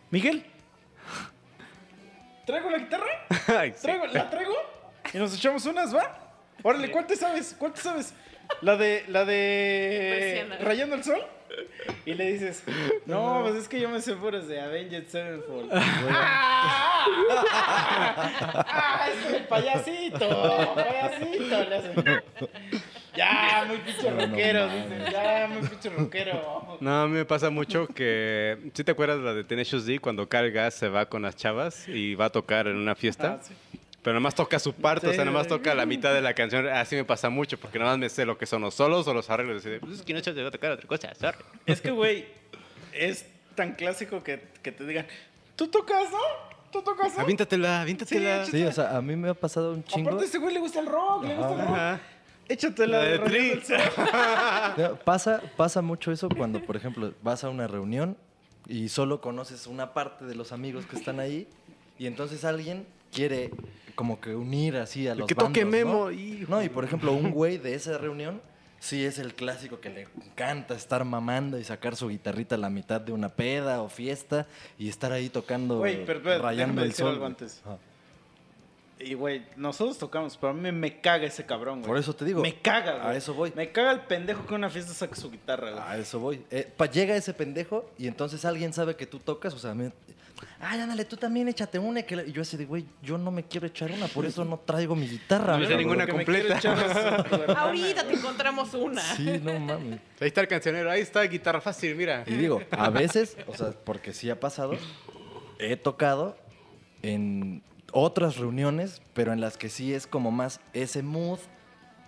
[0.09, 0.45] Miguel,
[2.45, 3.25] ¿traigo la guitarra?
[3.59, 3.81] Ay, sí.
[3.81, 4.53] ¿Traigo, ¿La traigo?
[5.13, 6.17] Y nos echamos unas, ¿va?
[6.63, 7.55] Órale, ¿cuál te sabes?
[7.57, 8.13] ¿Cuál te sabes?
[8.61, 10.57] La de, la de Persiana.
[10.65, 11.21] Rayando el Sol.
[12.05, 12.63] Y le dices,
[13.05, 15.69] no, pues es que yo me sé puras de Avenged Sevenfold.
[15.73, 17.05] ¡Ah!
[18.67, 19.07] ¡Ah!
[19.09, 20.75] ¡Es el payasito!
[20.75, 21.63] ¡Payasito!
[21.69, 22.23] Le hace.
[23.15, 24.89] Ya, muy pinche rockero, mames.
[24.89, 25.11] dice.
[25.11, 26.77] Ya, muy pinche rockero.
[26.79, 28.57] No, a mí me pasa mucho que...
[28.73, 31.87] ¿Sí te acuerdas la de Tenacious D cuando Carl Gas se va con las chavas
[31.87, 33.39] y va a tocar en una fiesta?
[33.39, 33.53] Ah, sí.
[34.03, 35.25] Pero nada más toca su parte, o sea, Sí.
[35.25, 36.67] nada más toca la mitad de la canción.
[36.67, 39.13] Así me pasa mucho, porque nada más me sé lo que son los solos o
[39.13, 39.65] los arreglos.
[39.65, 41.37] Y de, pues es que no se va a tocar otra cosa, sorry.
[41.67, 42.25] Es que, güey,
[42.93, 43.25] es
[43.55, 45.05] tan clásico que, que te digan,
[45.55, 46.17] ¿tú tocas, no?
[46.71, 47.21] ¿Tú tocas, no?
[47.21, 48.45] Aviéntatela, aviéntatela.
[48.45, 50.09] Sí, o sea, a mí me ha pasado un chingo.
[50.09, 51.69] Aparte, a ese güey le gusta el rock, le gusta el rock.
[51.69, 51.99] Ajá.
[52.47, 58.17] Échatela La de Pasa, pasa mucho eso cuando, por ejemplo, vas a una reunión
[58.67, 61.47] y solo conoces una parte de los amigos que están ahí
[61.97, 63.51] y entonces alguien quiere
[63.95, 66.11] como que unir así a los que toque bandos, Memo, ¿no?
[66.11, 66.49] hijo.
[66.49, 68.41] No, y por ejemplo, un güey de esa reunión
[68.79, 72.69] sí es el clásico que le encanta estar mamando y sacar su guitarrita a la
[72.71, 74.47] mitad de una peda o fiesta
[74.79, 77.09] y estar ahí tocando Güey, pero, pero, rayando el sol.
[77.09, 77.61] algo antes.
[78.99, 81.87] Y, güey, nosotros tocamos, pero a mí me caga ese cabrón, güey.
[81.87, 83.05] Por eso te digo, Me caga, güey.
[83.07, 83.51] a eso voy.
[83.55, 85.83] Me caga el pendejo que en una fiesta saca su guitarra, güey.
[85.83, 86.43] A eso voy.
[86.51, 89.91] Eh, pa- llega ese pendejo y entonces alguien sabe que tú tocas, o sea, me,
[90.59, 92.01] ay, ándale, tú también échate una.
[92.03, 92.23] Que la-".
[92.23, 94.95] Y yo así de, güey, yo no me quiero echar una, por eso no traigo
[94.95, 95.57] mi guitarra.
[95.57, 95.85] No hice güey".
[95.85, 96.57] ninguna completa.
[96.57, 96.65] es
[97.57, 99.01] Ahorita te encontramos una.
[99.15, 99.99] Sí, no mames.
[100.19, 102.23] Ahí está el cancionero, ahí está guitarra fácil, mira.
[102.25, 104.77] Y digo, a veces, o sea, porque sí ha pasado,
[105.59, 106.37] he tocado
[107.01, 111.39] en otras reuniones, pero en las que sí es como más ese mood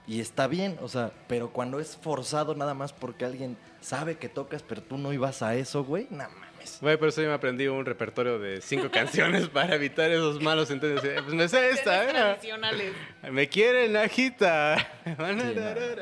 [0.06, 4.28] y está bien, o sea, pero cuando es forzado nada más porque alguien sabe que
[4.28, 6.26] tocas, pero tú no ibas a eso, güey, no
[6.64, 6.78] mames.
[6.82, 10.72] Güey, por eso yo me aprendí un repertorio de cinco canciones para evitar esos malos
[10.72, 11.04] entonces.
[11.04, 12.94] eh, Pues me sé esta, tradicionales.
[13.32, 14.78] Me quieren, ajita.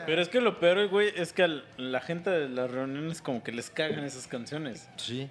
[0.06, 3.44] Pero es que lo peor, güey, es que al- la gente de las reuniones como
[3.44, 4.90] que les cagan esas canciones.
[4.98, 5.30] Sí.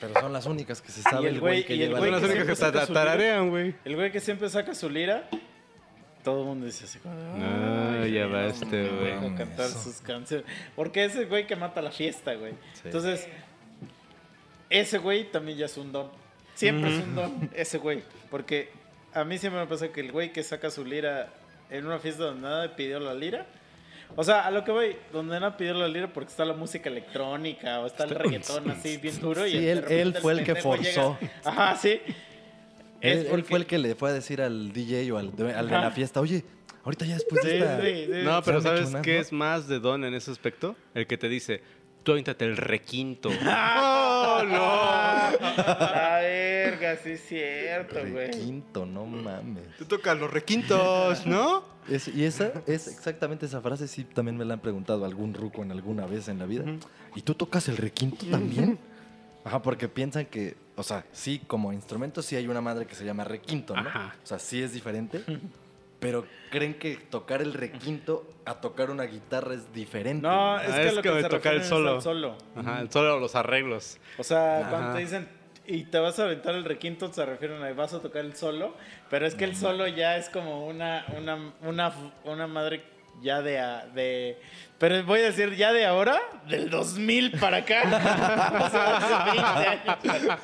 [0.00, 2.10] Pero son las únicas que se sabe el el güey- que y el lleva güey
[2.10, 3.74] Son la- las únicas que siempre saca ta- su tararean, güey.
[3.84, 5.28] El güey que siempre saca su lira,
[6.22, 7.14] todo el mundo dice así como...
[7.14, 9.34] No, "Ay, ya va este, güey".
[9.36, 9.78] cantar Eso.
[9.80, 10.44] sus canciones.
[10.76, 12.52] Porque ese güey que mata la fiesta, güey.
[12.74, 12.82] Sí.
[12.84, 13.26] Entonces,
[14.70, 16.10] ese güey también ya es un don.
[16.54, 18.02] Siempre es un don, ese güey.
[18.30, 18.70] Porque
[19.14, 21.32] a mí siempre me pasa que el güey que saca su lira
[21.70, 23.46] en una fiesta donde nadie pidió la lira.
[24.16, 26.88] O sea, a lo que voy, donde nadie pidió la lira porque está la música
[26.88, 29.46] electrónica o está el reggaetón así bien duro.
[29.46, 31.18] y Sí, de él- él fue el que pendejo llega- forzó.
[31.44, 32.00] Ajá, sí.
[33.00, 35.68] Él, él fue el que le fue a decir al DJ o al de, al
[35.68, 36.42] de la fiesta, oye,
[36.84, 37.80] ahorita ya después de Sí, esta...
[37.80, 38.24] sí, sí.
[38.24, 40.74] No, pero ¿sabes qué es más de don en ese aspecto?
[40.94, 41.62] El que te dice,
[42.02, 43.28] tú aviéntate el requinto.
[43.42, 45.38] ¡Oh, no!
[45.40, 48.30] La verga, sí es cierto, güey.
[48.30, 49.64] Quinto, no mames.
[49.78, 51.62] Tú tocas los requintos, ¿no?
[51.88, 55.62] Es- y esa es exactamente esa frase, sí, también me la han preguntado algún ruco
[55.62, 56.62] en alguna vez en la vida.
[57.14, 58.78] ¿Y tú tocas el requinto también?
[59.42, 63.06] Ajá, porque piensan que, o sea, sí, como instrumento sí hay una madre que se
[63.06, 63.88] llama requinto, ¿no?
[63.88, 64.14] Ajá.
[64.22, 65.24] O sea, sí es diferente,
[66.00, 70.26] pero creen que tocar el requinto a tocar una guitarra es diferente.
[70.26, 71.94] No, es Ah, que es lo como que se tocar el es solo.
[71.96, 72.36] al solo.
[72.56, 73.98] Ajá, solo los arreglos.
[74.18, 74.70] O sea, Ajá.
[74.70, 75.28] cuando te dicen
[75.66, 78.74] y te vas a aventar el requinto, se refieren a vas a tocar el solo,
[79.10, 81.92] pero es que el solo ya es como una, una, una,
[82.24, 82.82] una madre
[83.22, 84.38] ya de, a- de...
[84.78, 87.82] Pero voy a decir ya de ahora, del 2000 para acá.
[88.64, 90.40] O sea, hace 20 años.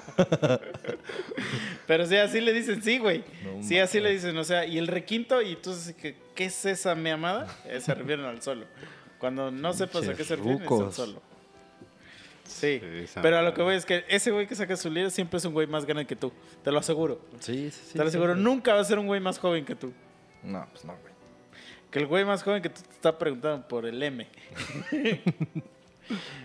[1.87, 3.25] Pero sí, así le dicen, sí, güey.
[3.45, 6.65] No sí, así le dicen, o sea, y el requinto, y entonces, ¿qué, qué es
[6.65, 7.47] esa mi amada?
[7.67, 8.67] Eh, se refieren al solo.
[9.19, 11.23] Cuando no sepas a qué se refieren, es al solo.
[12.47, 15.11] Sí, Sí, pero a lo que voy es que ese güey que saca su líder
[15.11, 16.31] siempre es un güey más grande que tú.
[16.63, 17.21] Te lo aseguro.
[17.41, 17.93] Sí, sí, sí.
[17.95, 18.35] te lo aseguro.
[18.35, 18.41] sí.
[18.41, 19.93] Nunca va a ser un güey más joven que tú.
[20.43, 21.14] No, pues no, güey.
[21.95, 24.27] Que el güey más joven que tú te está preguntando por el M.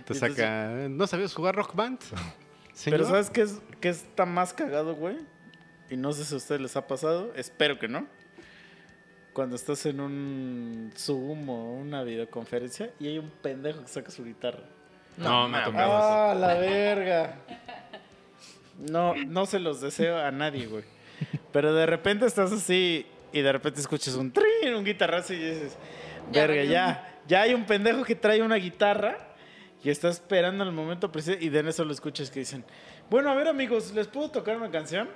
[0.06, 0.88] Te saca...
[0.88, 1.98] ¿No sabías jugar rock band?
[2.02, 2.20] Pero
[2.76, 3.06] Señor?
[3.06, 5.18] ¿sabes qué, es, qué está más cagado, güey?
[5.90, 7.34] Y no sé si a ustedes les ha pasado.
[7.36, 8.06] Espero que no.
[9.34, 14.24] Cuando estás en un Zoom o una videoconferencia y hay un pendejo que saca su
[14.24, 14.62] guitarra.
[15.18, 16.08] No, me ha tocado eso.
[16.12, 17.40] ¡Ah, la verga!
[18.78, 20.84] No, no se los deseo a nadie, güey.
[21.52, 25.78] Pero de repente estás así y de repente escuchas un trin, un guitarrazo y dices,
[26.32, 29.18] Ya verga, ya, ya hay un pendejo que trae una guitarra
[29.84, 32.66] y está esperando el momento preciso y de en eso lo escuchas que dicen,
[33.10, 35.10] bueno, a ver amigos, ¿les puedo tocar una canción?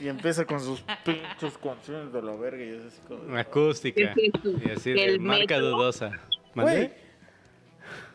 [0.00, 3.22] Y empieza con sus pinches canciones de la verga y es así como...
[3.22, 4.14] Una acústica.
[4.14, 5.70] Y así de ¿El marca metro?
[5.70, 6.10] dudosa.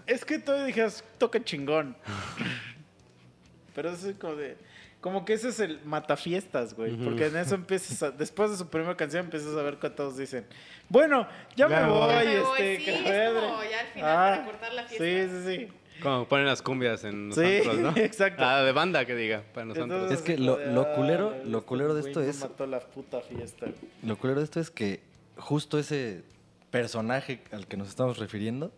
[0.07, 1.95] Es que tú dijeras, toca chingón.
[3.75, 4.57] Pero es como de.
[5.05, 6.95] Como que ese es el matafiestas, güey.
[6.95, 10.17] Porque en eso empiezas a, Después de su primera canción empiezas a ver que todos
[10.17, 10.47] dicen.
[10.89, 12.09] Bueno, ya me Ya me voy, voy.
[12.09, 13.33] Ya me voy, este, sí, que es padre".
[13.51, 15.05] como ya al final para cortar la fiesta.
[15.05, 16.01] Sí, sí, sí.
[16.01, 17.89] Como ponen las cumbias en los Sí, antros, ¿no?
[17.97, 18.43] exacto.
[18.43, 20.01] Ah, de banda, que diga, para los antros.
[20.01, 22.65] Entonces, Es que lo- lo "Ah, culero- este lo culero de esto me es- mató
[22.65, 23.67] la puta fiesta.
[23.67, 23.75] güey".
[24.01, 25.01] Lo culero de esto es que
[25.37, 26.23] justo ese
[26.71, 28.71] personaje al que nos estamos refiriendo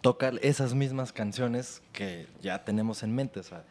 [0.00, 3.40] toca esas mismas canciones que ya tenemos en mente.
[3.40, 3.62] O sea,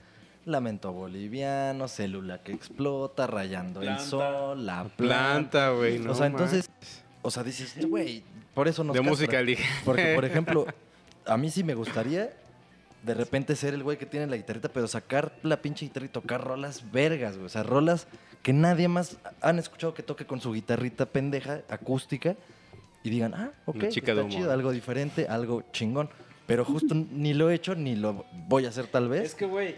[0.46, 4.02] Lamento Boliviano, Célula que explota, Rayando Planta.
[4.02, 4.96] el Sol, La Planta.
[4.98, 6.70] Planta, güey, no o sea, entonces,
[7.22, 8.24] o sea, dices, güey,
[8.54, 9.12] por eso nos De castra.
[9.42, 9.62] música.
[9.84, 10.66] Porque, por ejemplo,
[11.26, 12.32] a mí sí me gustaría
[13.04, 16.10] de repente ser el güey que tiene la guitarrita, pero sacar la pinche guitarra y
[16.10, 17.46] tocar rolas vergas, güey.
[17.46, 18.08] O sea, rolas
[18.42, 22.36] que nadie más han escuchado que toque con su guitarrita pendeja, acústica,
[23.04, 26.10] y digan, ah, ok, chica está de chido, algo diferente, algo chingón.
[26.48, 29.24] Pero justo ni lo he hecho, ni lo voy a hacer tal vez.
[29.24, 29.76] Es que, güey,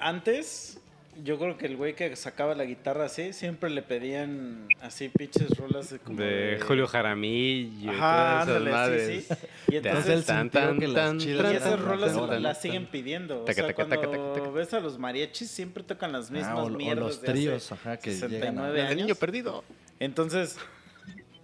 [0.00, 0.78] antes
[1.24, 5.50] yo creo que el güey que sacaba la guitarra así, siempre le pedían así pinches
[5.56, 7.86] rolas de como De Julio Jaramillo.
[7.92, 9.26] y Ajá, todas esas ándale, madres.
[9.26, 9.46] sí, sí.
[9.72, 10.36] Y Entonces entonces...
[10.62, 13.40] sintió que las chidas Y esas rolas las de siguen pidiendo.
[13.42, 14.50] O Taca, sea, taca, cuando taca, taca, taca.
[14.50, 17.32] ves a los mariachis, siempre tocan las mismas Ah, o- o mierdas los de hace
[17.32, 18.96] tríos, ajá, que llegan a- 69 El años.
[19.06, 19.64] niño perdido.
[19.98, 20.56] Entonces,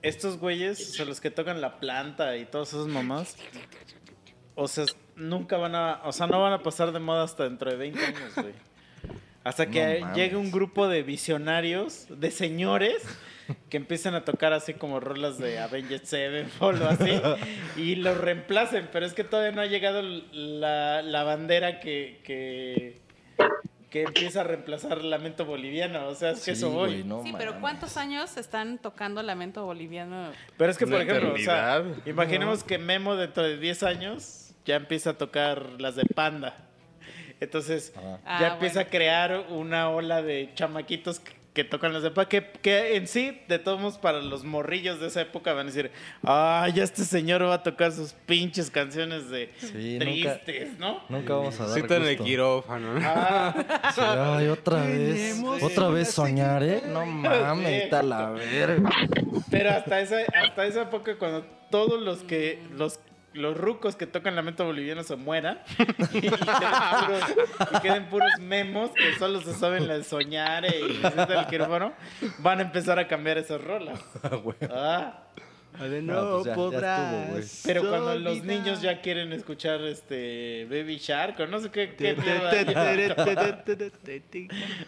[0.02, 3.36] estos güeyes, o sea, los que tocan la planta y todas esas mamás,
[4.54, 4.84] o sea,
[5.16, 8.04] nunca van a, o sea, no van a pasar de moda hasta dentro de 20
[8.04, 8.54] años, güey.
[9.44, 13.02] Hasta que No llegue un grupo de visionarios, de señores,
[13.68, 17.10] que empiecen a tocar así como rolas de Avenged Sevenfold o así,
[17.76, 23.02] y los reemplacen, pero es que todavía no ha llegado la, la bandera que, que,
[23.90, 27.04] que empieza a reemplazar Lamento Boliviano, o sea, es que Sí, eso voy.
[27.04, 27.60] no sí, pero.
[27.60, 30.30] ¿cuántos años están tocando Lamento Boliviano?
[30.56, 32.06] Pero es que, por Una ejemplo, o sea, eternidad.
[32.06, 36.56] imaginemos que Memo dentro de 10 años ya empieza a tocar las de Panda.
[37.40, 38.20] Entonces, Ajá.
[38.24, 38.88] Ah, ya empieza bueno.
[38.88, 42.28] a crear una ola de chamaquitos que, que tocan las de Panda.
[42.28, 45.70] Que, que en sí, de todos modos, para los morrillos de esa época van a
[45.70, 45.90] decir,
[46.24, 51.00] ah, ya este señor va a tocar sus pinches canciones de Sí, nunca- tristes, ¿no?
[51.08, 52.24] Nunca vamos a dar Cita en el gusto.
[52.24, 52.94] quirófano.
[52.94, 53.00] ¿no?
[53.04, 55.42] Ah, Sí, ay, otra vez.
[55.60, 56.82] Otra vez soñar, ¿eh?
[56.86, 58.90] No mames, está la verga.
[59.50, 62.98] Pero hasta esa, hasta esa época, cuando todos los que los
[63.34, 65.60] los rucos que tocan lamento boliviano se mueran
[66.14, 67.22] y queden puros,
[67.76, 71.92] y queden puros memos que solo se saben la de soñar y necesitan el quirófano,
[72.38, 74.00] van a empezar a cambiar esas rolas.
[75.76, 77.44] Ah, No, pues ya- ya estuvo, güey.
[77.64, 82.14] pero cuando los niños ya quieren escuchar este Baby Shark o no sé qué, qué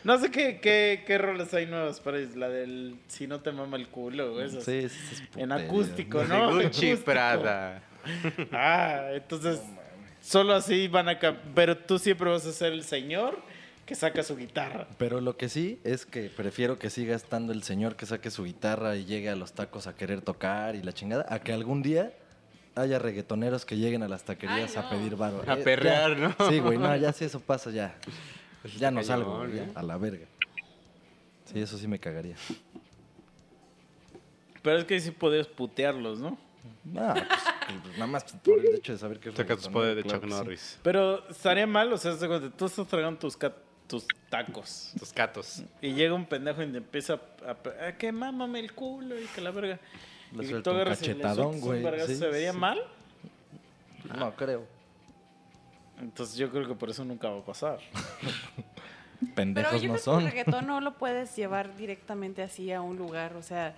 [0.04, 3.76] no sé qué, qué, qué rolas hay nuevas para la del si no te mama
[3.76, 4.60] el culo o eso.
[4.60, 6.52] Sí, es En acústico, ¿no?
[6.52, 7.04] Gucci Acústico.
[7.04, 7.82] Prada.
[8.52, 9.60] Ah, entonces
[10.20, 11.18] solo así van a...
[11.54, 13.38] Pero tú siempre vas a ser el señor
[13.84, 14.88] que saca su guitarra.
[14.98, 18.44] Pero lo que sí es que prefiero que siga estando el señor que saque su
[18.44, 21.82] guitarra y llegue a los tacos a querer tocar y la chingada, a que algún
[21.82, 22.12] día
[22.74, 25.42] haya reggaetoneros que lleguen a las taquerías Ay, a pedir varo.
[25.46, 26.34] A Eh, perrear, ya.
[26.38, 26.48] ¿no?
[26.50, 27.94] Sí, güey, no, ya si eso pasa, ya.
[28.78, 29.68] Ya no salgo, güey, ¿eh?
[29.76, 30.26] a la verga.
[31.44, 32.34] Sí, eso sí me cagaría.
[34.62, 36.36] Pero es que sí podrías putearlos, ¿no?
[36.84, 37.24] No, pues,
[37.82, 40.18] pues, nada más por el hecho de saber que es Saca tus poderes de claro
[40.20, 40.38] Chuck que sí.
[40.38, 40.78] Norris.
[40.82, 42.12] Pero estaría mal, o sea,
[42.56, 43.54] tú estás tragando tus, ca-
[43.86, 45.62] tus tacos Tus gatos.
[45.80, 47.14] y llega un pendejo y te empieza
[47.44, 49.78] a, a- a que mámame el culo y que la verga.
[50.32, 52.58] Le y un agarras cachetadón, güey, sí, ¿Se vería sí.
[52.58, 52.80] mal?
[54.18, 54.66] No, creo.
[56.00, 57.78] Entonces yo creo que por eso nunca va a pasar.
[59.20, 60.20] Pero Pendejos yo no creo que son.
[60.24, 63.74] el reggaetón no lo puedes llevar directamente así a un lugar, o sea...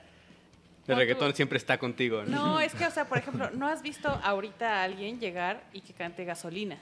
[0.88, 2.22] El pon reggaetón tú- siempre está contigo.
[2.24, 2.46] ¿no?
[2.54, 5.80] No, es que, o sea, por ejemplo, ¿no has visto ahorita a alguien llegar y
[5.80, 6.76] que cante gasolina?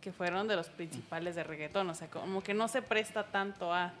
[0.00, 3.72] Que fueron de los principales de reggaetón, o sea, como que no se presta tanto
[3.72, 3.92] a...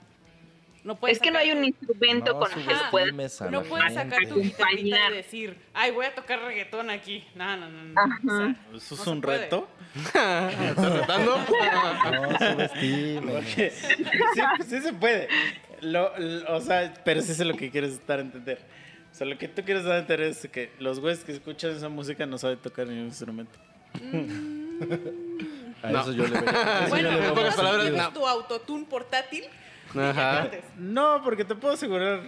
[0.84, 3.40] No puedes Es que no hay un instrumento No con el que lo puedas.
[3.52, 7.24] No puedes sacar tu guitarrita y decir, ay, voy a tocar reggaetón aquí.
[7.36, 7.82] No, no, no.
[7.84, 8.02] no.
[8.02, 9.68] O sea, ¿Eso no es se un reto?
[9.94, 11.36] ¿Estás tratando?
[12.10, 13.68] No, sí,
[14.68, 15.28] sí se puede.
[15.82, 18.58] Lo- lo- o sea, pero sí sé lo que quieres dar a entender.
[19.12, 21.72] O sea, lo que tú quieres dar a entender es que los güeyes que escuchan
[21.76, 23.58] esa música no saben tocar ningún instrumento.
[25.82, 26.00] A No.
[26.00, 28.12] eso yo le eso Bueno, yo le veo pocas palabras, no.
[28.12, 29.44] tu autotune portátil.
[29.94, 30.48] Ajá.
[30.78, 32.22] No, porque te puedo asegurar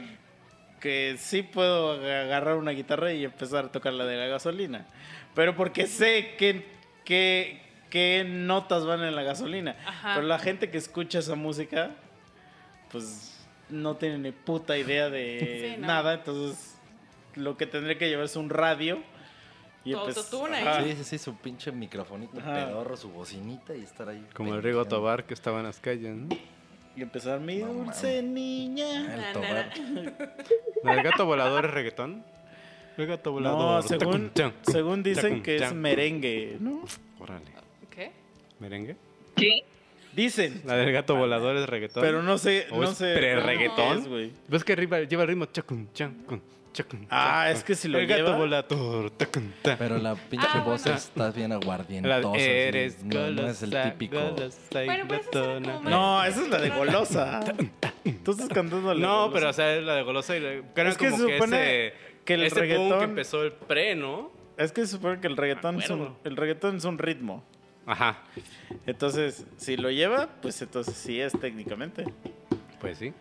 [0.80, 4.86] que sí puedo agarrar una guitarra y empezar a tocar la de la gasolina.
[5.34, 6.66] Pero porque sé qué,
[7.04, 9.76] qué, qué notas van en la gasolina.
[9.86, 10.14] Ajá.
[10.16, 11.92] Pero la gente que escucha esa música,
[12.90, 13.30] pues
[13.70, 15.86] no tiene ni puta idea de Sí, no.
[15.86, 16.14] nada.
[16.14, 16.73] Entonces,
[17.36, 19.02] lo que tendré que llevar es un radio.
[19.84, 19.92] Y.
[19.94, 20.82] Ajá.
[20.82, 22.66] Sí, sí, sí, su pinche microfonito Ajá.
[22.66, 24.26] pedorro, su bocinita y estar ahí.
[24.34, 24.84] Como el Rigo.
[24.86, 26.14] Tobar que estaba en las calles.
[26.14, 26.28] ¿no?
[26.96, 29.00] Y empezar mi No dulce niña.
[29.00, 29.72] El Na, na, Tobar.
[30.84, 32.24] ¿No, ¿El gato volador es reggaetón?
[32.96, 33.82] El gato volador.
[33.82, 34.30] No, según,
[34.62, 36.84] según dicen tacun, que es merengue, ¿no?
[37.18, 37.52] Órale.
[37.90, 38.12] ¿Qué?
[38.60, 38.96] ¿Merengue?
[39.34, 39.64] ¿Qué?
[40.14, 40.62] Dicen.
[40.64, 42.02] La del gato volador es reggaetón.
[42.02, 43.14] Pero no sé, ¿O no es sé.
[43.18, 43.66] qué
[43.96, 44.32] es, güey.
[44.46, 45.46] ¿Ves que arriba lleva el ritmo?
[45.46, 46.42] Chacun, chacun, chacun,
[47.10, 49.12] Ah, es que si lo El gato lleva- volador.
[49.78, 50.98] Pero la pinche Ah, voz bueno.
[50.98, 52.36] está bien La aguardientosa.
[52.38, 54.16] Eres no, no es el golosa, típico.
[54.20, 57.40] golosa y Bueno, No, esa es la de golosa.
[58.24, 59.32] Tú estás cantando la de No, Golosa.
[59.34, 61.32] pero o sea, es la de golosa y la- creo Es que como se que
[61.34, 61.94] supone ese,
[62.24, 64.32] que el ese boom reggaetón- que empezó el pre, ¿no?
[64.56, 67.44] Es que se supone que el reggaetón, es un, el reggaetón es un ritmo.
[67.86, 68.22] Ajá,
[68.86, 72.04] Entonces, si lo lleva, pues entonces sí es técnicamente.
[72.80, 73.12] pues sí.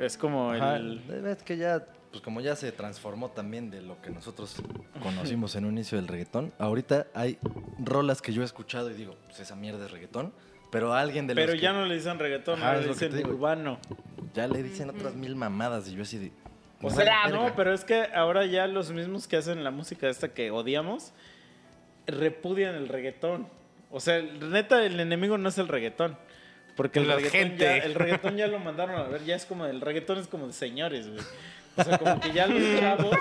[0.00, 1.00] Es como Ajá, el...
[1.26, 4.56] Es que ya, pues como ya se transformó también de lo que nosotros
[5.02, 7.38] conocimos en un inicio del reggaetón, ahorita hay
[7.78, 10.32] rolas que yo he escuchado y digo, pues esa mierda es reggaetón,
[10.70, 13.78] pero alguien de los Pero que ya no le dicen reggaetón, ahora le dicen urbano.
[14.34, 16.32] ya le dicen otras mil mamadas y yo así de...
[16.80, 17.28] O "No, sea, verga".
[17.30, 21.12] no, pero es que ahora ya los mismos que hacen la música esta que odiamos
[22.06, 23.48] repudian el reggaetón.
[23.90, 26.16] O sea, neta, el enemigo no es el reggaetón.
[26.76, 27.64] Porque el La reggaetón, gente.
[27.64, 30.46] ya, el reggaetón ya lo mandaron a ver, ya es como, el reggaetón es como
[30.46, 31.20] de señores, güey.
[31.78, 33.16] O sea, como que ya los chavos...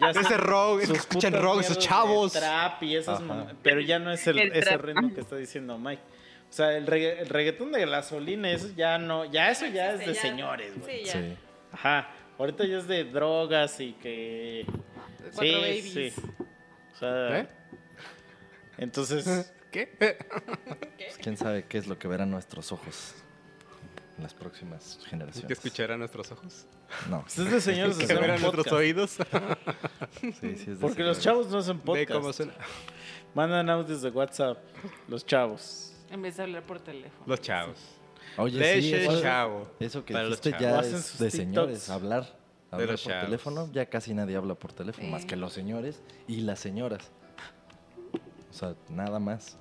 [0.00, 2.32] Ya Ese rock, escuchan rock, esos chavos.
[2.32, 3.20] Trap y esas
[3.62, 6.02] pero ya no es el, El ese ritmo que está diciendo Mike.
[6.48, 10.00] O sea, el, regga- el reggaetón de gasolina, eso ya no, ya eso ya es
[10.00, 10.20] de Ya.
[10.20, 11.00] señores, güey.
[11.00, 11.12] Sí, ya.
[11.12, 11.36] Sí.
[11.72, 12.08] Ajá.
[12.38, 14.64] Ahorita ya es de drogas y que.
[15.34, 15.92] Cuatro sí, babies.
[15.92, 16.12] sí.
[16.94, 17.38] O sea.
[17.40, 17.48] ¿Eh?
[18.78, 19.52] Entonces.
[19.70, 19.86] ¿Qué?
[19.98, 20.16] Pues,
[21.20, 23.14] quién sabe qué es lo que verán nuestros ojos
[24.18, 25.46] en las próximas generaciones.
[25.46, 26.66] ¿Qué escucharán nuestros ojos?
[27.08, 29.10] No, pues es de señores de ¿Qué hacer un nuestros oídos?
[30.20, 31.22] sí, sí es de Porque los señores.
[31.22, 32.12] chavos no hacen Ve podcast.
[32.12, 32.52] cómo suena.
[33.34, 34.58] Mandan audios de WhatsApp.
[35.08, 35.94] Los chavos.
[36.10, 37.22] En vez de hablar por teléfono.
[37.26, 37.78] Los chavos.
[38.36, 38.58] Oye, sí,
[38.90, 39.70] Leche eso, chavo.
[39.80, 42.36] eso que los dijiste ya Hacen es de señores, hablar.
[42.70, 43.24] Hablar los por chavos.
[43.26, 45.10] teléfono, ya casi nadie habla por teléfono, Sí.
[45.12, 47.10] más que los señores y las señoras.
[48.50, 49.56] O sea, nada más.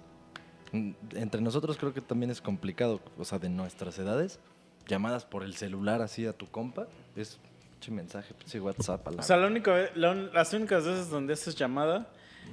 [0.72, 4.40] Mm, Entre nosotros creo que también es complicado, o sea, de nuestras edades,
[4.88, 7.40] llamadas por el celular así a tu compa, es
[7.74, 9.20] pinche mensaje, pinche WhatsApp a la...
[9.20, 12.12] O sea, la única vez- la un- las únicas veces donde haces llamada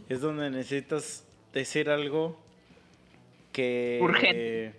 [0.08, 2.38] es donde necesitas decir algo
[3.52, 3.98] que.
[4.02, 4.74] Urgente.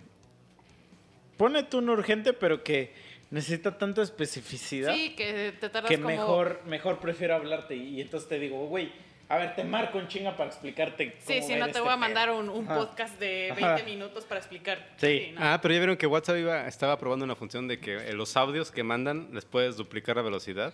[1.36, 2.92] Pone tú un urgente, pero que
[3.30, 4.94] necesita tanta especificidad.
[4.94, 6.08] Sí, que te tardas que como...
[6.08, 8.92] mejor, mejor prefiero hablarte y, y entonces te digo, güey,
[9.28, 11.16] a ver, te marco en chinga para explicarte.
[11.26, 11.98] Sí, cómo ver no te este voy a pedo".
[11.98, 12.74] mandar un, un Ajá.
[12.76, 13.84] podcast de 20 Ajá.
[13.84, 14.78] minutos para explicar.
[14.98, 15.32] Sí.
[15.34, 15.40] no.
[15.42, 18.36] Ah, pero ya vieron que WhatsApp iba, estaba probando una función de que en los
[18.36, 20.72] audios que mandan les puedes duplicar la velocidad.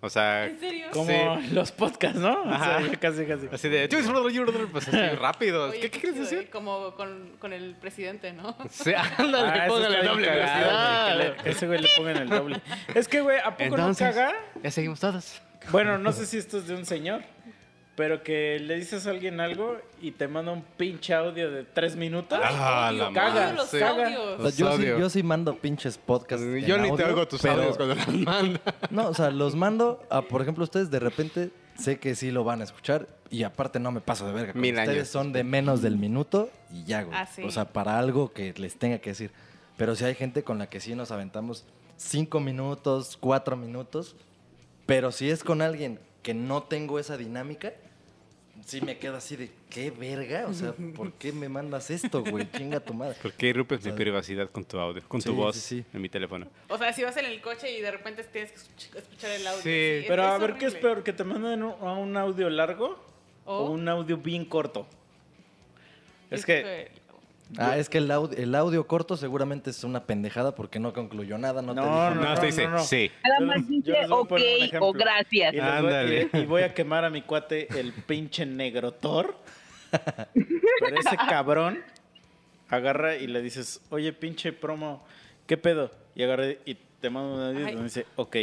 [0.00, 0.86] O sea, ¿En serio?
[0.92, 1.48] Como Sí.
[1.50, 2.42] los podcasts, ¿no?
[2.42, 2.82] O sea, Ajá.
[3.00, 3.48] casi, casi.
[3.50, 3.88] así de...
[4.70, 5.70] Pues así rápido.
[5.70, 6.38] Oye, ¿Qué, qué quieres decir?
[6.42, 6.48] ¿eh?
[6.52, 8.56] Como con, con el presidente, ¿no?
[8.70, 11.16] Sí, ándale, Ah, póngale bien doble cagado, velocidad.
[11.16, 12.60] güey, que le- ese güey le pongan el doble.
[12.94, 14.34] Es que, güey, ¿a poco Entonces, no caga?
[14.62, 15.42] ya seguimos todos.
[15.72, 17.22] Bueno, no sé si esto es de un señor,
[17.98, 21.96] pero que le dices a alguien algo y te manda un pinche audio de tres
[21.96, 22.38] minutos.
[22.40, 23.80] Ah, la caga, los sí.
[23.80, 24.06] caga.
[24.06, 24.38] audios.
[24.40, 26.46] O sea, yo, sí, yo sí mando pinches podcasts.
[26.46, 28.60] en Yo ni te oigo tus pero- audios cuando los mandas.
[28.90, 32.44] No, o sea, los mando a, por ejemplo, ustedes de repente sé que sí lo
[32.44, 34.52] van a escuchar y aparte no me paso de verga.
[34.54, 35.08] Mil ustedes años.
[35.08, 37.18] son de menos del minuto y ya, güey.
[37.18, 37.42] Ah, sí.
[37.42, 39.32] O sea, para algo que les tenga que decir.
[39.76, 41.64] Pero si hay gente con la que sí nos aventamos
[41.96, 44.14] cinco minutos, cuatro minutos,
[44.86, 47.72] pero si es con alguien que no tengo esa dinámica,
[48.64, 50.46] sí me quedo así de, ¿qué verga?
[50.48, 52.50] O sea, ¿por qué me mandas esto, güey?
[52.52, 53.16] Chinga tu madre.
[53.22, 55.84] ¿Por qué irrumpes mi privacidad con tu audio, con tu Sí, voz sí, sí.
[55.94, 56.46] en mi teléfono?
[56.68, 59.46] O sea, si vas en el coche y de repente tienes que escuch- escuchar el
[59.46, 59.62] audio.
[59.62, 61.02] Sí, Pero a ver, ¿qué es peor?
[61.02, 62.98] ¿Que te manden un- a un audio largo
[63.44, 64.86] O- un audio bien corto?
[66.30, 66.90] Es que...
[67.56, 71.38] Ah, es que el audio, el audio corto seguramente es una pendejada porque no concluyó
[71.38, 72.78] nada, no, te No, te dice, no, no.
[72.84, 73.10] sí.
[73.24, 74.32] Nada más dice ok
[74.80, 75.54] o gracias.
[75.54, 76.28] Y, les voy- Ándale.
[76.32, 79.36] y- voy a quemar a mi cuate el pinche negrotor.
[80.34, 81.82] Pero ese cabrón
[82.68, 85.02] agarra y le dices, oye, pinche promo,
[85.46, 85.90] ¿qué pedo?
[86.14, 88.36] Y agarra y te manda un audio donde dice, ok.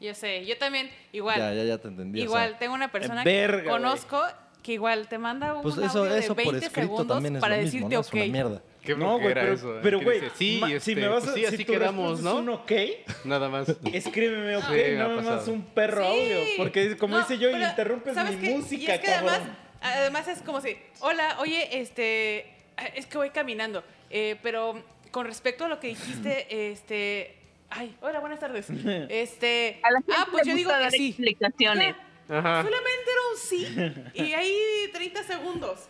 [0.00, 1.36] Yo sé, yo también, igual.
[1.38, 2.20] Ya, ya, ya te entendí.
[2.20, 4.22] o igual, sea, tengo una persona verga, que conozco
[4.62, 7.36] que igual te manda un pues eso, audio eso de por 20 escrito segundos también
[7.36, 8.00] es para lo decirte mismo, ¿no?
[8.00, 8.06] ok.
[8.06, 8.62] Es una mierda.
[8.82, 9.80] Qué No, güey, pero, eso, ¿eh?
[9.82, 11.72] pero, güey, dice, sí, ma- este, si me vas a, pues sí, si así tu
[11.72, 12.36] quedamos, respuesta ¿no?
[12.36, 13.76] es un ok, Nada más.
[13.92, 15.52] escríbeme ok, Sí, no me pasado.
[15.52, 16.08] un perro Sí.
[16.08, 16.38] audio.
[16.56, 18.54] Porque como No, dice yo, pero, interrumpes ¿sabes mi qué?
[18.56, 19.28] música, y es que cabrón.
[19.34, 19.48] además,
[19.82, 22.46] además es como si, hola, oye, este,
[22.94, 27.36] es que voy caminando, eh, pero con respecto a lo que dijiste, este,
[27.68, 28.66] ay, hola, buenas tardes,
[29.10, 31.08] este, A la gente ah, pues le yo digo gusta que dar sí.
[31.08, 31.96] explicaciones.
[32.30, 32.62] Ajá.
[32.62, 35.88] Solamente era un sí y ahí 30 segundos.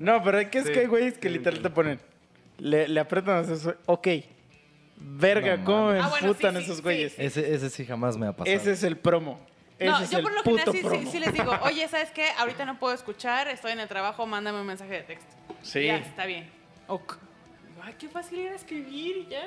[0.00, 0.72] No, pero es que es Sí.
[0.72, 2.00] que hay güeyes que literal te ponen.
[2.58, 3.74] Le, le apretan a eso.
[3.86, 4.08] Ok.
[4.96, 6.00] Verga, No ¿cómo me.
[6.00, 6.82] Ah, bueno, sí, sí, esos sí.
[6.82, 7.14] güeyes?
[7.18, 8.56] Ese, ese sí jamás me ha pasado.
[8.56, 9.38] Ese es el promo.
[9.78, 11.10] Ese No, es yo el por lo puto general sí, sí, promo.
[11.12, 12.26] sí les digo, oye, ¿sabes qué?
[12.36, 15.32] Ahorita no puedo escuchar, estoy en el trabajo, mándame un mensaje de texto.
[15.62, 15.86] Sí.
[15.86, 16.50] Ya, está bien.
[16.88, 17.16] Ok.
[17.80, 19.44] Ay, qué fácil era escribir y ya.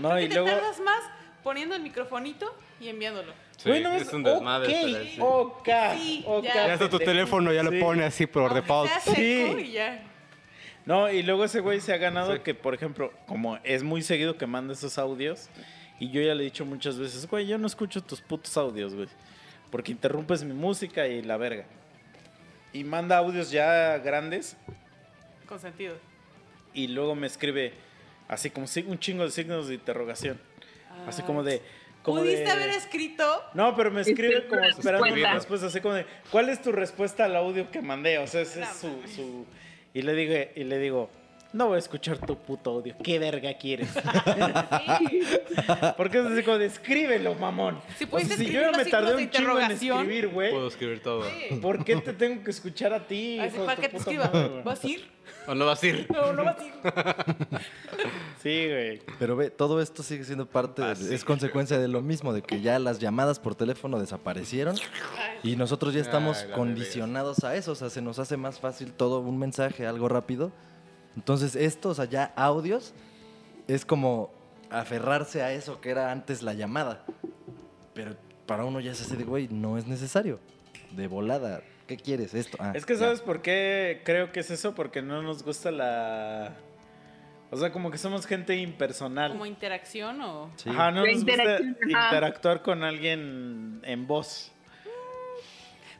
[0.00, 0.48] No, y te luego.
[0.50, 1.02] tardas más
[1.44, 3.32] poniendo el microfonito y enviándolo.
[3.58, 4.68] Sí, Güey, no es un desmadre.
[4.72, 5.16] ok, pero sí.
[5.20, 5.68] ok,
[5.98, 6.54] Sí, ok, ya.
[6.68, 7.70] Ya hasta tu teléfono ya Sí.
[7.70, 8.90] lo pone así por default.
[9.14, 9.56] Sí.
[9.66, 10.02] y ya.
[10.86, 12.40] No, y luego ese güey se ha ganado Sí.
[12.42, 15.50] que, por ejemplo, como es muy seguido que manda esos audios,
[16.00, 18.94] y yo ya le he dicho muchas veces, güey, yo no escucho tus putos audios,
[18.94, 19.08] güey,
[19.70, 21.64] porque interrumpes mi música y la verga.
[22.72, 24.56] Y manda audios ya grandes,
[25.48, 25.96] Consentido.
[26.74, 27.72] y luego me escribe
[28.28, 30.38] así como un chingo de signos de interrogación.
[31.06, 31.60] Así como de...
[32.08, 33.42] Como ¿Pudiste de- haber escrito?
[33.54, 35.34] No, pero me escribe Espera como esperando una respuesta.
[35.34, 38.18] respuesta, así como de, ¿cuál es tu respuesta al audio que mandé?
[38.18, 39.46] O sea, ese es su, su...
[39.94, 41.10] Y le digo, y le digo,
[41.52, 43.88] no voy a escuchar tu puto audio, ¿qué verga quieres?
[43.90, 45.20] Sí.
[45.96, 47.80] Porque es así como escríbelo, mamón.
[47.96, 51.02] Si O sea, si yo ya me tardé un chingo en escribir, güey, Puedo escribir
[51.02, 51.24] todo.
[51.24, 51.56] Sí.
[51.56, 53.38] ¿por qué te tengo que escuchar a ti?
[53.40, 54.30] Así para que te escriba.
[54.32, 54.62] madre?
[54.62, 55.08] ¿Vas a ir?
[55.46, 56.06] ¿O no vas a ir?
[56.10, 56.72] No, no vas a ir.
[58.42, 59.02] Sí, güey.
[59.18, 61.12] Pero ve, todo esto sigue siendo parte, de- Ah, sí.
[61.12, 64.76] es consecuencia de lo mismo, de que ya las llamadas por teléfono desaparecieron
[65.42, 68.92] y nosotros ya estamos Ay, condicionados a eso, o sea, se nos hace más fácil
[68.92, 70.52] todo un mensaje, algo rápido.
[71.18, 72.94] Entonces, esto, o sea, ya audios,
[73.66, 74.30] es como
[74.70, 77.04] aferrarse a eso que era antes la llamada.
[77.92, 78.14] Pero
[78.46, 80.38] para uno ya se hace de, güey, no es necesario.
[80.92, 82.34] De volada, ¿qué quieres?
[82.34, 82.56] Esto.
[82.60, 83.00] Ah, Es que ya.
[83.00, 84.76] ¿sabes por qué creo que es eso?
[84.76, 86.54] Porque no nos gusta la...
[87.50, 89.32] O sea, como que somos gente impersonal.
[89.32, 90.52] ¿Como interacción o...?
[90.54, 90.70] Sí.
[90.70, 94.52] Ajá, no nos gusta interactuar con alguien en voz.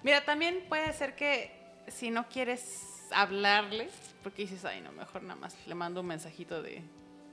[0.05, 1.51] Mira, también puede ser que
[1.89, 3.89] si no quieres hablarle,
[4.23, 6.83] porque dices, ay, no, mejor nada más le mando un mensajito de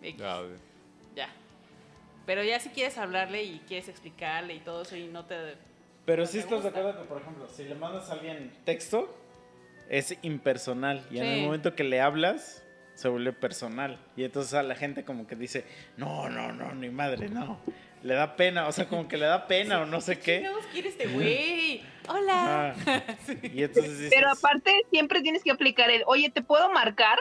[0.02, 0.44] X, Ah,
[1.16, 1.30] ya.
[2.26, 5.56] Pero ya si quieres hablarle y quieres explicarle y todo eso y no te...
[6.06, 9.16] Pero No sí estás de acuerdo que, por ejemplo, si le mandas a alguien texto,
[9.90, 11.06] es impersonal.
[11.12, 12.64] Y en el momento que le hablas,
[12.96, 14.00] se vuelve personal.
[14.16, 15.66] Y entonces a la gente como que dice,
[15.98, 17.60] no, no, no, ni madre, no.
[18.06, 20.38] Le da pena, o sea, como que le da pena o no sé ¿Qué qué.
[20.38, 21.82] chingados quiere este güey?
[22.07, 22.69] Hola.
[22.69, 23.03] Ajá.
[23.52, 27.18] Y entonces dices, Pero aparte siempre tienes que aplicar el, oye, ¿te puedo marcar?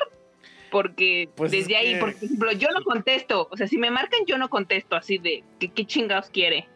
[0.70, 3.48] Porque Pues es desde ahí, que- por ejemplo, yo no contesto.
[3.50, 6.68] O sea, si me marcan, yo no contesto así de, ¿qué, qué chingados quiere?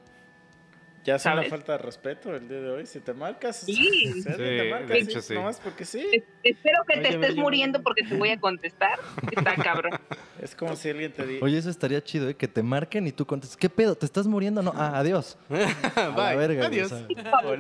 [1.09, 2.87] Ya es una falta de respeto el día de hoy.
[2.87, 3.75] Si te marcas, Sí.
[4.23, 5.35] si alguien te Sí, marca, de sí, hecho, sí.
[5.35, 6.07] nomás porque sí.
[6.13, 8.99] Es- espero que te Oye, estés oye, muriendo porque te voy a contestar.
[9.37, 9.93] Está cabrón.
[10.41, 12.35] Es como si alguien te diga, Oye, eso estaría chido, ¿eh?
[12.37, 13.97] Que te marquen y tú contestes, ¿qué pedo?
[13.97, 14.63] ¿Te estás muriendo?
[14.63, 15.37] No, ah, adiós.
[15.51, 16.37] A la Bye.
[16.37, 16.93] verga, güey, Adiós.
[16.93, 17.07] o sea.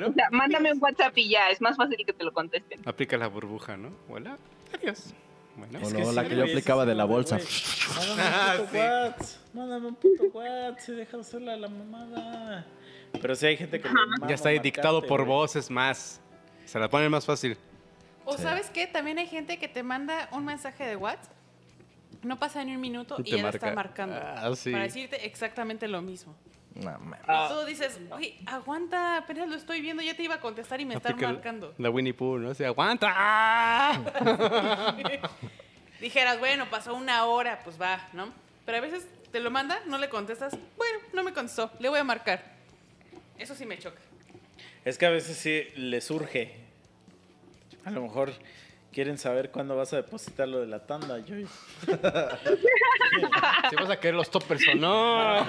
[0.06, 2.80] O sea, mándame un WhatsApp y ya, es más fácil que te lo contesten.
[2.84, 3.90] Aplica la burbuja, ¿no?
[4.08, 4.38] Hola.
[4.78, 5.12] Adiós.
[5.56, 5.80] Bueno.
[5.80, 7.38] O Es la- sí, la que yo aplicaba de la bolsa.
[7.96, 8.78] Mándame Ah, un puto sí.
[8.78, 9.20] WhatsApp.
[9.54, 12.66] Mándame un puto WhatsApp y deja de hacerla la mamada.
[13.20, 13.88] Pero sí hay gente que
[14.28, 16.20] Ya está ahí dictado por voces más.
[16.64, 17.56] Se la ponen más fácil.
[18.24, 18.42] O Sí.
[18.42, 21.32] sabes qué, también hay gente que te manda un mensaje de WhatsApp,
[22.22, 24.06] no pasa ni un minuto Y ya lo está marca.
[24.06, 24.16] marcando.
[24.20, 24.70] Ah, sí.
[24.70, 26.34] Para decirte exactamente lo mismo.
[26.74, 26.96] No.
[27.26, 27.48] Ah.
[27.50, 30.84] Y tú dices, oye, aguanta, apenas lo estoy viendo, ya te iba a contestar y
[30.84, 31.74] me están marcando.
[31.78, 32.54] La Winnie Pooh, ¿no?
[32.54, 33.08] Se aguanta.
[36.00, 38.28] Dijeras, bueno, pasó una hora, pues va, ¿no?
[38.64, 41.98] Pero a veces te lo manda, no le contestas, bueno, no me contestó, le voy
[41.98, 42.57] a marcar.
[43.38, 44.00] Eso sí me choca.
[44.84, 46.56] Es que a veces sí le surge.
[47.84, 48.32] A lo mejor
[48.92, 51.46] quieren saber cuándo vas a depositar lo de la tanda, Joy.
[53.70, 55.46] Si vas a querer los toppers o no.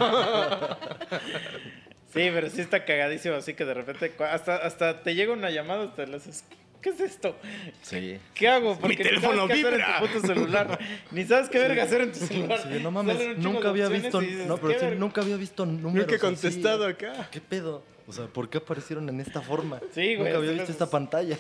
[2.14, 5.84] Sí, pero sí está cagadísimo, así que de repente hasta, hasta te llega una llamada,
[5.84, 6.44] hasta le haces,
[6.81, 7.35] ¿qué es esto?
[7.81, 8.19] Sí.
[8.34, 8.77] ¿Qué hago?
[8.80, 9.97] Porque ni teléfono sabes qué hacer vibra.
[9.97, 10.80] en tu puto celular.
[11.11, 12.60] Ni sabes qué verga hacer en tu celular.
[12.61, 14.99] Sí, no mames, nunca había visto, dices, no, pero ¿qué sí, verga?
[14.99, 16.19] nunca había visto números Nunca he así.
[16.26, 17.27] contestado acá.
[17.31, 17.84] ¿Qué pedo?
[18.07, 19.80] O sea, ¿por qué aparecieron en esta forma?
[19.93, 21.38] Sí, güey, Nunca había visto esta pantalla.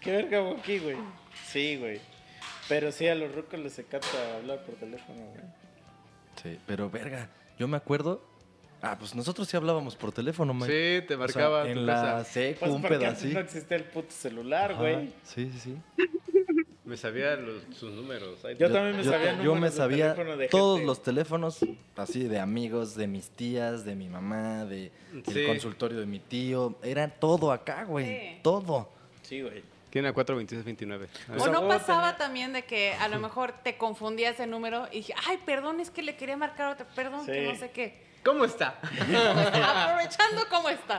[0.00, 0.96] ¿Qué verga hago aquí, güey?
[1.50, 2.00] Sí, güey.
[2.68, 4.06] Pero sí, a los rucos les encanta
[4.36, 5.44] hablar por teléfono, güey.
[6.42, 7.28] Sí, pero verga,
[7.58, 8.22] yo me acuerdo.
[8.86, 10.68] Ah, pues nosotros sí hablábamos por teléfono, man.
[10.68, 13.28] Sí, te O sea, marcaba en la secu, Pues un así.
[13.28, 15.12] no existía el puto celular, güey.
[15.22, 15.76] Sí, sí, sí.
[16.84, 18.44] Me sabía los- sus números.
[18.44, 20.86] Ahí Yo también me yo, sabía yo me sabía de todos gente.
[20.86, 21.60] los teléfonos,
[21.96, 24.92] así de amigos, de mis tías, de mi mamá, de
[25.26, 25.38] Sí.
[25.40, 26.74] el consultorio de mi tío.
[26.82, 28.06] Era todo acá, güey.
[28.06, 28.38] Sí.
[28.42, 28.90] Todo.
[29.22, 29.62] Sí, güey.
[29.88, 31.08] Tiene a 42629.
[31.28, 34.86] Pues o no huevo pasaba también de que a lo mejor te confundías de número
[34.92, 38.03] y dije, ay, perdón, es que le quería marcar otra, perdón, que no sé qué.
[38.24, 38.78] ¿Cómo está?
[38.80, 40.98] Aprovechando cómo está.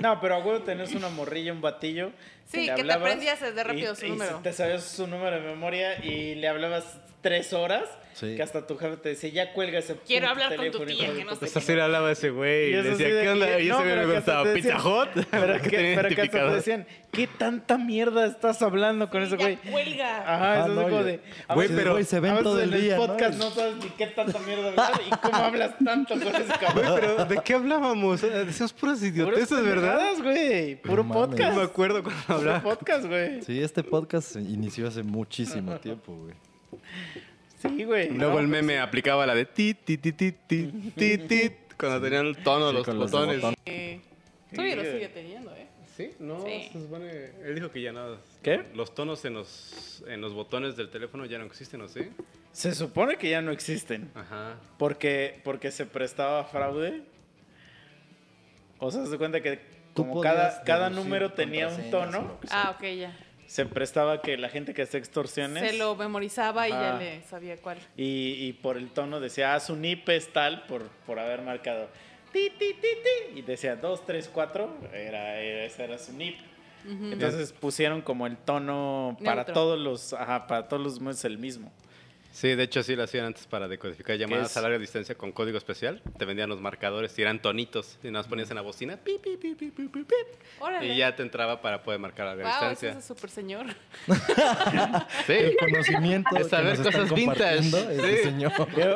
[0.00, 2.12] No, pero a huevo tenés una morrilla, un batillo.
[2.50, 4.40] Sí, que te aprendías desde rápido y- su y número.
[4.42, 6.84] te sabías su número de memoria y le hablabas
[7.22, 7.84] tres horas.
[8.12, 8.34] Sí.
[8.36, 11.18] Que hasta tu jefe te decía, ya cuelga ese Quiero hablar con tu tía, de
[11.18, 12.68] que no sé Pues así le hablaba ese güey.
[12.70, 13.60] Y le decía, de ¿qué onda?
[13.60, 15.08] Y ese güey me te ¿Pizza Hut?
[15.30, 19.56] Pero que, hasta te decían, ¿qué tanta mierda estás hablando con ese güey?
[19.56, 20.18] cuelga.
[20.22, 21.20] Ajá, Ah, eso no, es como de.
[21.54, 23.06] Güey, pero- Güey, se ven todo en el día, ¿no?
[23.06, 26.98] podcast no sabes ni qué tanta mierda hablar y cómo hablas tanto con ese cabrón.
[27.00, 28.20] Pero, ¿de qué hablábamos?
[28.20, 30.12] Decíamos puras idioteces, ¿verdad?
[30.20, 30.74] güey.
[30.76, 31.54] Puro podcast.
[31.54, 32.62] No me acuerdo cuando Puro hablaba.
[32.76, 33.42] podcast, güey.
[33.42, 36.34] Sí, este podcast se inició hace muchísimo tiempo, güey.
[37.58, 38.08] Sí, güey.
[38.10, 41.50] Luego No, el pues meme aplicaba la de ti, ti, ti, ti, ti, ti, ti,
[41.78, 43.44] cuando tenían el tono Sí, los con los botones.
[43.66, 44.00] Eh,
[44.54, 45.66] todavía lo sigue teniendo, ¿eh?
[45.96, 46.10] ¿Sí?
[46.18, 46.70] No, Sí.
[46.72, 47.10] se supone...
[47.44, 48.18] Él dijo que ya nada.
[48.42, 48.64] ¿Qué?
[48.74, 52.00] Los tonos en los, en los botones del teléfono ya no existen, ¿o sí?
[52.52, 54.10] Se supone que ya no existen.
[54.14, 54.56] Ajá.
[54.78, 57.02] Porque, porque se prestaba a fraude.
[58.78, 59.58] O sea, se cuenta que
[59.94, 62.38] Tú como cada, cada número tenía un tono.
[62.50, 63.16] Ah, ok, ya.
[63.46, 67.56] se prestaba que la gente que hacía extorsiones Se lo memorizaba y ya le sabía
[67.56, 67.78] cuál.
[67.96, 71.88] y, y por el tono decía, ah, su NIP es tal por, por haber marcado
[72.32, 72.88] ti, ti, ti,
[73.32, 76.36] ti, y decía 2, 3, 4, era, era- ese era su NIP.
[76.84, 79.54] Entonces pusieron como el tono para Neutro.
[79.54, 81.70] todos los, ajá, para todos los meses el mismo.
[82.40, 84.56] Sí, de hecho sí lo hacían antes para decodificar llamadas es?
[84.56, 86.00] a larga distancia con código especial.
[86.18, 87.98] Te vendían los marcadores y eran tonitos.
[88.02, 88.98] Y nada más ponías en la bocina
[90.80, 92.90] y ya te entraba para poder marcar a larga Wow, ese distancia.
[92.90, 93.66] es el super señor.
[95.26, 95.32] Sí.
[95.34, 97.58] El conocimiento Es que saber nos cosas vintage.
[97.58, 98.22] es el Sí.
[98.24, 98.52] señor.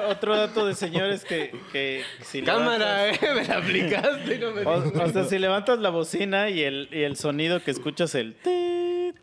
[0.08, 4.50] Otro dato de señores que, que si Cámara, levantas- eh, me la aplicaste y no
[4.52, 8.14] me O, o sea, si levantas la bocina y el, y el sonido que escuchas,
[8.14, 9.16] el tit,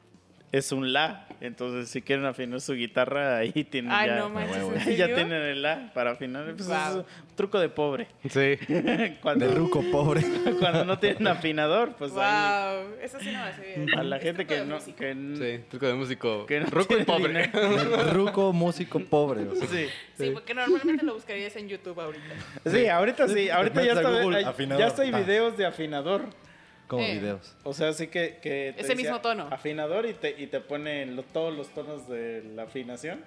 [0.51, 1.27] es un la.
[1.41, 4.73] Entonces, si quieren afinar su guitarra, ahí tienen Ay, ya, no manches, huevo.
[4.73, 5.15] ¿en ahí ya serio?
[5.15, 6.45] tienen el la para afinar.
[6.55, 6.69] Pues.
[6.69, 7.05] Es un
[7.35, 8.07] truco de pobre.
[8.29, 8.57] Sí.
[9.21, 10.21] cuando, De ruco pobre.
[10.59, 13.99] cuando no tienen afinador, pues ahí, wow, eso sí no me sabía.
[13.99, 14.75] a la Es gente truco que de no...
[14.75, 14.97] músico.
[14.97, 16.45] Que, n- Sí, truco de músico.
[16.45, 17.27] que no Ruco y tiene pobre.
[17.51, 18.03] dinero.
[18.13, 19.41] Ruco músico pobre.
[19.47, 19.67] o sea.
[19.67, 19.87] Sí.
[20.17, 22.23] Sí, porque normalmente lo buscarías en YouTube ahorita.
[22.67, 23.49] Sí, ahorita sí.
[23.49, 26.21] Ahorita ya metes a está, Google, hay- afinador, ya está hay videos de afinador.
[26.91, 27.13] Como Eh.
[27.19, 27.55] videos.
[27.63, 28.39] O sea, sí que...
[28.41, 29.47] que te Ese mismo tono.
[29.49, 33.23] Afinador y te, y te pone lo- todos los tonos de la afinación.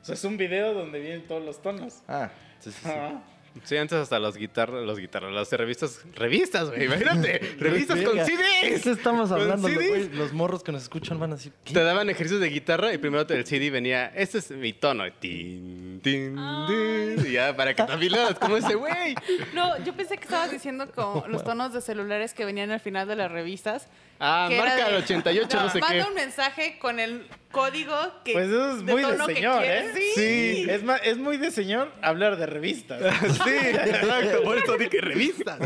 [0.00, 2.02] O sea, es un video donde vienen todos los tonos.
[2.06, 2.30] Ah,
[2.60, 2.88] sí, sí, sí.
[2.88, 3.20] Ajá.
[3.62, 8.16] Sí, antes hasta los guitarras, los guitarras, las revistas, revistas, güey, imagínate, revistas con.
[8.18, 8.82] CDs.
[8.82, 9.68] ¿Qué estamos Con hablando?
[9.68, 9.88] CDs.
[9.88, 10.08] güey?
[10.10, 11.72] Los morros que nos escuchan van a decir, ¿qué?
[11.72, 16.00] Te daban ejercicios de guitarra y primero el CD venía, este es mi tono, tin,
[16.02, 16.36] tin,
[16.66, 19.14] tin, y ya para que te afilaras como ese güey.
[19.52, 23.06] No, yo pensé que estabas diciendo como los tonos de celulares que venían al final
[23.06, 23.86] de las revistas.
[24.20, 26.08] Ah, que era marca el 88, no sé manda qué.
[26.08, 27.94] un mensaje con el código
[28.24, 29.62] que Pues eso es muy de que señor.
[29.64, 29.92] ¿eh?
[30.14, 30.66] Sí.
[30.68, 33.00] Es, ma- es muy de señor hablar de revistas.
[33.44, 35.58] Sí, exacto, por eso dije revistas.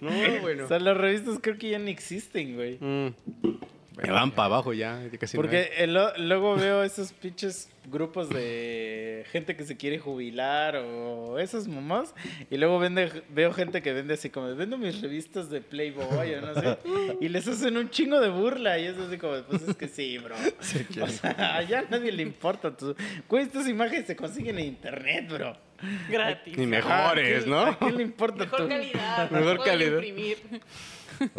[0.00, 0.10] No,
[0.40, 0.64] bueno.
[0.64, 2.78] O sea, las revistas creo que ya ni existen, güey.
[2.80, 3.08] Mm.
[4.02, 8.28] Me van para abajo ya, casi no Porque eh, lo- luego veo esos pinches grupos
[8.28, 12.12] de gente que se quiere jubilar o esas mamás.
[12.50, 16.40] Y luego vende, veo gente que vende así como, vendo mis revistas de Playboy o
[16.40, 16.78] no sé.
[17.20, 18.78] Y les hacen un chingo de burla.
[18.78, 20.34] Y es así como, pues es que sí, bro.
[21.02, 22.76] O sea, allá a nadie le importa.
[22.76, 22.96] tu-
[23.28, 25.56] Güey, estas imágenes se consiguen en internet, bro.
[26.10, 26.56] Gratis.
[26.56, 27.58] Ni Ajá, mejores, ¿qué- ¿no?
[27.60, 29.30] ¿A quién le importa Mejor tu- calidad.
[29.30, 29.92] Mejor calidad.
[30.02, 30.38] imprimir.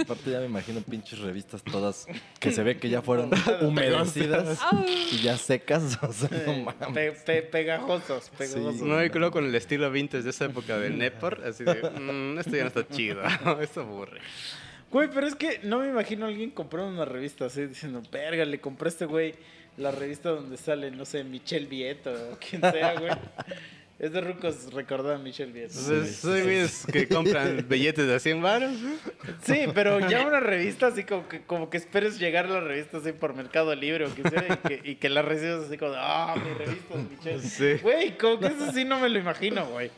[0.01, 2.07] Aparte ya me imagino pinches revistas todas
[2.39, 3.31] que se ve que ya fueron
[3.61, 4.59] humedecidas
[5.11, 5.97] y ya secas.
[6.01, 6.93] O sea, no mames.
[6.93, 8.81] Pe- pe- pegajosos, pegajosos.
[8.81, 12.39] No, y luego con el estilo vintage de esa época del Nepor, así de, "Mm,
[12.39, 13.21] esto ya no está chido,
[13.61, 14.19] esto aburre.
[14.91, 18.45] Güey, pero es que no me imagino a alguien comprando una revista así diciendo, verga,
[18.45, 19.33] le compré a este güey
[19.77, 23.11] la revista donde sale, no sé, Michelle Vieto o quien sea, güey.
[23.97, 25.73] Es de rucos recordar a Michelle Vieto.
[25.79, 28.73] Entonces, soy güeyes que compran billetes de 100 varos.
[29.43, 32.97] Sí, pero ya una revista así como que, como que esperes llegar a la revista
[32.97, 35.93] así por Mercado Libre o que sea y que, y que la recibas así como,
[35.95, 37.41] ah, mi revista de Michelle.
[37.41, 37.81] Sí.
[37.81, 39.89] Güey, como que eso sí no me lo imagino, güey.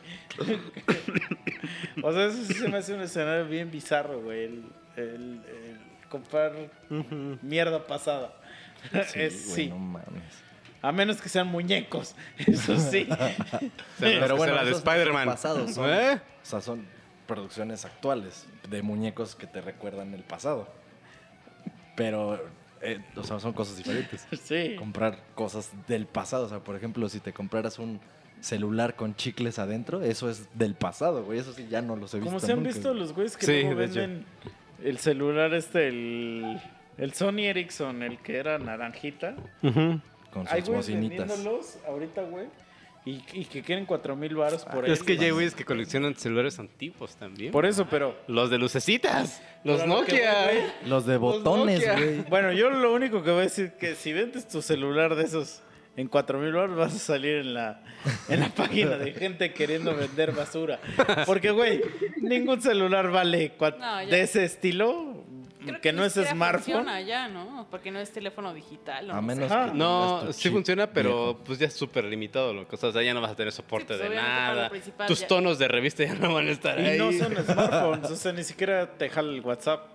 [2.02, 4.44] o sea, eso sí se me hace un escenario bien bizarro, güey.
[4.44, 4.62] El,
[4.96, 6.52] el- el comprar
[7.42, 8.32] mierda pasada.
[9.08, 9.68] Sí, Es- güey, sí.
[9.68, 10.44] no mames.
[10.82, 12.14] A menos que sean muñecos.
[12.38, 13.08] Eso sí.
[13.98, 15.26] Pero bueno, la de Spider-Man.
[15.26, 16.14] pasados, son- ¿Eh?
[16.14, 16.86] O sea, son
[17.26, 20.68] producciones actuales de muñecos que te recuerdan el pasado.
[21.96, 22.40] Pero,
[22.80, 24.26] eh, o sea, son cosas diferentes.
[24.42, 24.76] sí.
[24.78, 26.46] Comprar cosas del pasado.
[26.46, 28.00] O sea, por ejemplo, si te compraras un
[28.40, 31.40] celular con chicles adentro, eso es del pasado, güey.
[31.40, 33.00] Eso sí ya no los he visto Como se han nunca, visto güey.
[33.00, 34.24] los güeyes que Sí, luego venden
[34.84, 36.60] el celular este, el,
[36.98, 39.34] el Sony Ericsson, el que era naranjita.
[40.32, 41.28] Con Hay sus güeyes bocinitas.
[41.28, 42.46] vendiéndolos ahorita, güey.
[43.04, 44.90] Y, y que quieren cuatro mil baros por él.
[44.92, 47.52] Es que ya hay güeyes que coleccionan celulares antiguos también.
[47.52, 48.14] Por eso, pero...
[48.26, 50.44] Los de lucecitas, los Pero lo que Nokia.
[50.44, 51.92] güey, Los de botones, Nokia.
[51.94, 52.20] güey.
[52.28, 55.24] Bueno, yo lo único que voy a decir es que si vendes tu celular de
[55.24, 55.62] esos
[55.96, 57.82] en 4 mil baros vas a salir en la,
[58.28, 60.78] en la página de gente queriendo vender basura.
[61.24, 61.80] Porque, güey,
[62.20, 64.06] ningún celular vale cua- No, ya.
[64.08, 65.24] de ese estilo
[65.68, 66.74] Creo que no es smartphone.
[66.74, 67.66] funciona ya, ¿no?
[67.70, 69.10] Porque no es teléfono digital.
[69.10, 71.38] o A no menos que No, sí chip funciona, pero viejo.
[71.44, 72.52] pues ya es súper limitado.
[72.52, 74.70] Lo que, o sea, ya no vas a tener soporte pues, de nada.
[75.06, 76.96] Tus ya- tonos de revista ya no van a estar ahí.
[76.96, 79.94] Y no son smartphones, o sea, ni siquiera te jala el WhatsApp.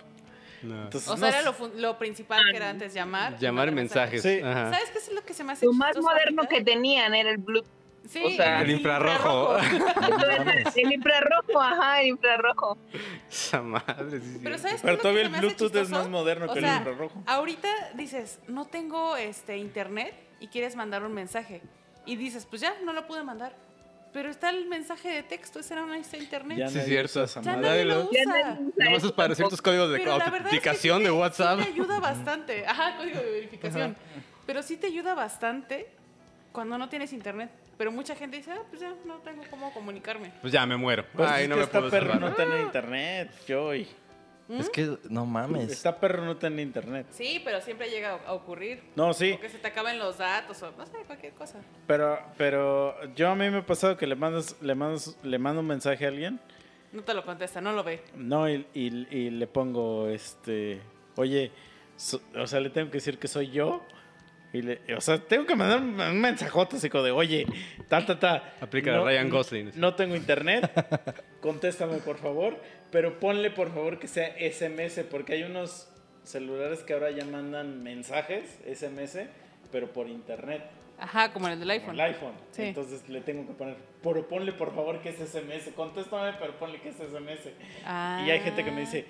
[0.62, 0.84] No.
[0.84, 3.38] Entonces, O no sea, era lo, fun- lo principal que era antes llamar.
[3.38, 4.22] Llamar mensajes.
[4.22, 4.40] Sí.
[4.40, 6.48] ¿Sabes qué es lo que se me hace Lo más moderno ahorita?
[6.56, 7.68] que tenían era el Bluetooth.
[8.08, 9.56] Sí, O sea, El infrarrojo.
[10.76, 12.78] El infrarrojo, ajá, el infrarrojo.
[13.30, 14.40] Esa madre, sí.
[14.42, 17.22] Pero ¿sabes Pero es todavía el Bluetooth es más moderno O que el sea, infrarrojo.
[17.26, 21.62] Ahorita dices, no tengo este internet y quieres mandar un mensaje.
[22.06, 23.54] Y dices, pues ya, no lo pude mandar.
[24.12, 26.58] Pero está el mensaje de texto, ese no está internet.
[26.58, 27.24] Ya Sí, nadie cierto.
[27.24, 27.68] esa Ya madre.
[27.68, 28.24] nadie lo usa.
[28.26, 31.10] nadie usa Nada más es para ciertos códigos de verdad es que autenticación sí de
[31.10, 31.58] WhatsApp.
[31.58, 32.66] Sí te ayuda bastante.
[32.66, 33.96] Ajá, código de verificación.
[34.46, 35.88] Pero sí te ayuda bastante
[36.52, 37.50] cuando no tienes internet.
[37.76, 40.32] Pero mucha gente dice, ah, pues ya no tengo cómo comunicarme.
[40.40, 41.04] Pues ya me muero.
[41.12, 42.30] Pues Ay, es no que me está puedo perro salvar.
[42.30, 43.88] no tener internet, Joy.
[44.48, 45.72] Es que, no mames.
[45.72, 47.06] Está perro no tener internet.
[47.10, 48.82] Sí, pero siempre llega a ocurrir.
[48.94, 51.58] No, sí, O que se te acaben los datos o no sé, cualquier cosa.
[51.86, 55.60] pero, pero yo a mí me ha pasado que le mandas, le mandas, le mando
[55.62, 56.38] un mensaje a alguien,
[56.92, 58.02] No te lo contesta, no lo ve.
[58.14, 60.82] no, y, y- y le pongo, este,
[61.16, 61.50] oye,
[61.96, 63.82] so- o sea, le tengo que decir que soy yo,
[64.54, 67.44] y le, o sea, tengo que mandar un, mensajote así como de, oye,
[67.88, 68.54] ta, ta, ta.
[68.60, 69.72] Aplica la Ryan Gosling.
[69.74, 70.70] No tengo internet,
[71.40, 72.56] contéstame por favor,
[72.92, 75.88] pero ponle por favor que sea SMS, porque hay unos
[76.22, 79.26] celulares que ahora ya mandan mensajes, SMS,
[79.72, 80.62] pero por internet.
[80.98, 81.94] Ajá, como el del iPhone.
[81.94, 82.34] el iPhone.
[82.52, 82.62] Sí.
[82.62, 83.74] Entonces le tengo que poner,
[84.04, 87.50] pero ponle por favor que es SMS, contéstame, pero ponle que es SMS.
[87.84, 88.22] Ah.
[88.24, 89.04] Y hay gente que me dice,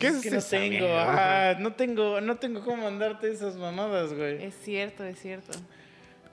[0.00, 3.54] ¿Qué "Pues es que no tengo, mierda?" ah, no tengo, no tengo cómo mandarte esas
[3.56, 4.42] mamadas, güey.
[4.42, 5.52] Es cierto, es cierto.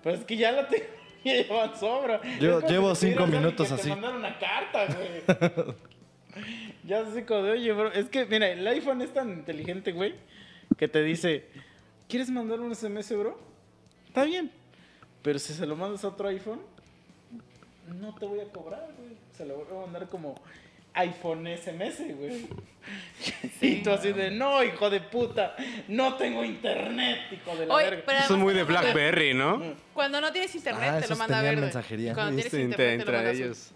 [0.02, 0.86] Pues es que ya la tengo,
[1.24, 2.22] ya llevan sobra.
[2.40, 3.84] Yo Es llevo cinco minutos que así.
[3.84, 5.76] Te mandaron una carta, güey.
[6.84, 10.16] ya así como de, oye, bro, es que, mira, el iPhone es tan inteligente, güey,
[10.78, 11.46] que te dice,
[12.08, 13.40] ¿quieres mandar un SMS, bro?
[14.08, 14.52] Está bien.
[15.22, 16.62] Pero si se lo mandas a otro iPhone,
[18.00, 19.18] no te voy a cobrar, güey.
[19.36, 20.36] Se lo voy a mandar como
[20.98, 22.48] iPhone SMS, güey.
[23.62, 25.56] Y tú así de, no, hijo de puta,
[25.88, 28.04] no tengo internet, hijo de la Oye, verga.
[28.06, 29.62] pero Eso es muy de BlackBerry, ¿no?
[29.94, 31.62] Cuando no tienes internet, Ah, te lo esos manda tenían verde.
[31.66, 32.14] mensajería.
[32.14, 33.44] Cuando tienes Este, internet, entre, te lo entre manda azul.
[33.44, 33.74] ellos.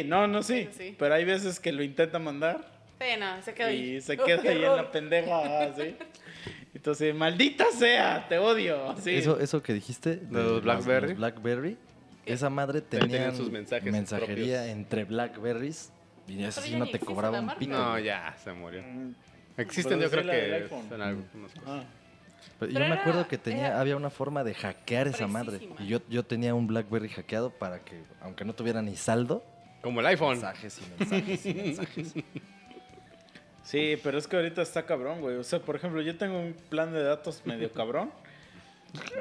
[0.00, 0.68] Sí, no, no, sí.
[0.98, 3.96] Pero hay veces que lo intenta mandar Sí, no, se queda ahí.
[3.96, 5.96] y se queda ahí en la pendeja, así.
[6.74, 8.90] Entonces, maldita sea, te odio.
[8.90, 9.14] Así.
[9.16, 11.08] Eso, eso que dijiste de los Blackberry.
[11.08, 11.76] los Blackberry,
[12.26, 14.76] esa madre tenía tenían sus mensajes mensajería propios.
[14.76, 15.92] entre Blackberries
[16.28, 17.72] y Pero sí no te cobraba un pico.
[17.72, 18.82] No, ya, se murió.
[18.82, 19.14] Mm,
[19.58, 21.62] Existen, yo creo que son algunas cosas.
[21.66, 21.84] ah.
[22.58, 25.68] Pero yo me acuerdo que tenía, era había una forma de hackear esa madre.
[25.78, 29.44] Y yo, yo tenía un Blackberry hackeado para que, aunque no tuviera ni saldo,
[29.82, 30.32] Como el iPhone.
[30.32, 32.14] mensajes y mensajes y mensajes.
[33.62, 35.36] Sí, pero es que ahorita está cabrón, güey.
[35.36, 38.10] O sea, por ejemplo, yo tengo un plan de datos medio cabrón.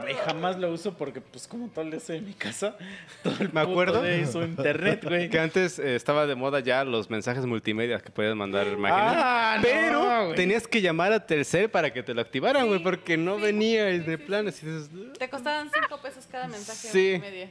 [0.10, 2.78] Y jamás lo uso porque, pues, como tal, estoy en mi casa.
[3.24, 4.02] Todo el Me acuerdo.
[4.24, 5.30] uso internet, güey.
[5.30, 9.14] Que antes eh, estaba de moda ya los mensajes multimedia que podías mandar imágenes.
[9.18, 10.36] Ah, no, pero güey.
[10.36, 13.92] tenías que llamar a Telcel para que te lo activaran, güey, porque no sí, venía
[13.92, 14.48] sí, de sí, plan.
[14.48, 14.90] Así dices,
[15.20, 17.10] Te costaban 5 pesos cada mensaje Sí.
[17.16, 17.50] en media.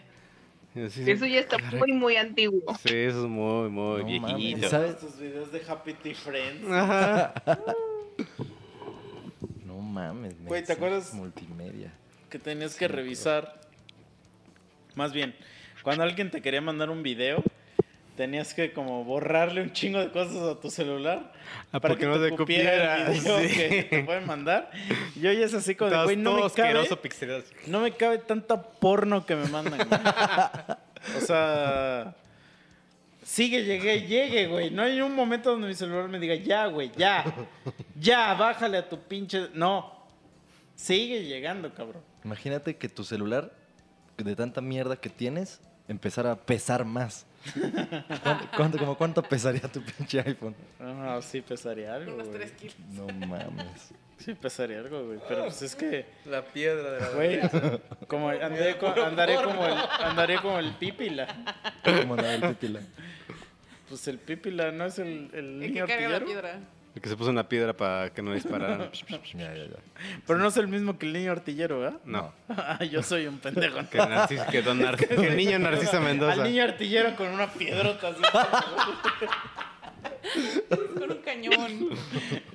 [0.86, 2.62] así, Eso ya está muy, muy antiguo.
[2.84, 4.36] Sí, eso es muy, muy No mames.
[4.36, 4.68] viejito.
[4.70, 4.90] ¿Sabes?
[4.92, 6.70] Estos videos de Happy Tea Friends.
[6.70, 7.34] Ajá.
[9.66, 10.34] No mames.
[10.44, 11.12] Güey, ¿te acuerdas?
[11.14, 11.92] Multimedia.
[12.34, 13.60] Que tenías que revisar.
[14.96, 15.36] Más bien,
[15.84, 17.44] cuando alguien te quería mandar un video,
[18.16, 21.32] tenías que como borrarle un chingo de cosas a tu celular
[21.70, 23.54] Ah, para que no te cupiera el cupiera, video sí.
[23.54, 24.68] que te pueden mandar.
[25.14, 26.74] Y hoy es así como de, güey, no me cabe,
[27.68, 29.86] no me cabe tanta porno que me mandan.
[29.88, 30.00] güey".
[31.16, 32.16] o sea,
[33.22, 34.72] sigue, llegué, llegue, güey.
[34.72, 37.24] No hay un momento donde mi celular me diga, ya, güey, ya,
[37.94, 39.50] ya, bájale a tu pinche...
[39.54, 40.04] No,
[40.74, 42.02] sigue llegando, cabrón.
[42.24, 43.52] Imagínate que tu celular,
[44.16, 47.26] de tanta mierda que tienes, empezara a pesar más.
[48.22, 50.54] ¿Cuánto, cuánto- como cuánto pesaría tu pinche iPhone?
[50.80, 52.38] Ah, sí pesaría algo, Unos güey.
[52.40, 52.76] 3 kilos.
[52.90, 53.90] No mames.
[54.18, 55.18] Sí pesaría algo, güey.
[55.28, 57.40] Pero pues es que, La piedra de la güey,
[58.08, 61.26] como andaré, co- andaré como el, andaré como el pípila.
[61.84, 62.80] ¿Cómo andaba el pipila?
[63.88, 66.60] Pues el pípila no es el, el El que niño carga la piedra.
[66.94, 68.88] El que se puso una piedra para que no dispararan.
[69.34, 69.76] Ya, ya, ya.
[70.26, 71.98] Pero no es el mismo que el niño artillero, ¿verdad?
[72.04, 72.32] No.
[72.90, 73.78] Yo soy un pendejo.
[73.90, 76.34] Que, Narcis- que don Nar- que el niño Narcisa Mendoza.
[76.34, 78.22] Al niño artillero con una piedrota así.
[80.98, 81.90] Con un cañón.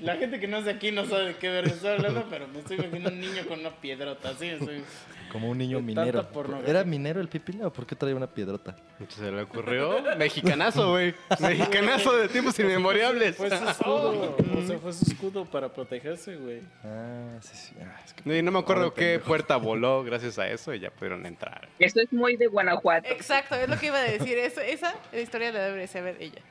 [0.01, 2.47] La gente que no es de aquí no sabe de qué ver estoy hablando, pero
[2.47, 4.49] me estoy imaginando un niño con una piedrota así.
[4.49, 4.83] así.
[5.31, 6.27] Como un niño minero.
[6.65, 8.75] ¿Era minero el pipila o por qué traía una piedrota?
[9.09, 9.97] Se le ocurrió.
[10.17, 11.13] Mexicanazo, güey.
[11.39, 13.35] Mexicanazo de tiempos inmemorables.
[13.35, 14.35] Fue su escudo.
[14.57, 16.61] O sea, fue su escudo para protegerse, güey.
[16.83, 17.75] Ah, sí, sí.
[17.79, 19.27] Ah, es que- Y no me acuerdo qué pendejo.
[19.27, 21.67] puerta voló gracias a eso y ya pudieron entrar.
[21.77, 23.07] Eso es muy de Guanajuato.
[23.09, 24.37] Exacto, es lo que iba a decir.
[24.39, 26.41] Eso, esa la historia la debe saber ella.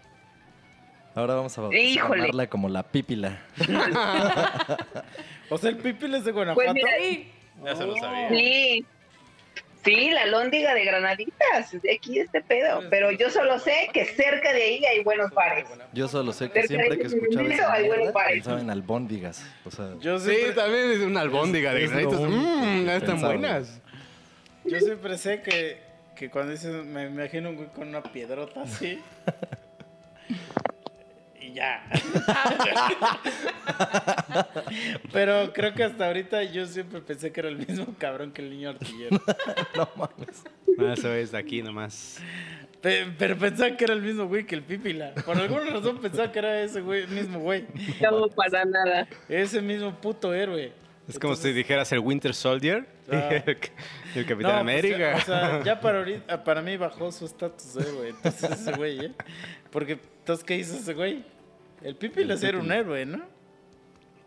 [1.18, 3.40] Ahora vamos a llamarla como la pípila.
[5.50, 6.72] O sea, el pípila es de Guanajuato.
[6.72, 7.32] Pues mira, Sí,
[7.64, 8.28] Ya se lo sabía.
[8.28, 8.84] Sí,
[9.84, 12.82] Sí, la lóndiga de granaditas, de aquí este pedo.
[12.90, 15.64] Pero yo solo sé que cerca de ahí hay buenos bares.
[15.94, 18.34] Yo solo sé que Cerca siempre que escuchaba esa hay buenos bares.
[18.34, 19.44] pensaba en albóndigas.
[19.64, 23.80] O sea, Yo Sí, también es una albóndiga de único Mmm, están buenas.
[24.64, 25.80] yo siempre sé que,
[26.14, 29.00] que cuando dices, me imagino un güey con una piedrota así.
[31.48, 31.88] y ya.
[35.12, 38.50] Pero creo que hasta ahorita yo siempre pensé que era el mismo cabrón que el
[38.50, 39.20] niño artillero.
[39.76, 40.42] no mames.
[40.76, 42.18] No, eso es de aquí nomás.
[42.80, 45.12] Pe- Pero pensaba que era el mismo güey que el Pípila.
[45.26, 47.66] Por alguna razón pensaba que era ese güey, el mismo güey.
[48.00, 49.08] No para nada.
[49.28, 50.72] Ese mismo puto héroe.
[51.08, 53.28] Es como si dijeras el Winter Soldier y Ah.
[53.30, 53.58] el,
[54.14, 55.14] el Capitán No, pues, América.
[55.16, 58.08] o sea, ya para ahorita, para mí bajó su estatus de héroe.
[58.10, 59.12] Entonces ese güey, ¿eh?
[59.72, 61.24] Porque, entonces, ¿qué hizo ese güey?
[61.82, 63.22] El Pípila sí era un héroe, ¿no?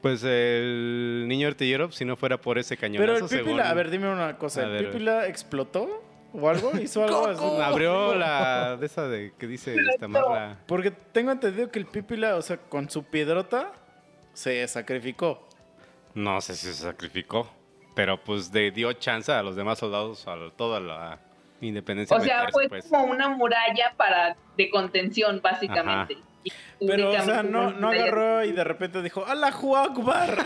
[0.02, 3.74] Pues el niño artillero, si no fuera por ese cañonazo, Pero el Pípila, según- a
[3.74, 4.62] ver, dime una cosa.
[4.62, 4.86] A ¿El ver.
[4.92, 6.04] Pípila explotó
[6.34, 6.72] o algo?
[6.80, 7.46] ¿Hizo algo así?
[7.62, 10.58] Abrió la de esa de que dice esta marra.
[10.66, 13.72] Porque tengo entendido que el Pípila, o sea, con su piedrota,
[14.34, 15.48] se sacrificó.
[16.14, 17.50] No sé si se sacrificó,
[17.96, 21.20] pero pues de, dio chance a los demás soldados a toda la
[21.62, 22.18] independencia.
[22.18, 22.88] O sea, fue pues.
[22.88, 26.14] como una muralla para de contención, básicamente.
[26.14, 26.24] Y
[26.86, 30.46] Pero, o sea, no, no agarró y de repente dijo, ¡Ala Akbar!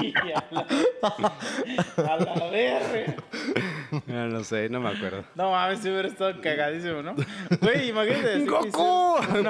[0.00, 3.16] y a la, a la.
[4.08, 5.24] Ah, no sé, no me acuerdo.
[5.34, 7.14] No mames, si hubiera estado cagadísimo, ¿no?
[7.60, 8.44] Güey, imagínate.
[8.46, 9.18] ¡Goku!
[9.20, 9.44] hicieron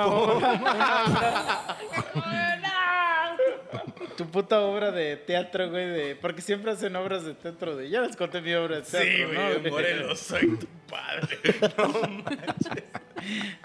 [4.17, 6.17] Tu puta obra de teatro, güey, de...
[6.17, 7.91] Porque siempre hacen obras de teatro de...
[7.91, 10.17] Ya les conté mi obra de teatro, ¿no?
[10.17, 11.39] soy tu padre.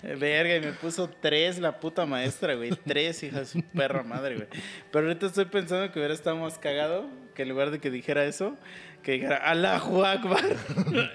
[0.19, 2.71] Verga, y me puso tres la puta maestra, güey.
[2.85, 4.47] Tres, hija de su perra madre, güey.
[4.91, 7.05] Pero ahorita estoy pensando que hubiera estado más cagado
[7.35, 8.57] que en lugar de que dijera eso,
[9.03, 10.43] que dijera Allahu Akbar.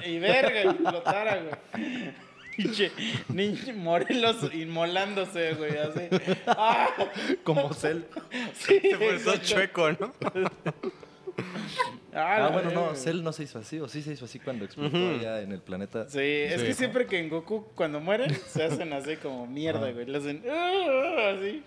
[0.07, 2.15] y verga, y explotara, güey.
[2.57, 2.91] Pinche
[3.29, 6.01] niño Morelos inmolándose, güey, así.
[6.47, 6.89] ¡Ah!
[7.45, 8.03] Como Cell.
[8.55, 9.47] Sí, Se fue todo exacto.
[9.47, 10.13] chueco, ¿no?
[12.17, 12.95] Ah, Ah, bueno, no.
[12.95, 15.61] Cell no se hizo así, o sí se hizo así cuando explotó allá en el
[15.61, 16.09] planeta.
[16.09, 20.07] Sí, es que siempre que en Goku, cuando mueren, se hacen así como mierda, güey.
[20.07, 21.63] Le hacen "Ah", así.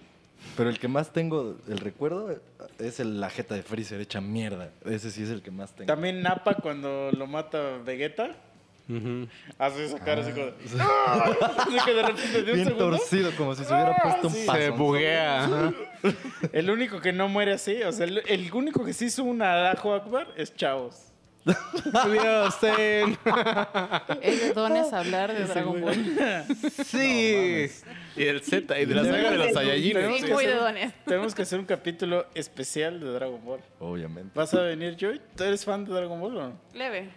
[0.56, 2.40] Pero el que más tengo, el recuerdo,
[2.80, 4.70] es el, la jeta de Freezer hecha mierda.
[4.86, 5.88] Ese sí es el que más tengo.
[5.88, 8.34] También Nappa cuando lo mata Vegeta.
[9.60, 12.90] Hace esa cara así como de, "Ah", Así que de repente de un Bien segundo.
[12.98, 14.44] torcido, como si se hubiera puesto un sí.
[14.48, 14.60] paso.
[14.60, 15.74] Se buguea.
[16.54, 19.42] El único que no muere así, o sea, el, el único que sí hizo un
[19.42, 21.04] Adajo Akbar es Chavos.
[22.12, 23.18] Dios, ten.
[24.22, 26.46] Es de dones hablar de Dragon Ball.
[26.86, 27.68] Sí.
[28.18, 30.60] y el Z, y de la saga de los Saiyajines.
[30.60, 30.94] dones.
[31.06, 33.62] Tenemos que hacer un capítulo especial de Dragon Ball.
[33.80, 34.32] Obviamente.
[34.36, 35.22] ¿Vas a venir, Joy?
[35.38, 36.54] ¿Tú eres fan de Dragon Ball o no?
[36.74, 37.10] Leve.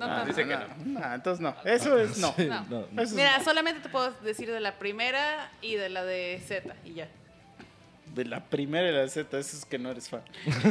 [0.00, 1.14] No, Ah, no, dice que no.
[1.14, 1.54] Entonces no.
[1.64, 2.32] Eso es no.
[2.36, 2.64] Sí, No.
[2.68, 3.02] no, no.
[3.02, 3.44] Eso es Mira, no.
[3.44, 7.08] solamente te puedo decir de la primera y de la de Z y ya.
[8.14, 10.22] De la primera y la Z, eso es que no eres fan.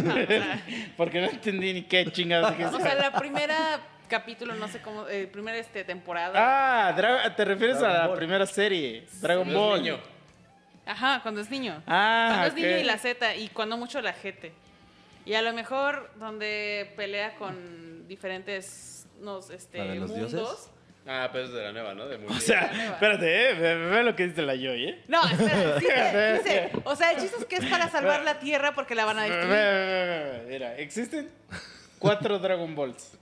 [0.04, 0.62] No, o sea,
[0.98, 2.76] Porque no entendí ni qué chingados dijiste.
[2.76, 3.80] o sea, la primera
[4.10, 6.34] capítulo, no sé cómo, eh, primera este, temporada.
[6.36, 8.18] Ah, Dra- te refieres a la Ball.
[8.18, 10.00] primera serie, Dragon Ball.
[10.86, 11.84] Ajá, cuando es niño.
[11.86, 14.52] Ah, cuando es niño y la Z y cuando mucho la GT.
[15.26, 20.32] Y a lo mejor donde pelea con diferentes nos, este, ¿La de los mundos.
[20.32, 20.70] dioses?
[21.08, 22.08] Ah, pero es de la nueva, ¿no?
[22.08, 25.04] De muy O sea, espérate, eh, ve, ve lo que dice la Joy, ¿eh?
[25.08, 28.76] No, espera, dice, dice, o sea, el chiste es que es para salvar la Tierra
[28.76, 29.48] porque la van a destruir.
[29.48, 31.30] ve, ve, ve, Mira, existen
[31.98, 33.14] cuatro Dragon Balls.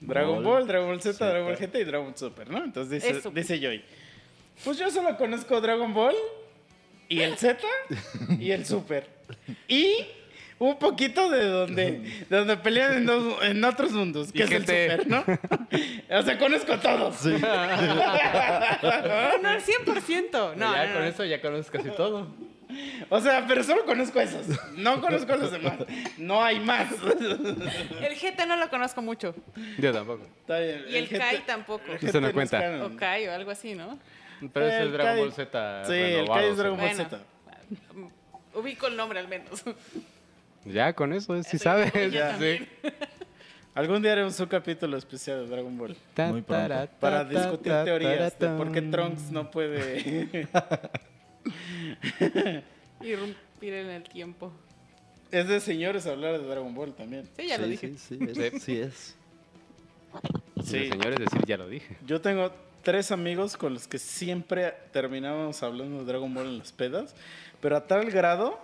[0.00, 1.24] Dragon Ball, Ball, Dragon Ball Z.
[1.24, 2.64] Dragon Ball GT y Dragon Ball Super, ¿no?
[2.64, 3.84] Entonces dice Joy.
[4.64, 6.16] Pues yo solo conozco Dragon Ball
[7.08, 7.60] y el Z
[8.40, 9.06] y el Super.
[9.68, 10.04] Y
[10.64, 14.50] un poquito de donde, de donde pelean en, dos- en otros mundos, que Y es
[14.52, 14.60] el.
[14.62, 15.24] Super, ¿no?
[16.18, 17.16] o sea, conozco todos.
[17.16, 17.30] Sí.
[17.30, 17.38] No,
[19.38, 20.54] no, 100%.
[20.56, 21.08] No, ya no, con no.
[21.08, 22.26] eso ya conoces casi todo.
[23.10, 24.46] O sea, pero solo conozco esos.
[24.76, 25.74] No conozco a los demás.
[26.16, 26.90] No hay más.
[28.00, 29.34] El GT no lo conozco mucho.
[29.78, 30.24] Yo tampoco.
[30.40, 31.84] Está bien, Y el Kai tampoco.
[31.92, 32.82] el Eso no cuenta.
[32.84, 33.98] O Kai o algo así, ¿no?
[34.54, 35.84] Pero ese El es Dragon Kai- Ball Z.
[35.86, 37.04] Sí, el Kai es Dragon Ball Bueno.
[37.10, 37.18] Z.
[38.54, 39.62] Ubico el nombre al menos.
[40.64, 41.92] Ya con eso, sí Eso sabes.
[42.12, 42.32] Ya.
[42.32, 42.68] también.
[43.74, 45.96] Algún día haremos un capítulo especial de Dragon Ball.
[46.30, 46.88] Muy pronto.
[47.00, 50.46] Para discutir teorías de por qué Trunks no puede.
[53.00, 54.52] Irrumpir en el tiempo.
[55.30, 57.28] es de señores hablar de Dragon Ball también.
[57.36, 57.88] Sí, ya lo Sí, dije.
[57.96, 58.62] Sí, sí, es.
[58.62, 59.16] Sí es.
[60.64, 60.88] Sí.
[60.90, 61.96] señores, decir, ya lo dije.
[62.06, 62.52] Yo tengo
[62.82, 67.14] tres amigos con los que siempre terminábamos hablando de Dragon Ball en las pedas,
[67.60, 68.60] pero a tal grado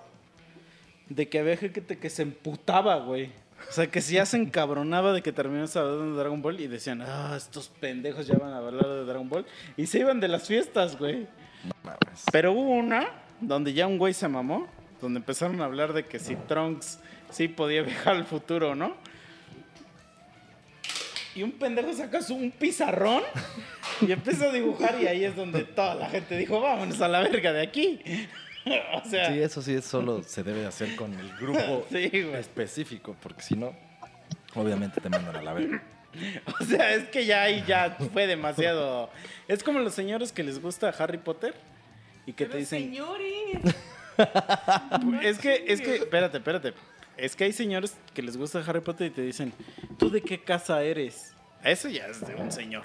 [1.09, 3.31] de que había gente que se emputaba, güey.
[3.69, 6.69] O sea, que si ya se encabronaba de que terminó hablando de Dragon Ball y
[6.69, 9.47] decían, ah, estos pendejos ya van a hablar de Dragon Ball.
[9.77, 11.27] Y se iban de las fiestas, güey.
[11.83, 12.25] Mames.
[12.31, 13.09] Pero hubo una
[13.41, 14.69] donde ya un güey se mamó,
[15.01, 18.97] donde empezaron a hablar de que si Trunks sí podía viajar al futuro, ¿no?
[21.35, 23.23] Y un pendejo saca su, un pizarrón
[24.01, 27.21] y empieza a dibujar y ahí es donde toda la gente dijo, vámonos a la
[27.21, 28.01] verga de aquí.
[29.05, 33.17] o sea, Sí, eso sí, es solo se debe hacer con el grupo Sí, específico,
[33.21, 33.75] porque si no,
[34.55, 35.83] obviamente te mandan a la verga.
[36.61, 39.11] o sea, es que ya ahí ya fue demasiado.
[39.47, 41.55] Es como los señores que les gusta Harry Potter
[42.27, 43.75] y que te dicen, señores.
[45.23, 46.75] Es que, es que, espérate, espérate.
[47.17, 49.53] Es que hay señores que les gusta Harry Potter y te dicen,
[49.99, 51.35] ¿tú de qué casa eres?
[51.65, 52.85] Eso ya es de un señor.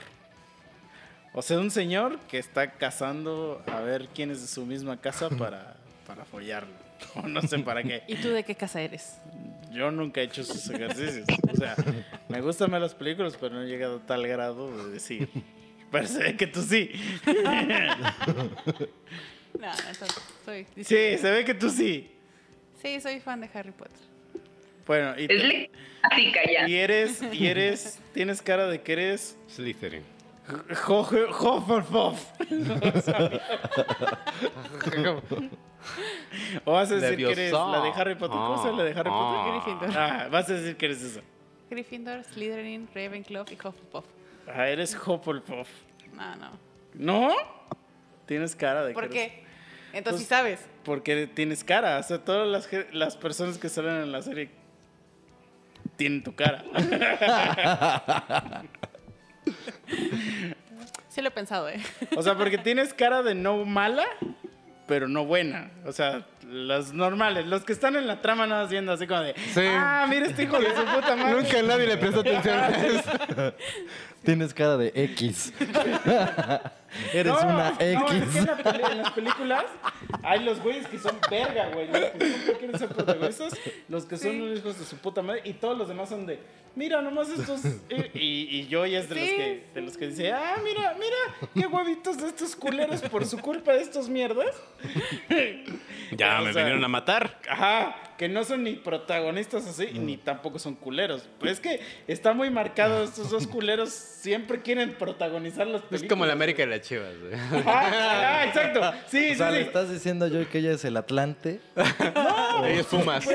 [1.33, 5.29] O sea, un señor que está cazando a ver quién es de su misma casa
[5.37, 5.75] para,
[6.07, 6.73] para follarlo.
[7.15, 8.03] O no sé para qué.
[8.07, 9.17] ¿Y tú de qué casa eres?
[9.71, 11.25] Yo nunca he hecho esos ejercicios.
[11.51, 11.75] O sea,
[12.29, 15.27] me gustan más las películas, pero no he llegado a tal grado de decir.
[15.91, 16.91] Pero se ve que tú sí.
[19.59, 20.65] No, entonces soy.
[20.77, 22.09] Sí, se ve que tú sí.
[22.81, 23.97] Sí, soy fan de Harry Potter.
[24.85, 26.67] Bueno, y, Es te- clásica ya.
[26.67, 30.03] y eres, y eres, tienes cara de que eres Slytherin.
[30.87, 32.31] Hufflepuff.
[36.65, 38.37] o vas a decir que eres la de Harry Potter.
[38.37, 39.39] ¿Cómo se llama la de Harry Potter?
[39.39, 39.51] Ah.
[39.63, 39.97] Gryffindor.
[39.97, 41.21] Ah, vas a decir que eres eso.
[41.69, 44.05] Gryffindor, Slytherin, Ravenclaw y Hufflepuff.
[44.47, 45.67] Ah, eres Hufflepuff.
[46.13, 46.49] No, no.
[46.93, 47.35] ¿No?
[48.25, 49.43] Tienes cara de ¿Por que eres- qué?
[49.93, 50.69] Entonces sí Pues- sabes.
[50.83, 51.97] Porque tienes cara.
[51.99, 54.49] O sea, todas las, ge- las personas que salen en la serie
[55.95, 56.63] tienen tu cara.
[61.09, 61.79] Sí lo he pensado, ¿eh?
[62.15, 64.05] O sea, porque tienes cara de no mala,
[64.87, 65.69] pero no buena.
[65.85, 69.21] O sea, los normales, los que están en la trama nada más viendo así como
[69.21, 69.61] de, Sí.
[69.63, 71.33] ah, mira este hijo de su puta madre.
[71.41, 73.53] Nunca nadie le prestó atención a eso.
[74.23, 75.53] Tienes cara de X.
[77.13, 78.21] Eres No, una no, X.
[78.23, 79.65] es que en, la peli- en las películas
[80.23, 81.87] hay los güeyes que son verga, güey.
[81.87, 83.53] Los que siempre quieren ser protagonistas,
[83.89, 84.41] los que son Sí.
[84.41, 86.39] unos hijos de su puta madre, y todos los demás son de,
[86.75, 87.61] mira, nomás estos.
[88.13, 91.49] Y, y, yo ya es de, los que, de los que dice, ah, mira, mira,
[91.53, 94.55] qué huevitos de estos culeros por su culpa de estos mierdas.
[96.11, 97.39] Ya O me sea, vinieron a matar.
[97.49, 101.27] Ajá, que no son ni protagonistas así, ni tampoco son culeros.
[101.39, 106.03] Pues es que está muy marcado, estos dos culeros siempre quieren protagonizar las películas.
[106.03, 107.13] Es como la América y las Chivas.
[107.19, 107.33] güey.
[107.33, 108.81] Ajá, ah, exacto.
[109.07, 109.67] Sí, O sea, sí, le sí.
[109.67, 111.59] estás diciendo yo que ella es el Atlante.
[112.65, 113.25] Ellos fumas.
[113.27, 113.33] Un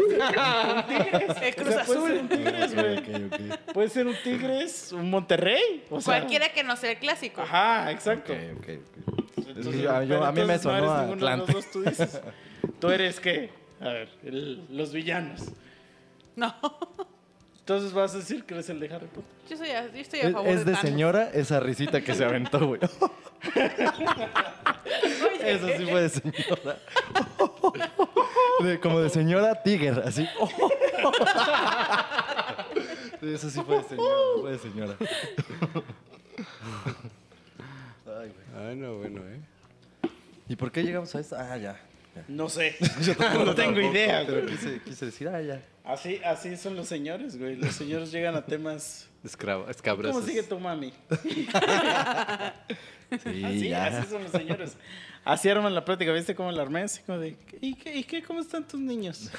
[0.86, 1.36] Tigres.
[1.42, 2.96] El Cruz O sea, puede ser un Tigres, güey.
[2.98, 3.72] Ok, ok.
[3.74, 5.84] Puede ser un Tigres, un Monterrey.
[5.90, 7.42] O sea, Cualquiera que no sea el clásico.
[7.42, 8.32] Ajá, exacto.
[8.32, 9.18] Ok, ok, ok.
[9.48, 11.48] Entonces, Es yo- yo- pero a mí me no sonó eres a ninguno de los
[11.48, 11.52] Atlante.
[11.52, 12.20] dos, tú dices.
[12.80, 13.50] Tú eres qué?
[13.80, 15.42] A ver, el- los villanos.
[16.36, 16.54] No.
[17.60, 19.30] Entonces vas a decir que eres el de Harry Potter.
[19.50, 22.14] Yo, soy a, yo estoy a Es, favor es de de señora esa risita que
[22.14, 22.80] se aventó, güey.
[25.42, 26.78] Eso sí fue de señora.
[28.62, 30.26] De- como de señora Tiger, así.
[33.20, 34.94] Sí, Eso sí fue de señora, fue de señora.
[38.06, 38.46] Ay, güey.
[38.56, 39.40] Ah, no, bueno, ¿eh?
[40.48, 41.36] ¿Y por qué llegamos a esto?
[41.38, 41.78] Ah, ya.
[42.28, 42.76] No sé.
[43.44, 44.56] no tengo idea, Pero güey.
[44.56, 45.62] quise, quise decir, ah, ya.
[45.84, 47.56] Así, así son los señores, güey.
[47.56, 49.08] Los señores llegan a temas.
[49.24, 50.14] Escabrosos.
[50.14, 50.92] ¿Cómo sigue tu mami?
[53.22, 53.86] Sí, Así, ya.
[53.86, 54.76] así son los señores.
[55.24, 56.82] Así arman la plática, ¿viste cómo la armé?
[56.82, 58.22] Así como de, ¿y qué, y qué?
[58.22, 59.30] ¿Cómo están tus niños?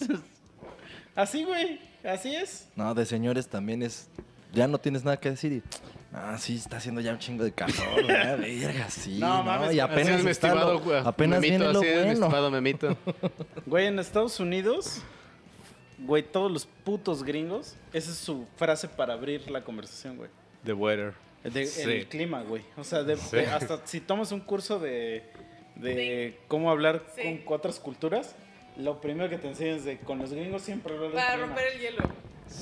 [1.14, 2.66] así, güey, así es.
[2.74, 4.08] No, de señores también es.
[4.52, 5.62] Ya no tienes nada que decir y.
[6.16, 7.74] Ah, sí, está haciendo ya un chingo de calor,
[8.06, 8.38] ¿verdad?
[8.40, 9.18] Verga, sí.
[9.18, 11.58] No, No, mames, y así Así apenas es mi está estimado, lo- güey, apenas memito,
[11.58, 12.12] viene lo así es, mi bueno.
[12.26, 12.96] estimado memito.
[13.66, 15.02] Güey, en Estados Unidos,
[15.98, 20.30] güey, todos los putos gringos, esa es su frase para abrir la conversación, güey.
[20.64, 21.14] The weather.
[21.42, 21.82] De- Sí.
[21.82, 22.62] El clima, güey.
[22.76, 23.36] O sea, de- Sí.
[23.36, 25.24] de- hasta si tomas un curso de,
[25.74, 27.42] de cómo hablar Sí.
[27.44, 28.36] con otras culturas,
[28.76, 31.46] lo primero que te enseñan es de con los gringos siempre hablar del Para clima.
[31.48, 31.98] romper el hielo.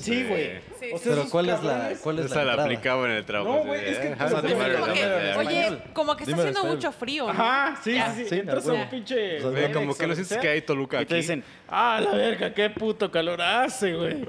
[0.01, 0.59] Sí, güey.
[0.79, 3.25] Sí, O sea, Pero ¿cuál es la, cuál es Esa la la aplicaba en el
[3.25, 3.57] trabajo.
[3.59, 4.73] No, güey, es que eh, weather?
[4.75, 7.29] como Como que, oye, como que está Dímelo haciendo mucho frío.
[7.29, 8.13] Ajá, sí, Ya.
[8.13, 8.35] sí, sí.
[8.39, 9.43] Entras a un pinche.
[9.43, 11.09] O sea, como que no lo sientes que hay Toluca Y aquí.
[11.09, 14.25] te dicen, ah, la verga, qué puto calor hace, güey.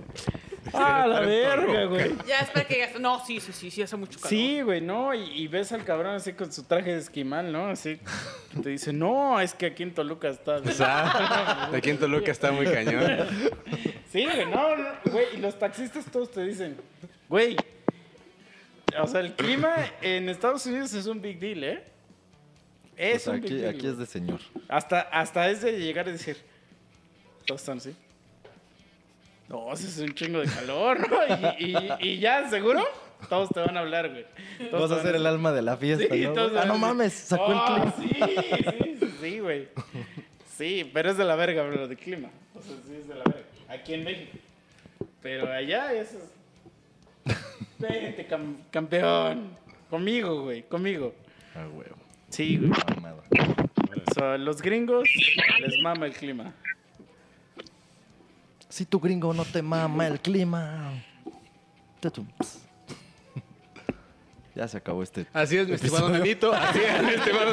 [0.73, 2.15] Ah, la verga, güey.
[2.27, 4.31] Ya espera que digas, no, sí, sí, sí, sí, hace mucho calor.
[4.31, 7.67] Sí, güey, no, y, y ves al cabrón así con su traje de esquimal, ¿no?
[7.69, 8.01] Así,
[8.53, 10.59] que te dice, no, es que aquí en Toluca está...
[10.59, 10.71] bien".
[10.71, 11.77] Exacto.
[11.77, 13.27] Aquí en Toluca está muy cañón.
[14.11, 16.77] Sí, güey, no, no, güey, y los taxistas todos te dicen,
[17.29, 17.57] güey,
[18.99, 21.85] o sea, el clima en Estados Unidos es un big deal, ¿eh?
[22.97, 24.41] Es O sea, un big aquí, deal, aquí es de señor.
[24.69, 26.37] Hasta, hasta es de llegar y decir,
[27.45, 27.95] todos están así.
[29.57, 31.17] Oh, sí es un chingo de calor, ¿no?
[31.59, 32.85] Y, y- y ya, ¿seguro?
[33.29, 34.27] Todos te van a hablar, güey.
[34.71, 36.33] Todos Vas a ser el alma de la fiesta, Sí, ¿no?
[36.33, 36.63] todos güey?
[36.63, 37.95] Ah, no mames, sacó "Oh, el clima.
[37.99, 39.69] Sí, sí, sí, güey.
[40.59, 42.29] Sí, pero es de la verga, bro, de clima.
[42.55, 43.43] O sea, sí es de la verga.
[43.69, 44.39] Aquí en México.
[45.23, 47.37] Pero allá eso es...
[47.79, 49.51] Vente, cam- campeón.
[49.89, 51.15] Conmigo, güey, conmigo.
[51.55, 51.97] Ah, huevo.
[52.29, 52.71] Sí, güey.
[52.97, 53.23] Mamada.
[54.11, 55.09] O sea, los gringos
[55.61, 56.53] les mama el clima.
[58.75, 60.91] Si tu gringo no te mama el clima.
[64.57, 65.27] Ya se acabó este.
[65.33, 66.53] Así es, mi estimado Memito.
[66.53, 67.53] Así es, mi estimado.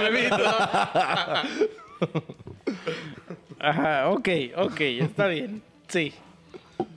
[3.60, 5.62] Ajá, ok, ok, está bien.
[5.88, 6.12] Sí.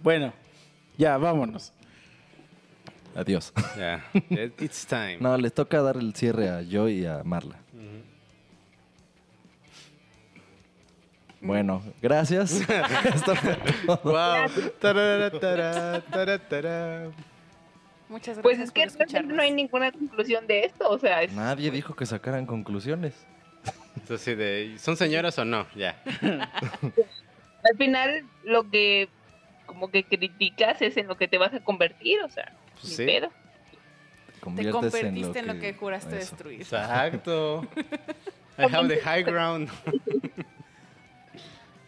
[0.03, 0.33] Bueno,
[0.97, 1.75] ya, vámonos.
[3.15, 3.53] Adiós.
[3.77, 5.19] Ya, it- it's time.
[5.21, 7.57] No, les toca dar el cierre a Joy y a Marla.
[11.45, 12.53] Bueno, gracias.
[13.15, 13.57] Esto fue
[13.87, 14.01] todo.
[14.03, 14.73] Wow.
[14.81, 17.11] Tarara, tarara, tarara, tarara.
[18.09, 18.71] Muchas gracias Pues es
[19.13, 23.15] que no hay ninguna conclusión de esto, o sea, es- Nadie dijo que sacaran conclusiones.
[24.03, 25.67] Es así de, ¿son señoras o no?
[25.75, 26.01] Ya.
[26.21, 29.09] al final lo que
[29.67, 33.05] como que criticas es en lo que te vas a convertir, o sea, Pues sí.
[33.07, 33.31] pedo.
[34.57, 36.33] Te convertiste en lo que, juraste eso.
[36.33, 36.61] destruir.
[36.61, 37.67] Exacto.
[38.59, 39.69] I have the high ground.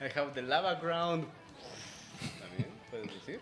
[0.00, 1.26] I have the lava ground.
[2.40, 3.40] ¿También puedes decir?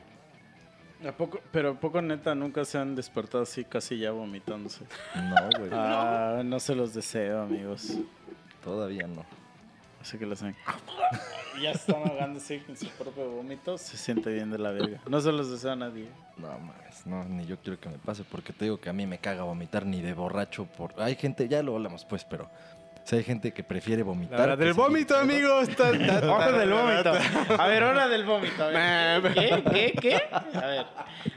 [1.07, 4.85] ¿A poco, pero ¿a poco neta nunca se han despertado así casi ya vomitándose?
[5.15, 5.71] No, güey.
[5.73, 7.99] Ah, no se los deseo, amigos.
[8.63, 9.25] Todavía no.
[10.01, 10.57] Así que lo hacen.
[11.63, 13.79] Ya se están ahogando así con su propio vómito.
[13.79, 15.01] Se siente bien de la verga.
[15.09, 16.09] No se los deseo a nadie.
[16.37, 19.07] No mames, no, ni yo quiero que me pase porque te digo que a mí
[19.07, 21.01] me caga vomitar ni de borracho por...
[21.01, 22.51] Hay gente, ya lo hablamos pues, pero...
[23.05, 24.39] O sea, hay gente que prefiere vomitar.
[24.39, 25.69] La hora del vómito, amigos.
[25.79, 27.13] Hora del vómito.
[27.59, 28.65] A ver, hora del vómito.
[28.65, 29.63] A ver, ¿Qué?
[29.71, 29.93] ¿Qué?
[30.01, 30.23] ¿Qué?
[30.33, 30.87] A ver,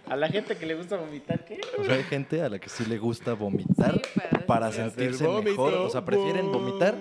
[0.10, 1.60] a la gente que le gusta vomitar, ¿qué?
[1.78, 5.50] O sea, hay gente a la que sí le gusta vomitar Sí, para sentirse vómito.
[5.50, 5.74] mejor.
[5.74, 6.96] O sea, prefieren vomitar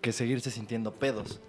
[0.00, 1.40] que seguirse sintiendo pedos.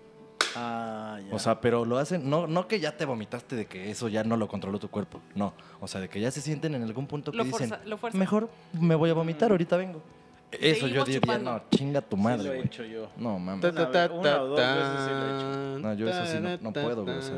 [0.56, 1.34] Ah, ya.
[1.34, 4.24] O sea, pero lo hacen, no, no que ya te vomitaste de que eso ya
[4.24, 5.22] no lo controló tu cuerpo.
[5.36, 5.54] No.
[5.80, 7.98] O sea, de que ya se sienten en algún punto que Lo dicen, forza- lo
[7.98, 8.20] fuerzan.
[8.20, 10.02] mejor me voy a vomitar, ahorita vengo.
[10.52, 11.52] Eso yo diría, chupando.
[11.54, 12.66] no, chinga tu Sí madre, lo he güey.
[12.68, 13.10] hecho yo.
[13.18, 13.64] No, mames.
[13.72, 15.80] Una o dos ta, veces sí lo he hecho.
[15.80, 17.18] No, yo eso sí no, no puedo, güey.
[17.18, 17.36] O sea,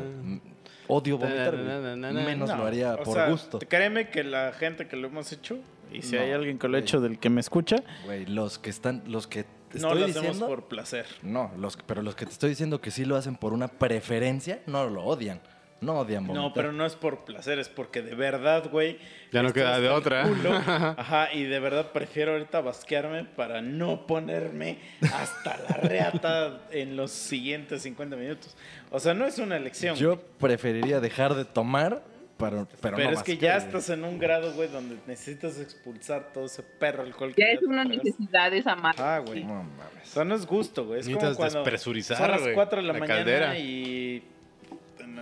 [0.88, 1.96] odio vomitar, güey.
[1.96, 3.58] Menos No, lo haría o por sea, gusto.
[3.68, 5.58] Créeme que la gente que lo hemos hecho,
[5.92, 7.76] y si No, hay alguien que lo ha hecho del que me escucha,
[8.06, 10.46] Güey, los que están, los que te no estoy lo hacemos diciendo.
[10.48, 11.06] por placer.
[11.22, 13.68] No, los, que- pero los que te estoy diciendo que sí lo hacen por una
[13.68, 15.40] preferencia, no lo odian.
[15.82, 16.22] No vomitar.
[16.22, 18.98] No, pero no es por placer, es porque de verdad, güey.
[19.32, 20.22] Ya no queda de otra.
[20.22, 20.52] el culo.
[20.96, 27.10] Ajá, y de verdad prefiero ahorita basquearme para no ponerme hasta la reata en los
[27.10, 28.56] siguientes 50 minutos.
[28.90, 29.96] O sea, no es una elección.
[29.96, 32.02] Yo preferiría dejar de tomar,
[32.36, 36.32] para, pero, pero no es que ya estás en un grado, güey, donde necesitas expulsar
[36.32, 39.02] todo ese perro alcohol Ya que es una necesidad esa madre.
[39.02, 39.44] Ah, güey.
[39.44, 40.08] No O mames.
[40.08, 41.00] sea, no es gusto, güey.
[41.00, 43.58] Es como Necesitas cuando despresurizar, son las güey, 4 de la, la mañana caldera.
[43.58, 44.24] y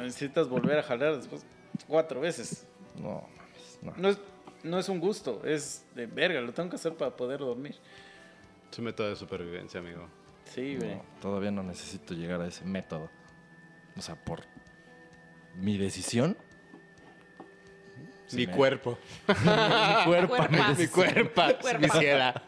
[0.00, 1.44] necesitas volver a jalar después
[1.86, 2.66] cuatro veces.
[2.96, 3.78] No mames.
[3.82, 3.92] No.
[3.96, 4.18] No es,
[4.62, 7.76] no es un gusto, es de verga, lo tengo que hacer para poder dormir.
[8.70, 10.06] Es un método de supervivencia, amigo.
[10.44, 10.96] Sí, güey.
[10.96, 13.08] No, todavía no necesito llegar a ese método.
[13.96, 14.42] O sea, por
[15.56, 16.36] mi decisión.
[18.26, 18.98] Sí Mi me- cuerpo.
[19.28, 20.34] Mi cuerpo.
[20.78, 21.42] Mi cuerpo.
[21.80, 22.42] Mi ciela.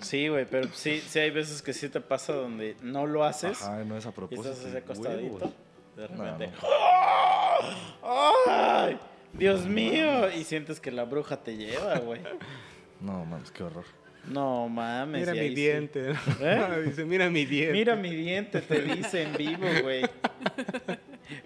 [0.00, 3.60] Sí, güey, pero sí, sí hay veces que sí te pasa donde no lo haces
[3.62, 4.50] Ajá, no es a y propósito.
[4.50, 5.34] estás así acostadito.
[5.34, 5.52] huevos.
[5.98, 6.50] De repente.
[6.60, 8.08] no.
[8.46, 8.96] ¡Ay!
[9.32, 10.30] Dios mío.
[10.30, 12.20] Y sientes que la bruja te lleva, güey.
[13.00, 13.84] No, mames, qué horror.
[14.24, 15.20] No mames.
[15.20, 15.54] Mira mi sí.
[15.56, 16.12] diente.
[16.40, 16.82] ¿Eh?
[16.86, 17.72] Dice, mira mi diente.
[17.72, 20.04] Mira mi diente, te dice en vivo, güey.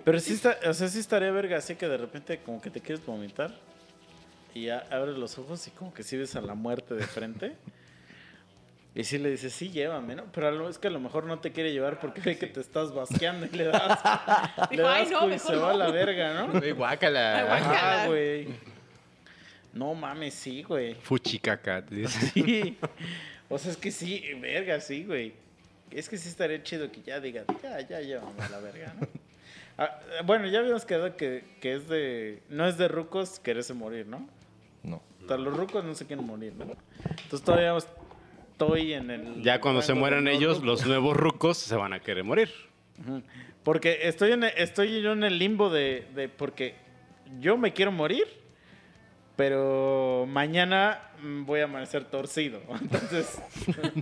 [0.04, 2.80] Pero sí está, o sea, sí estaría verga, así que de repente como que te
[2.80, 3.58] quieres vomitar
[4.52, 7.56] y ya abres los ojos y como que sí ves a la muerte de frente.
[8.94, 10.24] Y sí le dices, sí, llévame, ¿no?
[10.32, 12.92] Pero es que a lo mejor no te quiere llevar porque ve que te estás
[12.92, 14.00] basqueando y le das,
[14.70, 15.78] le Dijo, "Ay, das no, y se va a no".
[15.78, 16.60] la verga, ¿no?
[16.62, 17.38] Ay, guácala.
[17.38, 18.06] Ay, guácala.
[18.08, 18.48] Güey.
[19.72, 20.94] No mames, sí, güey.
[20.96, 21.84] Fuchicaca.
[22.34, 22.76] Sí.
[23.48, 25.34] O sea, es que sí, verga, sí, güey.
[25.90, 29.06] Es que sí estaría chido que ya digan, ya, ya, llévame a la verga, ¿no?
[29.78, 32.42] Ah, bueno, ya habíamos quedado que, que es de.
[32.50, 34.28] No es de rucos quererse morir, ¿no?
[34.82, 35.02] No.
[35.24, 36.64] O sea, los rucos no se quieren morir, ¿no?
[37.08, 37.74] Entonces todavía
[38.62, 39.42] estoy en el.
[39.42, 40.66] Ya cuando se mueran los ellos, rucos.
[40.66, 42.50] los nuevos rucos se van a querer morir.
[43.62, 46.28] Porque estoy, en, estoy yo en el limbo de, de.
[46.28, 46.74] Porque
[47.40, 48.26] yo me quiero morir,
[49.36, 52.60] pero mañana mm, voy a amanecer torcido.
[52.80, 53.40] Entonces,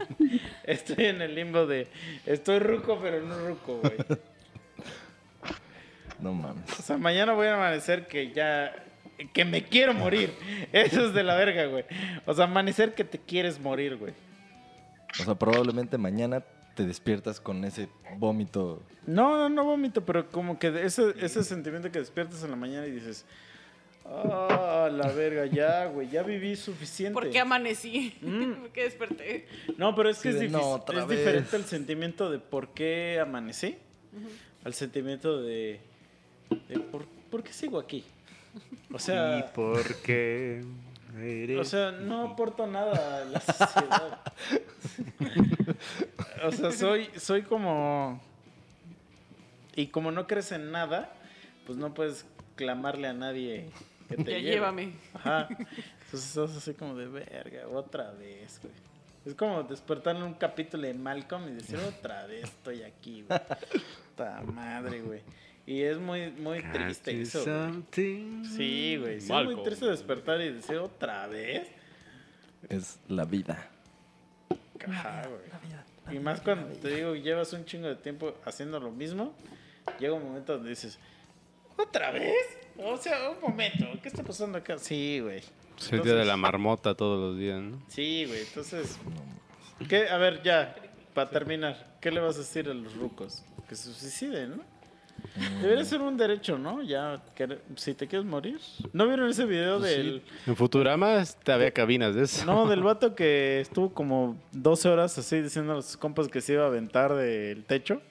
[0.64, 1.88] estoy en el limbo de.
[2.26, 3.94] Estoy ruco, pero no ruco, güey.
[6.20, 6.78] No mames.
[6.78, 8.74] O sea, mañana voy a amanecer que ya.
[9.32, 10.30] que me quiero morir.
[10.70, 11.86] Eso es de la verga, güey.
[12.26, 14.12] O sea, amanecer que te quieres morir, güey.
[15.18, 17.88] O sea, probablemente mañana te despiertas con ese
[18.18, 18.82] vómito.
[19.06, 22.86] No, no, no vómito, pero como que ese, ese sentimiento que despiertas en la mañana
[22.86, 23.24] y dices.
[24.12, 27.14] Ah, la verga, ya, güey, ya viví suficiente.
[27.14, 28.16] ¿Por qué amanecí?
[28.22, 28.52] Mm.
[28.60, 29.46] ¿Por qué desperté?
[29.76, 32.68] No, pero es que Sí, es, difícil- no, otra es diferente el sentimiento de por
[32.70, 33.76] qué amanecí
[34.64, 35.80] al sentimiento de,
[36.68, 38.04] de por, por qué sigo aquí.
[38.92, 40.64] O sea, ¿Y por qué
[41.16, 44.20] eres o sea, no aporto nada a la sociedad.
[46.68, 48.20] O sea, soy, soy como...
[49.76, 51.12] Y como no crees en nada,
[51.66, 52.26] pues no puedes
[52.56, 53.70] clamarle a nadie
[54.08, 54.50] que te Ya lleve.
[54.50, 54.92] llévame.
[55.14, 55.46] Ajá.
[55.50, 58.74] Entonces estás así como de verga, otra vez, güey.
[59.24, 63.38] Es como despertar en un capítulo de Malcolm y decir otra vez estoy aquí, güey.
[64.10, 65.20] Puta madre, güey.
[65.66, 67.44] Y es muy, muy triste eso.
[67.44, 67.84] güey.
[67.92, 69.20] Sí, güey.
[69.20, 71.68] Sí, es muy triste despertar y decir otra vez.
[72.68, 73.68] Es la vida.
[74.88, 75.42] Ajá, güey.
[76.12, 79.34] Y más cuando te digo, llevas un chingo de tiempo haciendo lo mismo,
[79.98, 80.98] llega un momento donde dices,
[81.76, 82.34] ¿otra vez?
[82.76, 84.78] O sea, un momento, ¿qué está pasando acá?
[84.78, 85.42] Sí, güey.
[85.78, 87.82] Es el día de la marmota todos los días, ¿no?
[87.88, 88.98] Sí, güey, entonces.
[89.88, 90.08] ¿qué?
[90.08, 90.76] A ver, ya,
[91.14, 93.42] para terminar, ¿qué le vas a decir a los rucos?
[93.68, 94.79] Que se suiciden, ¿no?
[95.62, 96.82] Debería ser un derecho, ¿no?
[96.82, 98.58] Ya, que- si te quieres morir.
[98.92, 100.22] ¿No vieron ese video del.
[100.46, 102.44] En Futurama este, había cabinas de eso.
[102.46, 106.54] No, del vato que estuvo como 12 horas así diciendo a los compas que se
[106.54, 108.02] iba a aventar del techo.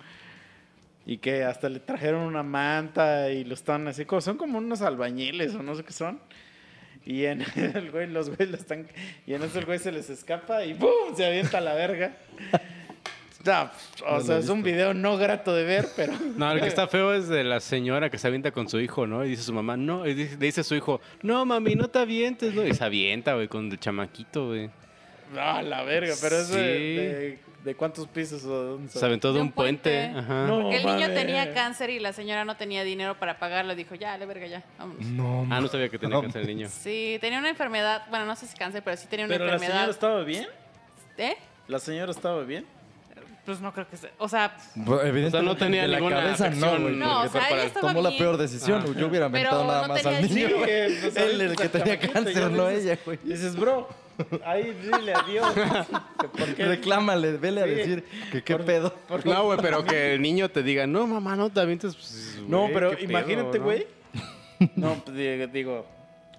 [1.05, 4.81] Y que hasta le trajeron una manta y lo están así, como, son como unos
[4.83, 6.19] albañiles o no sé qué son.
[7.03, 8.87] Y en el güey, los güeyes lo están.
[9.25, 11.15] Y en eso el güey se les escapa y ¡pum!
[11.15, 12.15] Se avienta a la verga.
[13.43, 13.71] Ya,
[14.05, 16.13] o No lo sea, es un video no grato de ver, pero.
[16.35, 19.07] No, el que está feo es de la señora que se avienta con su hijo,
[19.07, 19.23] ¿no?
[19.25, 21.87] Y dice su mamá, no, y dice, le dice a su hijo, no, mami, no
[21.89, 22.65] te avientes, ¿no?
[22.65, 24.69] Y se avienta, güey, con el chamaquito, güey.
[25.33, 26.95] No, la verga, pero es de, Sí.
[26.95, 30.09] de, de cuántos pisos o de dónde Se aventó de un puente.
[30.11, 30.19] puente.
[30.19, 30.47] Ajá.
[30.47, 30.61] No.
[30.61, 33.75] Porque el niño tenía cáncer y la señora no tenía dinero para pagarlo.
[33.75, 35.05] Dijo, ya, le verga, ya, vámonos.
[35.05, 36.67] No, Ah, no sabía que tenía cáncer el niño.
[36.69, 38.03] Sí, tenía una enfermedad.
[38.09, 39.75] Bueno, no sé si cáncer, pero sí tenía una Pero la enfermedad.
[39.81, 40.47] señora estaba bien.
[41.17, 41.35] ¿Eh?
[41.67, 42.65] La señora estaba bien.
[43.49, 44.11] Pues no creo que sea.
[44.19, 46.71] O sea, Bueno, Evidentemente, O sea, no tenía de la ninguna cabeza afección.
[46.75, 46.95] no, güey.
[46.97, 48.21] No, porque o sea, ella para- estaba tomó la bien.
[48.21, 48.83] peor decisión.
[48.87, 48.91] Ah.
[48.95, 50.49] Yo hubiera aventado Pero nada no más tenía al niño.
[50.55, 50.65] güey.
[50.67, 53.19] que, pues, Él el ahorita que tenía chamaquito, cáncer, ya no dices- ella, güey.
[53.23, 53.89] Dices, bro,
[54.45, 55.53] ahí dile adiós.
[56.21, 56.65] que ¿Por qué?
[56.65, 57.69] Reclámale, vele a Sí.
[57.71, 58.93] decir que qué Por- pedo.
[59.07, 61.95] por- No, güey, pero que el niño te diga, no, mamá, no te avientes.
[61.95, 63.63] pues, No, güey, pero qué pedo, imagínate, ¿no?
[63.65, 63.87] güey.
[64.75, 65.87] No, pues, digo,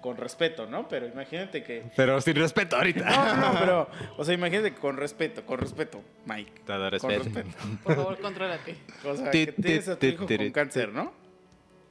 [0.01, 0.87] con respeto, ¿no?
[0.87, 1.83] Pero imagínate que.
[1.95, 3.05] Pero sin respeto ahorita.
[3.09, 3.89] No, no, pero.
[4.17, 6.51] O sea, imagínate que con respeto, con respeto, Mike.
[6.65, 7.23] Te da Con respeto.
[7.23, 7.49] respeto.
[7.83, 8.77] por favor, contrólate.
[9.05, 11.13] O sea, que ti, tienes a tu hijo con cáncer, ¿no?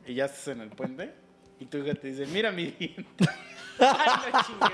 [0.06, 1.12] Y ya estás en el puente.
[1.60, 3.06] Y tu hija te dice, mira mi diente.
[3.78, 4.70] Ay, no chingues.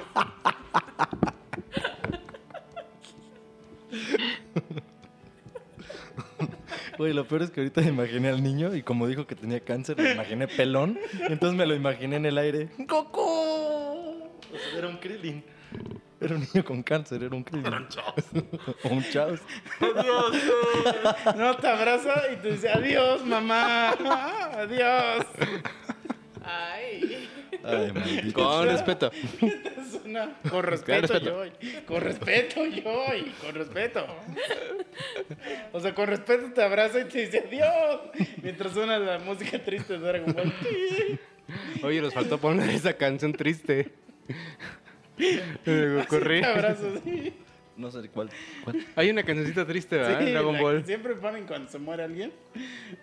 [6.98, 9.60] Güey, lo peor es que ahorita me imaginé al niño y como dijo que tenía
[9.60, 10.98] cáncer, me imaginé pelón.
[11.28, 12.68] y entonces me lo imaginé en el aire.
[12.88, 13.22] ¡Coco!
[13.22, 15.44] O sea, era un Krillin.
[16.18, 17.66] Era un niño con cáncer, era un Krillin.
[17.66, 18.24] Era un Chaos.
[18.84, 19.40] un Chaos.
[21.36, 23.90] No, te abraza y te dice, adiós, mamá.
[23.90, 25.26] Adiós.
[26.42, 27.28] Ay.
[27.64, 28.32] Ay.
[28.32, 29.10] Con respeto.
[29.12, 31.44] Es una- Con respeto, respeto.
[31.44, 31.84] yo.
[31.86, 33.04] Con respeto, yo.
[33.14, 34.06] y Con respeto.
[35.72, 38.00] O sea, con respeto te abraza y te dice adiós.
[38.42, 40.52] Mientras suena la música triste de Dragon Ball.
[41.82, 43.92] Oye, nos faltó poner esa canción triste.
[45.64, 46.40] Me ocurrí.
[46.40, 47.32] Te abrazo así.
[47.76, 48.30] No sé cuál.
[48.64, 48.86] cuál.
[48.96, 50.18] Hay una cancioncita triste, ¿verdad?
[50.20, 50.84] Sí, en Dragon la que Ball.
[50.86, 52.32] Siempre ponen cuando se muere alguien.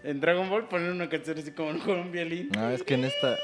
[0.04, 2.50] En Dragon Ball ponen una canción así como con un violín.
[2.58, 3.38] Ah, es que en esta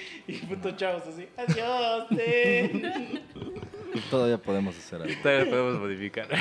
[0.28, 1.28] Y puto chavos así.
[1.36, 2.08] Adiós,
[4.10, 5.14] todavía podemos hacer algo.
[5.22, 6.28] Todavía podemos modificar.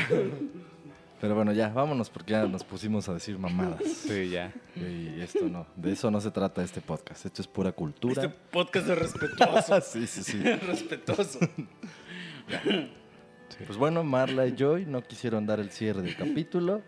[1.21, 3.81] Pero bueno, ya, vámonos porque ya nos pusimos a decir mamadas.
[3.83, 4.53] Sí, ya.
[4.75, 7.25] Y esto no, de eso no se trata este podcast.
[7.25, 8.21] Esto es pura cultura.
[8.21, 9.81] Este podcast es respetuoso.
[9.81, 10.43] sí, sí, sí.
[10.43, 11.39] respetuoso.
[13.65, 16.83] Pues bueno, Marla y Joy no quisieron dar el cierre del capítulo.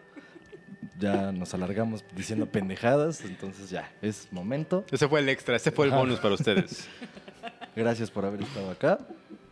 [1.00, 4.84] Ya nos alargamos diciendo pendejadas, entonces ya, es momento.
[4.92, 6.02] Ese fue el extra, ese fue el Ajá.
[6.02, 6.88] bonus para ustedes.
[7.76, 8.98] Gracias por haber estado acá.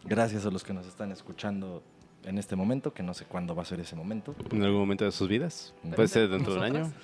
[0.04, 1.84] Gracias a los que nos están escuchando
[2.24, 4.36] en este momento, que no sé cuándo va a ser ese momento.
[4.52, 5.74] En algún momento de sus vidas.
[5.96, 6.94] Puede ser dentro de un año.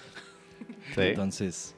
[0.93, 1.01] Sí.
[1.01, 1.73] Entonces,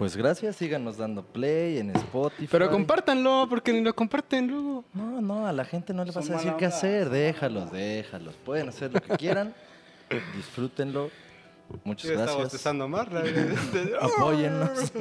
[0.00, 2.48] pues gracias, síganos dando play en Spotify.
[2.50, 4.84] Pero compártanlo, porque ni lo comparten luego.
[4.94, 7.10] No, no, a la gente no le vas a decir qué hacer.
[7.10, 8.34] Déjalos, déjalos.
[8.36, 9.54] Pueden hacer lo que quieran.
[10.34, 11.10] Disfrútenlo.
[11.84, 12.36] Muchas Yo gracias.
[12.36, 13.22] bostezando a Marla.
[14.00, 14.92] Apóyennos.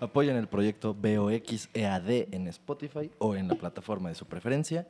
[0.00, 4.86] Apoyen el proyecto BOXEAD en Spotify o en la plataforma de su preferencia.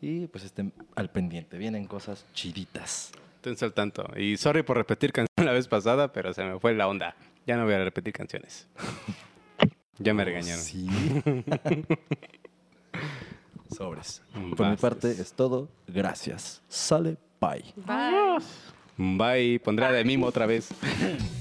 [0.00, 1.58] Y pues estén al pendiente.
[1.58, 3.12] Vienen cosas chiditas.
[3.36, 4.04] Esténse al tanto.
[4.16, 7.14] Y sorry por repetir canción la vez pasada, pero se me fue la onda.
[7.46, 8.68] Ya no voy a repetir canciones.
[10.00, 10.62] Ya me regañaron.
[10.62, 10.86] Sí.
[13.76, 14.22] Sobres.
[14.56, 15.68] Por mi parte es todo.
[15.88, 16.62] Gracias.
[16.68, 17.16] Sale.
[17.40, 17.64] Bye.
[17.84, 18.38] Bye.
[18.98, 19.60] Bye.
[19.60, 20.68] Pondré a de mimo otra vez.